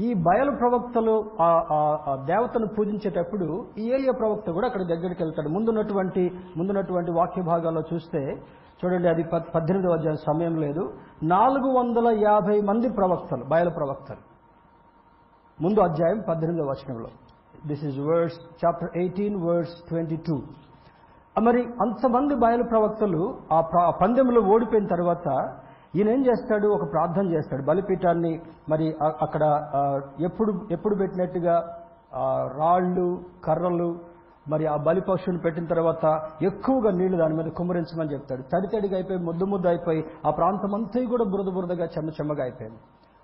ఈ 0.00 0.14
బయలు 0.14 0.50
ప్రవక్తలు 0.50 1.30
ఆ 1.42 2.24
దేవతను 2.26 2.66
పూజించేటప్పుడు 2.78 3.66
ఈ 3.78 3.92
ఏలియా 3.92 4.12
ప్రవక్త 4.12 4.50
కూడా 4.50 4.66
అక్కడ 4.66 4.82
దగ్గరికి 4.82 5.22
వెళ్తాడు. 5.22 5.48
ముందున్నటువంటి 5.48 6.30
ముందున్నటువంటి 6.56 7.10
వాక్య 7.10 7.42
భాగాల్లో 7.42 7.82
చూస్తే 7.94 8.42
చూడండి 8.84 9.08
అది 9.08 9.22
పద్దెనిమిదవ 9.22 9.92
అధ్యాయం 9.92 10.16
సమయం 10.16 10.56
లేదు. 10.56 10.92
నాలుగు 11.22 11.78
వందల 11.78 12.08
యాభై 12.28 12.60
మంది 12.60 12.88
ప్రవక్తలు 12.88 13.44
బయలు 13.44 13.70
ప్రవక్తలు. 13.70 14.16
ముందు 15.62 15.80
అధ్యాయం 15.80 16.22
పద్దెనిమిదవ 16.28 16.66
వచనంలో. 16.70 17.08
This 17.66 17.84
is 17.84 17.98
words 17.98 18.64
chapter 18.64 18.98
eighteen 18.98 19.44
words 19.44 19.88
twenty 19.88 20.16
two 20.16 20.42
మరి 21.42 21.60
అంతమంది 21.80 22.34
బయలు 22.34 22.62
ప్రవక్తలు 22.62 23.38
ఆ 23.52 23.90
పందెంలో 24.02 24.40
ఓడిపోయిన 24.40 24.86
తర్వాత 24.86 25.28
ఈయన 25.96 26.08
ఏం 26.08 26.26
చేస్తాడు? 26.26 26.68
ఒక 26.68 26.92
ప్రార్థన 26.92 27.26
చేస్తాడు. 27.32 27.62
బలిపీఠాన్ని 27.62 28.40
మరి 28.68 28.94
అక్కడ 29.22 29.42
ఎప్పుడు 30.20 30.52
ఎప్పుడు 30.70 30.94
పెట్టినట్టుగా 30.94 31.56
రాళ్ళు 32.60 33.20
కర్రలు 33.44 33.98
మరి 34.48 34.66
ఆ 34.66 34.76
బలి 34.76 35.00
పశువుని 35.00 35.38
పెట్టిన 35.38 35.64
తర్వాత 35.64 36.04
ఎక్కువగా 36.42 36.90
నీళ్ళు 36.90 37.16
దాని 37.18 37.34
మీద 37.34 37.52
కుమ్మరించమని 37.56 38.12
చెప్తాడు. 38.12 38.42
తడి 38.42 38.66
తడిగా 38.66 38.94
అయిపోయి 38.94 39.18
ముద్దు 39.18 39.44
ముద్దు 39.44 39.68
అయిపోయి 39.68 40.04
ఆ 40.26 40.30
ప్రాంతం 40.30 40.74
అంతా 40.74 41.00
కూడా 41.10 41.24
బురద 41.24 41.54
బురదగా 41.54 41.84
చెమ్మ 41.84 42.10
చెమ్మగా 42.10 42.42
అయిపోయింది. 42.42 42.80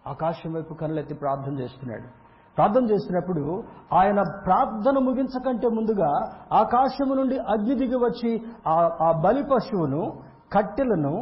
ఆకాశం 0.07 0.53
వైపు 0.53 0.75
కనులెత్తి 0.75 1.15
ప్రార్థన 1.15 1.59
చేస్తున్నాడు. 1.61 2.09
ప్రార్థన 2.57 2.85
చేసినప్పుడు 2.85 3.45
ఆయన 3.93 4.21
ప్రార్థన 4.47 4.99
ముగించకంటే 4.99 5.69
ముందుగా 5.69 6.11
ఆకాశము 6.53 7.15
నుండి 7.15 7.39
అగ్ని 7.39 7.75
దిగి 7.75 7.99
వచ్చి 8.07 8.33
ఆ 8.67 8.75
ఆ 9.01 9.21
బలి 9.25 9.43
పశువును 9.43 10.03
కట్టెలను 10.53 11.13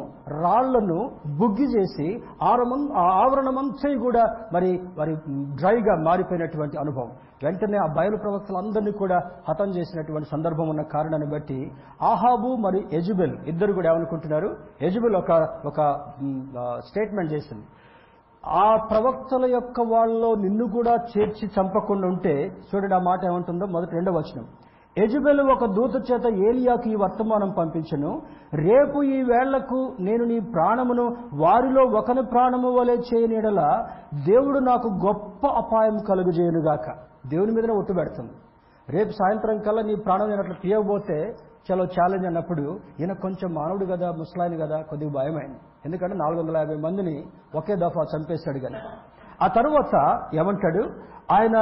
రాళ్ళను 0.43 0.99
బుగ్గి 1.39 1.67
చేసి 1.73 2.07
ఆరమం 2.43 2.83
ఆ 2.97 3.03
ఆవరణమంతా 3.23 3.89
కూడా 3.99 4.23
మరి 4.53 4.71
మరి 4.99 5.13
డ్రైగా 5.61 5.95
మారిపోయినటువంటి 6.07 6.77
అనుభవం. 6.79 7.11
వెంటనే 7.43 7.79
ఆ 7.79 7.87
బయలు 7.97 8.17
ప్రవక్తలందరినీ 8.17 8.91
కూడా 8.91 9.19
హతం 9.49 9.69
చేసినటువంటి 9.69 10.29
సందర్భం 10.31 10.69
ఉన్న 10.69 10.83
కారణాన్ని 10.83 11.29
బట్టి 11.31 11.59
ఆహాబు 12.03 12.57
మరి 12.57 12.81
ఎజుబెల్ 12.93 13.37
ఇద్దరు 13.47 13.73
కూడా 13.73 13.91
ఏమనుకుంటున్నారు? 13.93 14.57
ఎజుబెల్ 14.83 15.17
ఒక 15.17 15.31
ఒక 15.67 15.81
స్టేట్మెంట్ 16.89 17.33
చేసింది. 17.33 17.67
ఆ 18.47 18.77
ప్రవక్తల 18.77 19.51
యొక్క 19.51 19.81
వాళ్ళలో 19.81 20.35
నిన్ను 20.35 20.69
కూడా 20.69 20.95
చేర్చి 20.95 21.51
చంపకుండా 21.61 22.09
ఉంటే 22.09 22.47
చూడండి 22.47 22.95
ఆ 22.95 22.99
మాట 22.99 23.25
ఏమంటుందో 23.25 23.67
మొదటి 23.67 23.91
రెండవ 23.91 24.13
వచనం. 24.13 24.47
యజుబెలు 24.99 25.53
ఒక 25.53 25.65
దూత 25.65 26.11
చేత 26.11 26.27
ఏలియాకు 26.27 26.89
ఈ 26.89 26.95
వర్తమానం 26.95 27.51
పంపించను. 27.51 28.23
రేపు 28.55 29.03
ఈ 29.03 29.23
వేళ్ళకు 29.23 29.93
నేను 30.01 30.25
నీ 30.25 30.41
ప్రాణమును 30.41 31.17
వారిలో 31.35 31.99
ఒకని 31.99 32.23
ప్రాణము 32.23 32.79
వలె 32.79 32.97
చేయనిడల 32.97 33.87
దేవుడు 34.15 34.59
నాకు 34.59 34.89
గొప్ప 34.89 35.47
అపాయం 35.47 35.99
కలుగుజేయునుగాక. 36.09 36.89
దేవుని 37.29 37.53
మీదనే 37.53 37.75
ఒట్టు 37.75 37.93
పెడుతుంది. 37.93 38.33
రేపు 38.89 39.11
సాయంత్రం 39.11 39.59
కల్లా 39.59 39.83
నీ 39.83 39.95
ప్రాణం 39.95 40.29
నేను 40.29 40.41
అట్లా 40.41 40.57
తీయకపోతే 40.63 41.35
చలో 41.67 41.85
ఛాలెంజ్ 41.85 42.27
అన్నప్పుడు 42.27 42.65
ఈయన 43.01 43.13
కొంచెం 43.13 43.51
మానవుడు 43.55 43.87
కదా 43.87 44.09
ముసలాయన 44.19 44.57
కదా 44.65 44.79
కొద్దిగా 44.91 45.13
భయమైంది. 45.13 45.59
ఎందుకంటే 45.85 46.15
నాలుగు 46.17 46.41
వందల 46.41 46.57
యాభై 46.57 46.77
మందిని 46.77 47.17
ఒకే 47.55 47.75
దఫా 47.77 48.03
చంపేశాడు 48.15 48.59
కానీ 48.59 48.81
ఆ 49.43 49.47
తరువాత 49.47 49.95
ఏమంటాడు? 50.37 50.83
ఆయన 51.33 51.57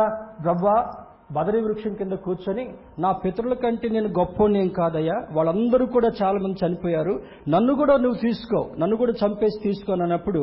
రవ్వ 0.46 0.92
బదరి 1.32 1.60
వృక్షం 1.60 1.94
కింద 1.94 2.12
కూర్చొని 2.24 2.64
నా 2.98 3.12
పితరుల 3.12 3.54
కంటే 3.54 3.88
నేను 3.88 4.08
గొప్పని 4.08 4.58
ఏం 4.60 4.68
కాదయ్యా? 4.68 5.16
వాళ్ళందరూ 5.32 5.86
కూడా 5.86 6.10
చాలా 6.22 6.38
మంది 6.44 6.66
చనిపోయారు. 6.66 7.14
నన్ను 7.48 7.72
కూడా 7.74 7.96
నువ్వు 7.96 8.18
తీసుకో. 8.22 8.60
నన్ను 8.78 8.96
కూడా 8.96 9.12
చంపేసి 9.24 9.58
తీసుకో 9.62 9.92
అన్నప్పుడు 9.92 10.42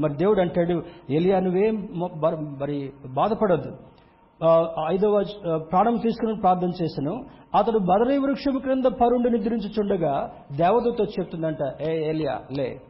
మరి 0.00 0.14
దేవుడు 0.14 0.40
అంటాడు 0.40 0.76
ఎలియా 1.10 1.40
నువ్వేం 1.40 1.74
మరి 2.60 2.78
బాధపడద్దు. 3.14 3.72
ఐదవ 4.88 5.24
ప్రాణం 5.70 5.96
తీసుకుని 5.96 6.40
ప్రార్థన 6.40 6.70
చేశాను. 6.82 7.14
అతడు 7.58 7.78
బదరీ 7.78 8.18
వృక్షం 8.18 8.58
క్రింద 8.58 8.84
పరుండి 8.84 9.30
నిద్రించుచుండగా 9.30 10.14
దేవదూత 10.56 11.00
చెప్తుందంట 11.08 11.62
ఏ 11.80 11.90
ఏలియా 12.08 12.40
లే. 12.58 12.80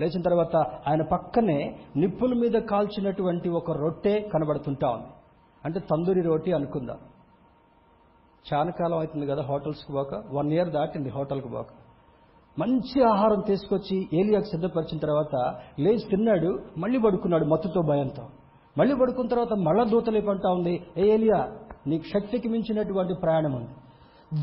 లేచిన 0.00 0.22
తర్వాత 0.22 0.56
ఆయన 0.56 1.02
పక్కనే 1.12 1.58
నిప్పుల 1.96 2.34
మీద 2.34 2.56
కాల్చినటువంటి 2.70 3.48
ఒక 3.48 3.70
రొట్టె 3.70 4.14
కనబడుతుంటా 4.34 4.88
ఉంది. 4.88 5.10
అంటే 5.64 5.80
తందూరి 5.80 6.22
రోటి 6.22 6.52
అనుకుందాం. 6.52 6.98
చాలా 8.52 8.70
కాలం 8.80 8.98
అవుతుంది 8.98 9.26
కదా 9.26 9.42
హోటల్స్కి 9.42 9.92
పోక. 9.92 10.14
వన్ 10.34 10.52
ఇయర్ 10.52 10.70
దాటింది 10.70 11.10
హోటల్కి 11.10 11.48
పోక. 11.48 11.66
మంచి 12.58 12.98
ఆహారం 13.04 13.42
తీసుకొచ్చి 13.46 13.96
ఏలియాకు 14.20 14.44
సిద్ధపరిచిన 14.44 14.98
తర్వాత 14.98 15.34
లేచి 15.80 16.08
తిన్నాడు 16.10 16.58
మళ్ళీ 16.78 16.98
పడుకున్నాడు 16.98 17.44
మత్తుతో 17.44 17.82
భయంతో. 17.82 18.24
మళ్ళీ 18.78 18.94
పడుకున్న 18.94 19.28
తర్వాత 19.28 19.58
మళ్ళా 19.58 19.84
దూతలేపంటా 19.84 20.50
ఉంది. 20.50 20.82
ఏ 20.96 21.14
ఏలియా 21.14 21.48
నీకు 21.86 22.04
శక్తికి 22.04 22.48
మించినటువంటి 22.48 23.14
ప్రయాణం 23.22 23.52
ఉంది. 23.52 23.68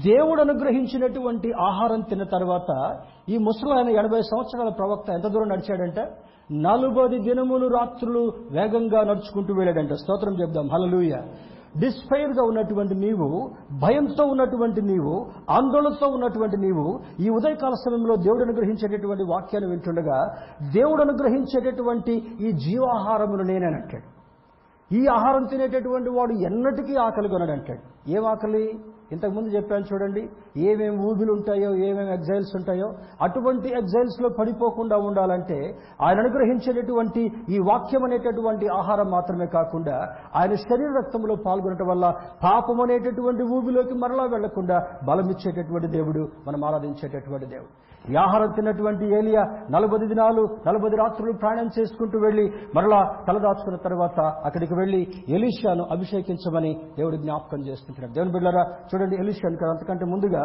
దేవుడు 0.03 0.41
అనుగ్రహించినటువంటి 0.41 1.53
ఆహారం 1.61 2.01
తిన్న 2.01 2.23
తర్వాత 2.23 2.99
ఈ 3.29 3.37
ముసలాయన 3.37 3.89
ఎనభై 3.89 4.21
సంవత్సరాల 4.21 4.69
ప్రవక్త 4.69 5.09
ఎంత 5.09 5.27
దూరం 5.27 5.47
నడిచాడంటే 5.47 6.05
నలుబై 6.51 7.19
దినములు 7.19 7.67
రాత్రులు 7.67 8.33
వేగంగా 8.51 9.03
నడుచుకుంటూ 9.03 9.53
వెళ్ళాడంట. 9.53 9.93
స్తోత్రం 9.93 10.41
చెప్దాం. 10.41 10.69
హలలుయ 10.73 11.11
డిస్పైర్గా 11.79 12.43
ఉన్నటువంటి 12.43 12.95
నీవు 12.95 13.51
భయంతో 13.79 14.25
ఉన్నటువంటి 14.25 14.81
నీవు 14.81 15.25
ఆందోళనతో 15.49 16.07
ఉన్నటువంటి 16.07 16.57
నీవు 16.57 16.99
ఈ 17.19 17.29
ఉదయకాల 17.29 17.71
సమయంలో 17.71 18.15
దేవుడు 18.15 18.43
అనుగ్రహించేటటువంటి 18.43 19.23
వాక్యాన్ని 19.23 19.69
వింటుండగా 19.69 20.35
దేవుడు 20.73 21.01
అనుగ్రహించేటటువంటి 21.01 22.13
ఈ 22.41 22.51
జీవాహారమును 22.51 23.43
నేనేనంటాడు. 23.43 24.18
ఈ 24.91 25.07
ఆహారం 25.07 25.45
తినేటటువంటి 25.45 26.09
వాడు 26.09 26.33
ఎన్నటికీ 26.33 26.95
ఆకలి 26.95 27.29
కొనడంటాడు. 27.29 28.11
ఏం 28.11 28.25
ఆకలి? 28.25 28.79
ఇంతకుముందు 29.11 29.49
చెప్పాను 29.49 29.85
చూడండి 29.93 30.29
ఏమేమి 30.57 30.97
ఊబిలు 30.97 31.31
ఉంటాయో 31.33 31.75
ఏమేమి 31.75 32.13
ఎగ్జైల్స్ 32.13 32.55
ఉంటాయో 32.55 32.93
అటువంటి 33.21 33.69
ఎగ్జైల్స్లో 33.69 34.29
పడిపోకుండా 34.29 34.97
ఉండాలంటే 34.97 35.77
ఆయన 36.01 36.19
అనుగ్రహించేటటువంటి 36.19 37.31
ఈ 37.49 37.59
వాక్యం 37.59 38.03
అనేటటువంటి 38.03 38.67
ఆహారం 38.67 39.11
మాత్రమే 39.11 39.45
కాకుండా 39.45 40.15
ఆయన 40.35 40.53
శరీర 40.55 40.93
రక్తంలో 40.97 41.35
పాల్గొనటం 41.45 41.87
వల్ల 41.87 42.13
పాపం 42.43 42.81
అనేటటువంటి 42.81 43.43
ఊబిలోకి 43.43 43.93
మరలా 43.93 44.23
వెళ్ళకుండా 44.23 44.87
బలమిచ్చేటటువంటి 45.07 45.87
దేవుడు 45.87 46.29
మనం 46.47 46.65
ఆరాధించేటటువంటి 46.65 47.45
దేవుడు. 47.45 47.89
ఈ 48.11 48.15
ఆహారం 48.15 48.51
తిన్నటువంటి 48.51 49.05
ఏలియా 49.17 49.41
నలభై 49.71 50.07
దినాలు 50.07 50.41
నలభై 50.67 50.89
రాత్రులు 50.89 51.31
ప్రయాణం 51.31 51.69
చేసుకుంటూ 51.79 52.19
వెళ్ళి 52.19 52.53
మరలా 52.75 53.15
తలదాచుకున్న 53.27 53.77
తర్వాత 53.77 54.19
అక్కడికి 54.19 54.73
వెళ్ళి 54.73 55.07
ఎలీషాను 55.29 55.83
అభిషేకించమని 55.91 56.81
దేవుడు 56.97 57.15
జ్ఞాపకం 57.15 57.59
చేసుకుంటున్నాడు. 57.59 58.13
దేవుని 58.13 58.31
బిడ్డరా 58.31 58.63
చూడండి 58.99 59.15
ఎలిషన్ 59.15 59.57
కదా 59.57 59.69
అంతకంటే 59.69 60.05
ముందుగా 60.05 60.43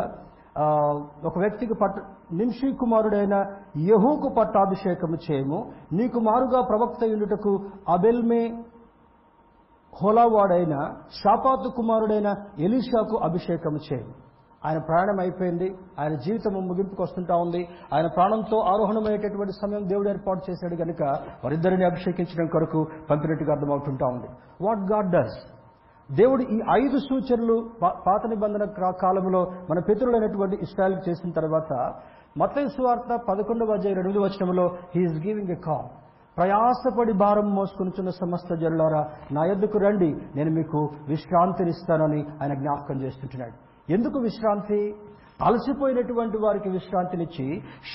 ఒక 1.25 1.39
వ్యక్తికి 1.39 1.75
పట్ట 1.75 1.95
నింషి 2.33 2.73
కుమారుడైన 2.73 3.35
యహూకు 3.79 4.29
పట్టాభిషేకము 4.39 5.17
చేయము. 5.25 5.73
నీకు 5.93 6.19
మారుగా 6.19 6.61
ప్రవక్త 6.61 7.05
యుండుటకు 7.05 7.53
అబెల్మే 7.89 8.65
హోలావాడైన 10.03 10.75
షాపాతు 11.11 11.69
కుమారుడైన 11.77 12.35
ఎలీషాకు 12.59 13.17
అభిషేకం 13.17 13.77
చేయము. 13.77 14.15
ఆయన 14.67 14.79
ప్రయాణం 14.79 15.21
అయిపోయింది. 15.21 15.77
ఆయన 16.01 16.15
జీవితం 16.15 16.53
ముగింపుకు 16.69 17.03
వస్తుంటా 17.03 17.37
ఉంది. 17.37 17.69
ఆయన 17.95 18.07
ప్రాణంతో 18.07 18.59
ఆరోహణమయ్యేటటువంటి 18.59 19.53
సమయం 19.53 19.89
దేవుడు 19.89 20.09
ఏర్పాటు 20.09 20.51
చేశాడు 20.51 20.77
కనుక 20.77 21.03
వారిద్దరిని 21.45 21.85
అభిషేకించడం 21.85 22.47
కొరకు 22.47 22.87
పంపినట్టుగా 23.11 23.53
అర్థమవుతుంటా 23.53 24.07
ఉంది. 24.07 24.29
వాట్ 24.65 24.85
గాడ్ 24.93 25.11
డస్ 25.17 25.39
దేవుడు 26.13 26.43
ఈ 26.43 26.61
ఐదు 26.85 26.99
సూచనలు 26.99 27.71
పాత 27.83 28.27
నిబంధన 28.27 28.65
కాలంలో 29.03 29.53
మన 29.71 29.79
పితరులైనటువంటి 29.79 30.57
ఇస్రాయల్ 30.63 31.09
చేసిన 31.09 31.31
తర్వాత 31.31 31.73
మత 32.39 32.67
సువార్త 32.67 33.21
పదకొండవ 33.29 33.73
అధ్యాయ 33.73 33.95
ఎనిమిది 33.95 34.19
వచనంలో 34.19 34.77
హీఈస్ 34.95 35.27
గివింగ్ 35.27 35.51
ఎ 35.51 35.55
కాల్ 35.55 35.89
ప్రయాసపడి 36.39 37.13
భారం 37.13 37.55
మోసుకొనిచున్న 37.55 38.11
సమస్త 38.11 38.55
జల్లారా 38.55 39.09
నా 39.33 39.45
ఎద్దుకు 39.45 39.79
రండి 39.79 40.17
నేను 40.37 40.51
మీకు 40.51 40.91
విశ్రాంతినిస్తానని 41.09 42.25
ఆయన 42.43 42.55
జ్ఞాపకం 42.55 43.03
చేస్తుంటున్నాడు. 43.03 43.53
ఎందుకు 43.93 44.19
విశ్రాంతి? 44.19 44.95
అలసిపోయినటువంటి 45.41 46.39
వారికి 46.39 46.69
విశ్రాంతినిచ్చి 46.69 47.47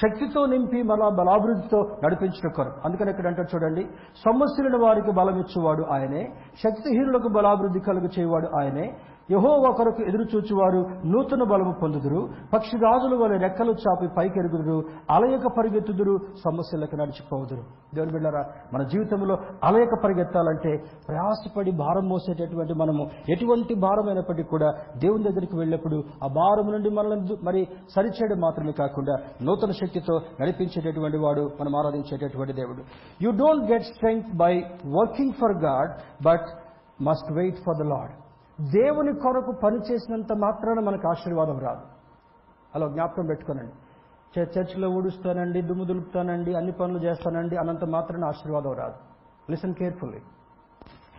శక్తితో 0.01 0.45
నింపి 0.45 0.83
మన 0.83 1.09
బలాభివృద్ధితో 1.19 1.79
నడిపించిన 2.03 2.47
కొరకు. 2.51 2.81
అందుకని 2.85 3.09
ఇక్కడ 3.09 3.27
అంటారు 3.27 3.49
చూడండి 3.55 3.83
సమస్యలను 4.25 4.77
వారికి 4.77 5.11
బలమిచ్చేవాడు 5.11 5.83
ఆయనే 5.95 6.23
శక్తిహీనులకు 6.63 7.29
బలాభివృద్ధి 7.29 7.79
కలుగు 7.79 8.09
చేయవాడు 8.19 8.49
ఆయనే 8.61 8.85
యహో 9.32 9.49
ఒకరికి 9.49 10.03
ఎదురుచూచువారు 10.09 10.86
నూతన 11.05 11.43
బలము 11.43 11.73
పొందుదురు. 11.82 12.30
పక్షిరాజులు 12.53 13.15
వలె 13.15 13.38
రెక్కలు 13.38 13.71
చాపి 13.71 14.07
పైకెరుగుదురు. 14.17 14.84
అలయక 15.09 15.47
పరిగెత్తుదురు. 15.57 16.19
సమస్యలకు 16.45 16.95
నడిచిపోదురు 16.95 17.63
దేవుని 17.95 18.13
బిళ్ళరా 18.13 18.43
మన 18.73 18.84
జీవితంలో 18.84 19.38
అలయక 19.63 19.89
పరిగెత్తాలంటే 20.03 20.77
ప్రయాసపడి 21.07 21.71
భారం 21.71 22.09
మోసేటటువంటి 22.09 22.73
మనము 22.73 23.09
ఎటువంటి 23.30 23.73
భారమైనప్పటికీ 23.73 24.49
కూడా 24.49 24.73
దేవుని 24.97 25.23
దగ్గరికి 25.23 25.57
వెళ్ళినప్పుడు 25.57 26.03
ఆ 26.23 26.27
భారం 26.27 26.71
నుండి 26.71 26.89
మనల్ని 26.89 27.38
మరి 27.43 27.67
సరిచేయడం 27.95 28.39
మాత్రమే 28.39 28.71
కాకుండా 28.71 29.15
నూతన 29.41 29.71
శక్తితో 29.71 30.21
నడిపించేటటువంటి 30.41 31.17
వాడు 31.17 31.51
మనం 31.61 31.75
ఆరాధించేటటువంటి 31.75 32.53
దేవుడు. 32.53 32.82
You 33.21 33.32
don't 33.32 33.71
get 33.71 33.84
strength 33.84 34.38
by 34.38 34.53
working 34.86 35.34
for 35.41 35.63
God 35.63 35.91
but 36.23 36.47
must 37.03 37.34
wait 37.34 37.57
for 37.57 37.86
the 37.86 37.88
Lord 37.88 38.28
దేవుని 38.62 39.20
కొరకు 39.20 39.51
పని 39.51 39.78
చేసినంత 39.91 40.34
మాత్రాన 40.34 40.80
మనకు 40.80 41.07
ఆశీర్వాదం 41.07 41.60
రాదు. 41.60 41.82
అలా 42.76 42.88
జ్ఞాపకం 42.88 43.26
పెట్టుకోనండి. 43.26 43.72
చర్చిలో 44.39 44.89
ఊడుస్తానండి 44.89 45.62
దుమ్ము 45.62 45.86
దులుపుతానండి 45.86 46.55
అన్ని 46.55 46.72
పనులు 46.72 46.99
చేస్తానండి 46.99 47.55
అన్నంత 47.55 47.86
మాత్రాన 47.86 48.26
ఆశీర్వాదం 48.26 48.72
రాదు. 48.72 48.93
లిసన్ 49.51 49.74
కేర్ఫుల్లీ 49.74 50.20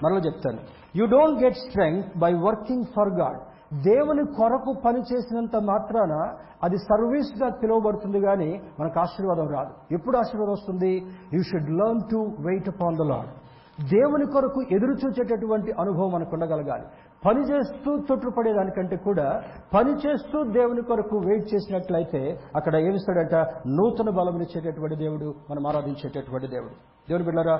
మరలా 0.05 0.19
చెప్తాను. 0.19 0.59
You 0.97 1.07
don't 1.07 1.45
get 1.45 1.55
strength 1.55 2.19
by 2.19 2.33
working 2.33 2.85
for 2.97 3.09
God 3.09 3.41
దేవుని 3.83 4.27
కొరకు 4.27 4.81
పనిచేసినంత 4.85 5.57
మాత్రాన 5.57 6.37
అది 6.63 6.77
సర్వీస్గా 6.77 7.49
పిలువబడుతుంది 7.49 8.21
కానీ 8.21 8.63
మనకు 8.81 9.01
ఆశీర్వాదం 9.01 9.49
రాదు. 9.49 9.95
ఎప్పుడు 9.95 10.17
ఆశీర్వాదం 10.17 10.53
వస్తుంది? 10.53 11.07
You 11.33 11.43
should 11.43 11.71
learn 11.71 12.01
to 12.11 12.17
wait 12.17 12.69
upon 12.69 12.97
the 12.97 13.01
Lord 13.01 13.29
దేవుని 13.81 14.27
కొరకు 14.33 14.63
ఎదురు 14.63 14.93
చూచేటటువంటి 14.93 15.73
అనుభవం 15.73 16.13
మనకు 16.13 16.31
ఉండగలగాలి. 16.33 16.85
పని 17.25 17.41
చేస్తూ 17.51 17.97
తొట్టుపడేదానికంటే 18.09 18.97
కూడా 18.97 19.27
పని 19.75 19.91
చేస్తూ 19.95 20.45
దేవుని 20.53 20.83
కొరకు 20.83 21.17
వెయిట్ 21.19 21.55
చేసినట్లయితే 21.55 22.39
అక్కడ 22.57 22.77
ఏమిస్తాడంట 22.77 23.35
నూతన 23.69 24.11
బలమునిచ్చేటటువంటి 24.11 24.97
దేవుడు 24.97 25.35
మనం 25.51 25.67
ఆరాధించేటటువంటి 25.67 26.49
దేవుడు. 26.49 26.75
దేవుని 27.09 27.25
బిడ్డారా 27.25 27.57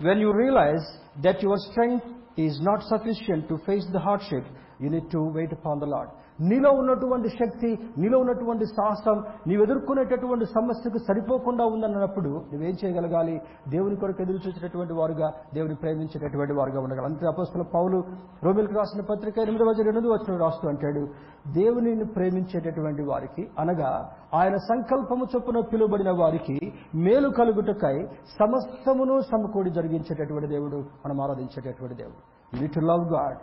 when 0.00 0.20
you 0.20 0.30
realise 0.32 0.86
that 1.24 1.44
your 1.44 1.58
strength 1.58 2.06
is 2.38 2.62
not 2.62 2.82
sufficient 2.82 3.48
to 3.48 3.54
face 3.66 3.88
the 3.92 3.96
hardship 3.96 4.48
you 4.82 4.90
need 4.90 5.10
to 5.10 5.18
wait 5.34 5.54
upon 5.54 5.80
the 5.80 5.84
Lord 5.84 6.10
నీలో 6.42 6.70
ఉన్నటువంటి 6.70 7.28
శక్తి 7.28 7.78
నీలో 7.98 8.18
ఉన్నటువంటి 8.18 8.64
సాహసం 8.66 9.24
నీవు 9.46 9.62
ఎదుర్కొనేటటువంటి 9.62 10.44
సమస్యకు 10.44 10.98
సరిపోకుండా 10.98 11.64
ఉందన్నప్పుడు 11.64 12.28
నువ్వేం 12.28 12.76
చేయగలగాలి? 12.84 13.40
దేవుని 13.68 13.96
కొరకు 13.96 14.22
ఎదురు 14.22 14.36
చూసేటటువంటి 14.36 14.92
వారుగా 14.92 15.32
దేవుని 15.54 15.74
ప్రేమించేటటువంటి 15.74 16.52
వారుగా 16.52 16.80
ఉండగలరు 16.80 17.04
అంతే 17.04 17.26
అపోస్తుల 17.26 17.62
పౌలు 17.62 18.04
రోమిల్కి 18.44 18.74
రాసిన 18.74 19.00
పత్రిక 19.00 19.38
ఎనిమిది 19.38 19.64
వచ్చిన 19.64 19.84
రెండు 19.84 20.08
వచ్చిన 20.08 20.36
రాస్తూ 20.36 20.68
అంటాడు 20.68 21.08
దేవునిని 21.52 22.04
ప్రేమించేటటువంటి 22.04 23.02
వారికి 23.02 23.48
అనగా 23.58 24.12
ఆయన 24.34 24.56
సంకల్పము 24.56 25.26
చొప్పున 25.36 25.60
పిలువబడిన 25.60 26.10
వారికి 26.10 26.72
మేలు 26.94 27.28
కలుగుటకై 27.28 28.06
సమస్తమును 28.40 29.20
సమకూడి 29.20 29.70
జరిగించేటటువంటి 29.70 30.48
దేవుడు 30.48 30.76
మనం 30.76 31.20
ఆరాధించేటటువంటి 31.20 31.94
దేవుడు. 31.94 32.20
You 32.62 32.68
to 32.74 32.80
love 32.80 33.12
God 33.12 33.38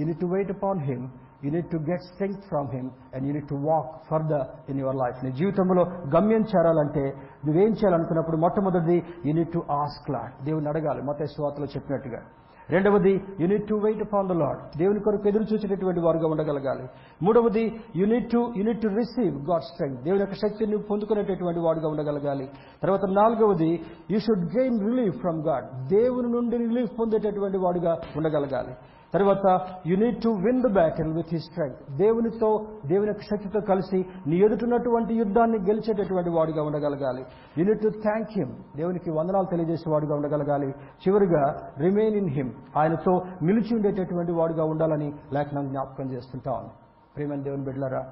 You 0.00 0.12
to 0.20 0.26
wait 0.26 0.50
upon 0.50 0.80
him 0.80 1.08
you 1.44 1.50
need 1.50 1.66
to 1.66 1.76
get 1.76 2.00
strength 2.00 2.44
from 2.48 2.68
him 2.68 2.90
and 3.14 3.26
you 3.26 3.32
need 3.32 3.48
to 3.48 3.54
walk 3.54 3.90
further 4.10 4.70
in 4.70 4.80
your 4.80 4.96
life 4.96 5.24
నీ 5.24 5.32
జీవితంలో 5.32 5.82
గమ్యం 5.84 6.40
చేరాలంటే 6.40 7.12
నువ్వేం 7.46 7.68
చేయాలనుకున్నప్పుడు 7.68 8.36
మొట్టమొదటిది 8.36 9.02
you 9.26 9.32
need 9.32 9.52
to 9.52 9.62
ask 9.70 10.10
Lord 10.10 10.44
దేవుని 10.44 10.68
అడగాలి. 10.68 11.02
మత 11.02 11.22
స్వాతలో 11.22 11.66
చెప్పినట్టుగా. 11.66 12.22
రెండవది 12.70 13.20
you need 13.40 13.68
to 13.68 13.74
wait 13.74 14.00
upon 14.00 14.28
the 14.28 14.32
Lord 14.32 14.78
దేవుని 14.78 15.00
కొరకు 15.00 15.28
ఎదురు 15.28 15.42
చూసేటటువంటి 15.52 16.00
వారుగా 16.00 16.28
ఉండగలగాలి. 16.28 16.88
మూడవది 17.22 17.80
you need 17.96 18.30
to 18.32 18.52
you need 18.56 18.82
to 18.82 18.88
receive 18.88 19.36
God 19.50 19.62
strength 19.62 19.96
దేవుని 19.96 20.20
యొక్క 20.20 20.34
శక్తిని 20.34 20.76
పొందుకునేటటువంటి 20.76 21.60
వాడుగా 21.60 21.88
ఉండగలగాలి. 21.88 22.50
తర్వాత 22.82 23.00
నాలుగవది 23.04 23.80
you 24.10 24.18
should 24.18 24.58
gain 24.58 24.80
relief 24.90 25.16
from 25.16 25.40
God 25.40 25.88
దేవుని 25.88 26.32
నుండి 26.32 26.56
రిలీఫ్ 26.56 26.90
పొందేటటువంటి 27.00 27.58
వాడుగా 27.58 27.98
ఉండగలగాలి. 28.16 28.74
తర్వాత 29.14 29.46
you 29.86 29.96
need 29.96 30.18
to 30.22 30.30
win 30.44 30.60
the 30.62 30.68
battle 30.72 31.10
with 31.16 31.32
his 31.32 31.46
strength 31.48 31.76
దేవునితో 31.98 32.50
దేవుని 32.86 33.10
యొక్క 33.12 33.24
శక్తితో 33.30 33.60
కలిసి 33.60 33.98
నీ 34.26 34.36
ఎదుటిన్నటువంటి 34.36 35.14
యుద్ధాన్ని 35.14 35.58
గెలిచేటటువంటి 35.58 36.30
వాడిగా 36.30 36.62
ఉండగలగాలి. 36.62 37.22
You 37.58 37.64
need 37.64 37.82
to 37.82 37.90
thank 38.06 38.32
him 38.38 38.52
దేవునికి 38.76 39.10
వందనాలు 39.10 39.46
తెలియజేసే 39.50 39.90
వాడుగా 39.90 40.14
ఉండగలగాలి. 40.14 40.70
చివరిగా 41.02 41.42
రిమైన్ 41.78 42.16
ఇన్ 42.22 42.30
హిమ్ 42.30 42.52
ఆయనతో 42.76 43.14
నిలిచి 43.42 43.74
ఉండేటటువంటి 43.74 44.32
వాడుగా 44.32 44.64
ఉండాలని 44.64 45.08
లేఖనం 45.32 45.66
జ్ఞాపకం 45.68 46.08
చేస్తుంటాను. 46.12 46.70
ప్రేమని 47.16 47.42
దేవుని 47.42 47.64
బిడ్డలరా 47.64 48.02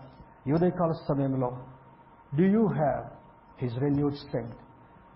యువదయకాల 0.46 0.92
సమయంలో 1.09 1.51
do 2.38 2.44
you 2.57 2.66
have 2.80 3.05
his 3.62 3.76
renewed 3.78 4.14
strength 4.14 4.59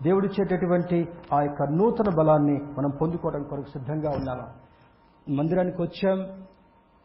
దేవుడిచ్చేటటువంటి 0.03 0.97
ఆ 1.33 1.37
యొక్క 1.41 1.63
నూతన 1.71 2.09
బలాన్ని 2.17 2.55
మనం 2.77 2.91
పొందుకోవడం 3.01 3.43
కొరకు 3.43 3.69
సిద్ధంగా 3.69 4.09
ఉండాలా 4.19 4.45
మందిరానికి 5.27 5.81
వచ్చాం 5.81 6.19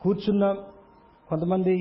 కూర్చున్నాం. 0.00 0.56
కొంతమంది 1.28 1.74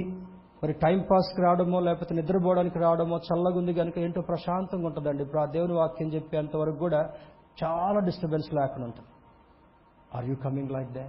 మరి 0.64 0.74
టైం 0.74 1.00
పాస్కి 1.12 1.42
రావడమో 1.42 1.80
లేకపోతే 1.80 2.16
నిద్రపోవడానికి 2.16 2.80
రావడమో 2.80 3.18
చల్లగుంది 3.28 3.74
కనుక 3.74 3.98
ఏంటో 3.98 4.22
ప్రశాంతంగా 4.22 4.86
ఉంటుందండి. 4.86 5.24
ఇప్పుడు 5.24 5.42
ఆ 5.42 5.46
దేవుని 5.46 5.74
వాక్యం 5.74 6.10
చెప్పేంత 6.14 6.56
వరకు 6.56 6.78
కూడా 6.78 7.02
చాలా 7.64 8.00
డిస్టర్బెన్స్ 8.00 8.54
లేకుండా 8.54 8.86
ఉంటుంది. 8.86 9.10
Are 10.16 10.26
you 10.26 10.36
coming 10.36 10.72
like 10.72 10.92
they 10.92 11.06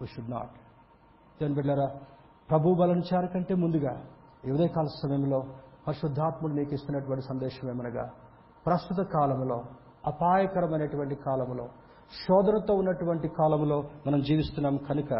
we 0.00 0.06
should 0.06 0.30
not 0.30 0.54
దేవుని 1.40 1.54
బిడ్డారా 1.54 1.88
ప్రభు 2.50 2.74
బలంచార 2.74 3.26
కంటే 3.26 3.54
ముందుగా 3.54 3.94
ఈ 4.46 4.50
ఉదయకాల 4.50 4.86
సమయంలో 5.02 5.40
పరిశుద్ధాత్ముడు 5.86 6.54
నీకు 6.54 6.74
ఇస్తున్నటువంటి 6.74 7.24
సందేశం 7.28 7.68
ఏమనగా 7.70 8.04
ప్రస్తుత 8.66 9.00
కాలంలో 9.06 9.58
అపాయకరమైనటువంటి 10.06 11.14
కాలంలో 11.14 11.66
శోధనతో 12.12 12.74
ఉన్నటువంటి 12.74 13.28
కాలంలో 13.28 13.78
మనం 14.06 14.20
జీవిస్తున్నాం 14.22 14.76
కనుక 14.76 15.12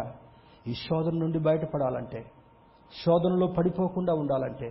ఈ 0.66 0.74
శోధన 0.74 1.14
నుండి 1.18 1.38
బయటపడాలంటే 1.38 2.20
శోధనలో 2.92 3.46
పడిపోకుండా 3.46 4.14
ఉండాలంటే 4.14 4.68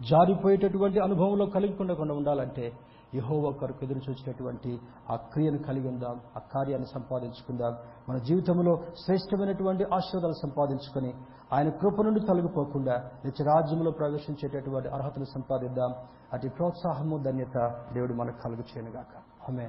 జారిపోయేటటువంటి 0.00 0.98
అనుభవంలో 1.00 1.46
కలిగకుండా 1.46 1.94
ఉండాలంటే 2.14 2.72
యహోవ 3.14 3.50
కొరకు 3.50 3.84
ఎదురు 3.84 4.00
చూసినటువంటి 4.10 4.80
ఆ 5.10 5.16
క్రియను 5.16 5.58
కలిగి 5.58 5.88
ఉందాం 5.88 6.20
ఆ 6.36 6.40
కార్యాన్ని 6.54 6.86
సంపాదించుకుందాం 6.86 7.72
మన 8.08 8.16
జీవితంలో 8.18 8.72
శ్రేష్టమైనటువంటి 9.04 9.84
ఆశీర్వాదాలు 9.94 10.34
సంపాదించుకొని 10.42 11.10
ఆయన 11.52 11.68
కృప 11.70 12.02
నుండి 12.02 12.20
తొలగిపోకుండా 12.20 12.94
నిత్య 13.24 13.44
రాజ్యంలో 13.44 13.90
ప్రవేశించేటటువంటి 13.90 14.88
అర్హతను 14.88 15.24
సంపాదిద్దాం. 15.24 15.92
అటు 16.32 16.48
ప్రోత్సాహము 16.48 17.18
ధన్యత 17.18 17.56
దేవుడు 17.92 18.14
మనకు 18.14 18.38
కలుగు 18.42 18.64
చేయనుగాక 18.70 19.12
ఆమె 19.48 19.66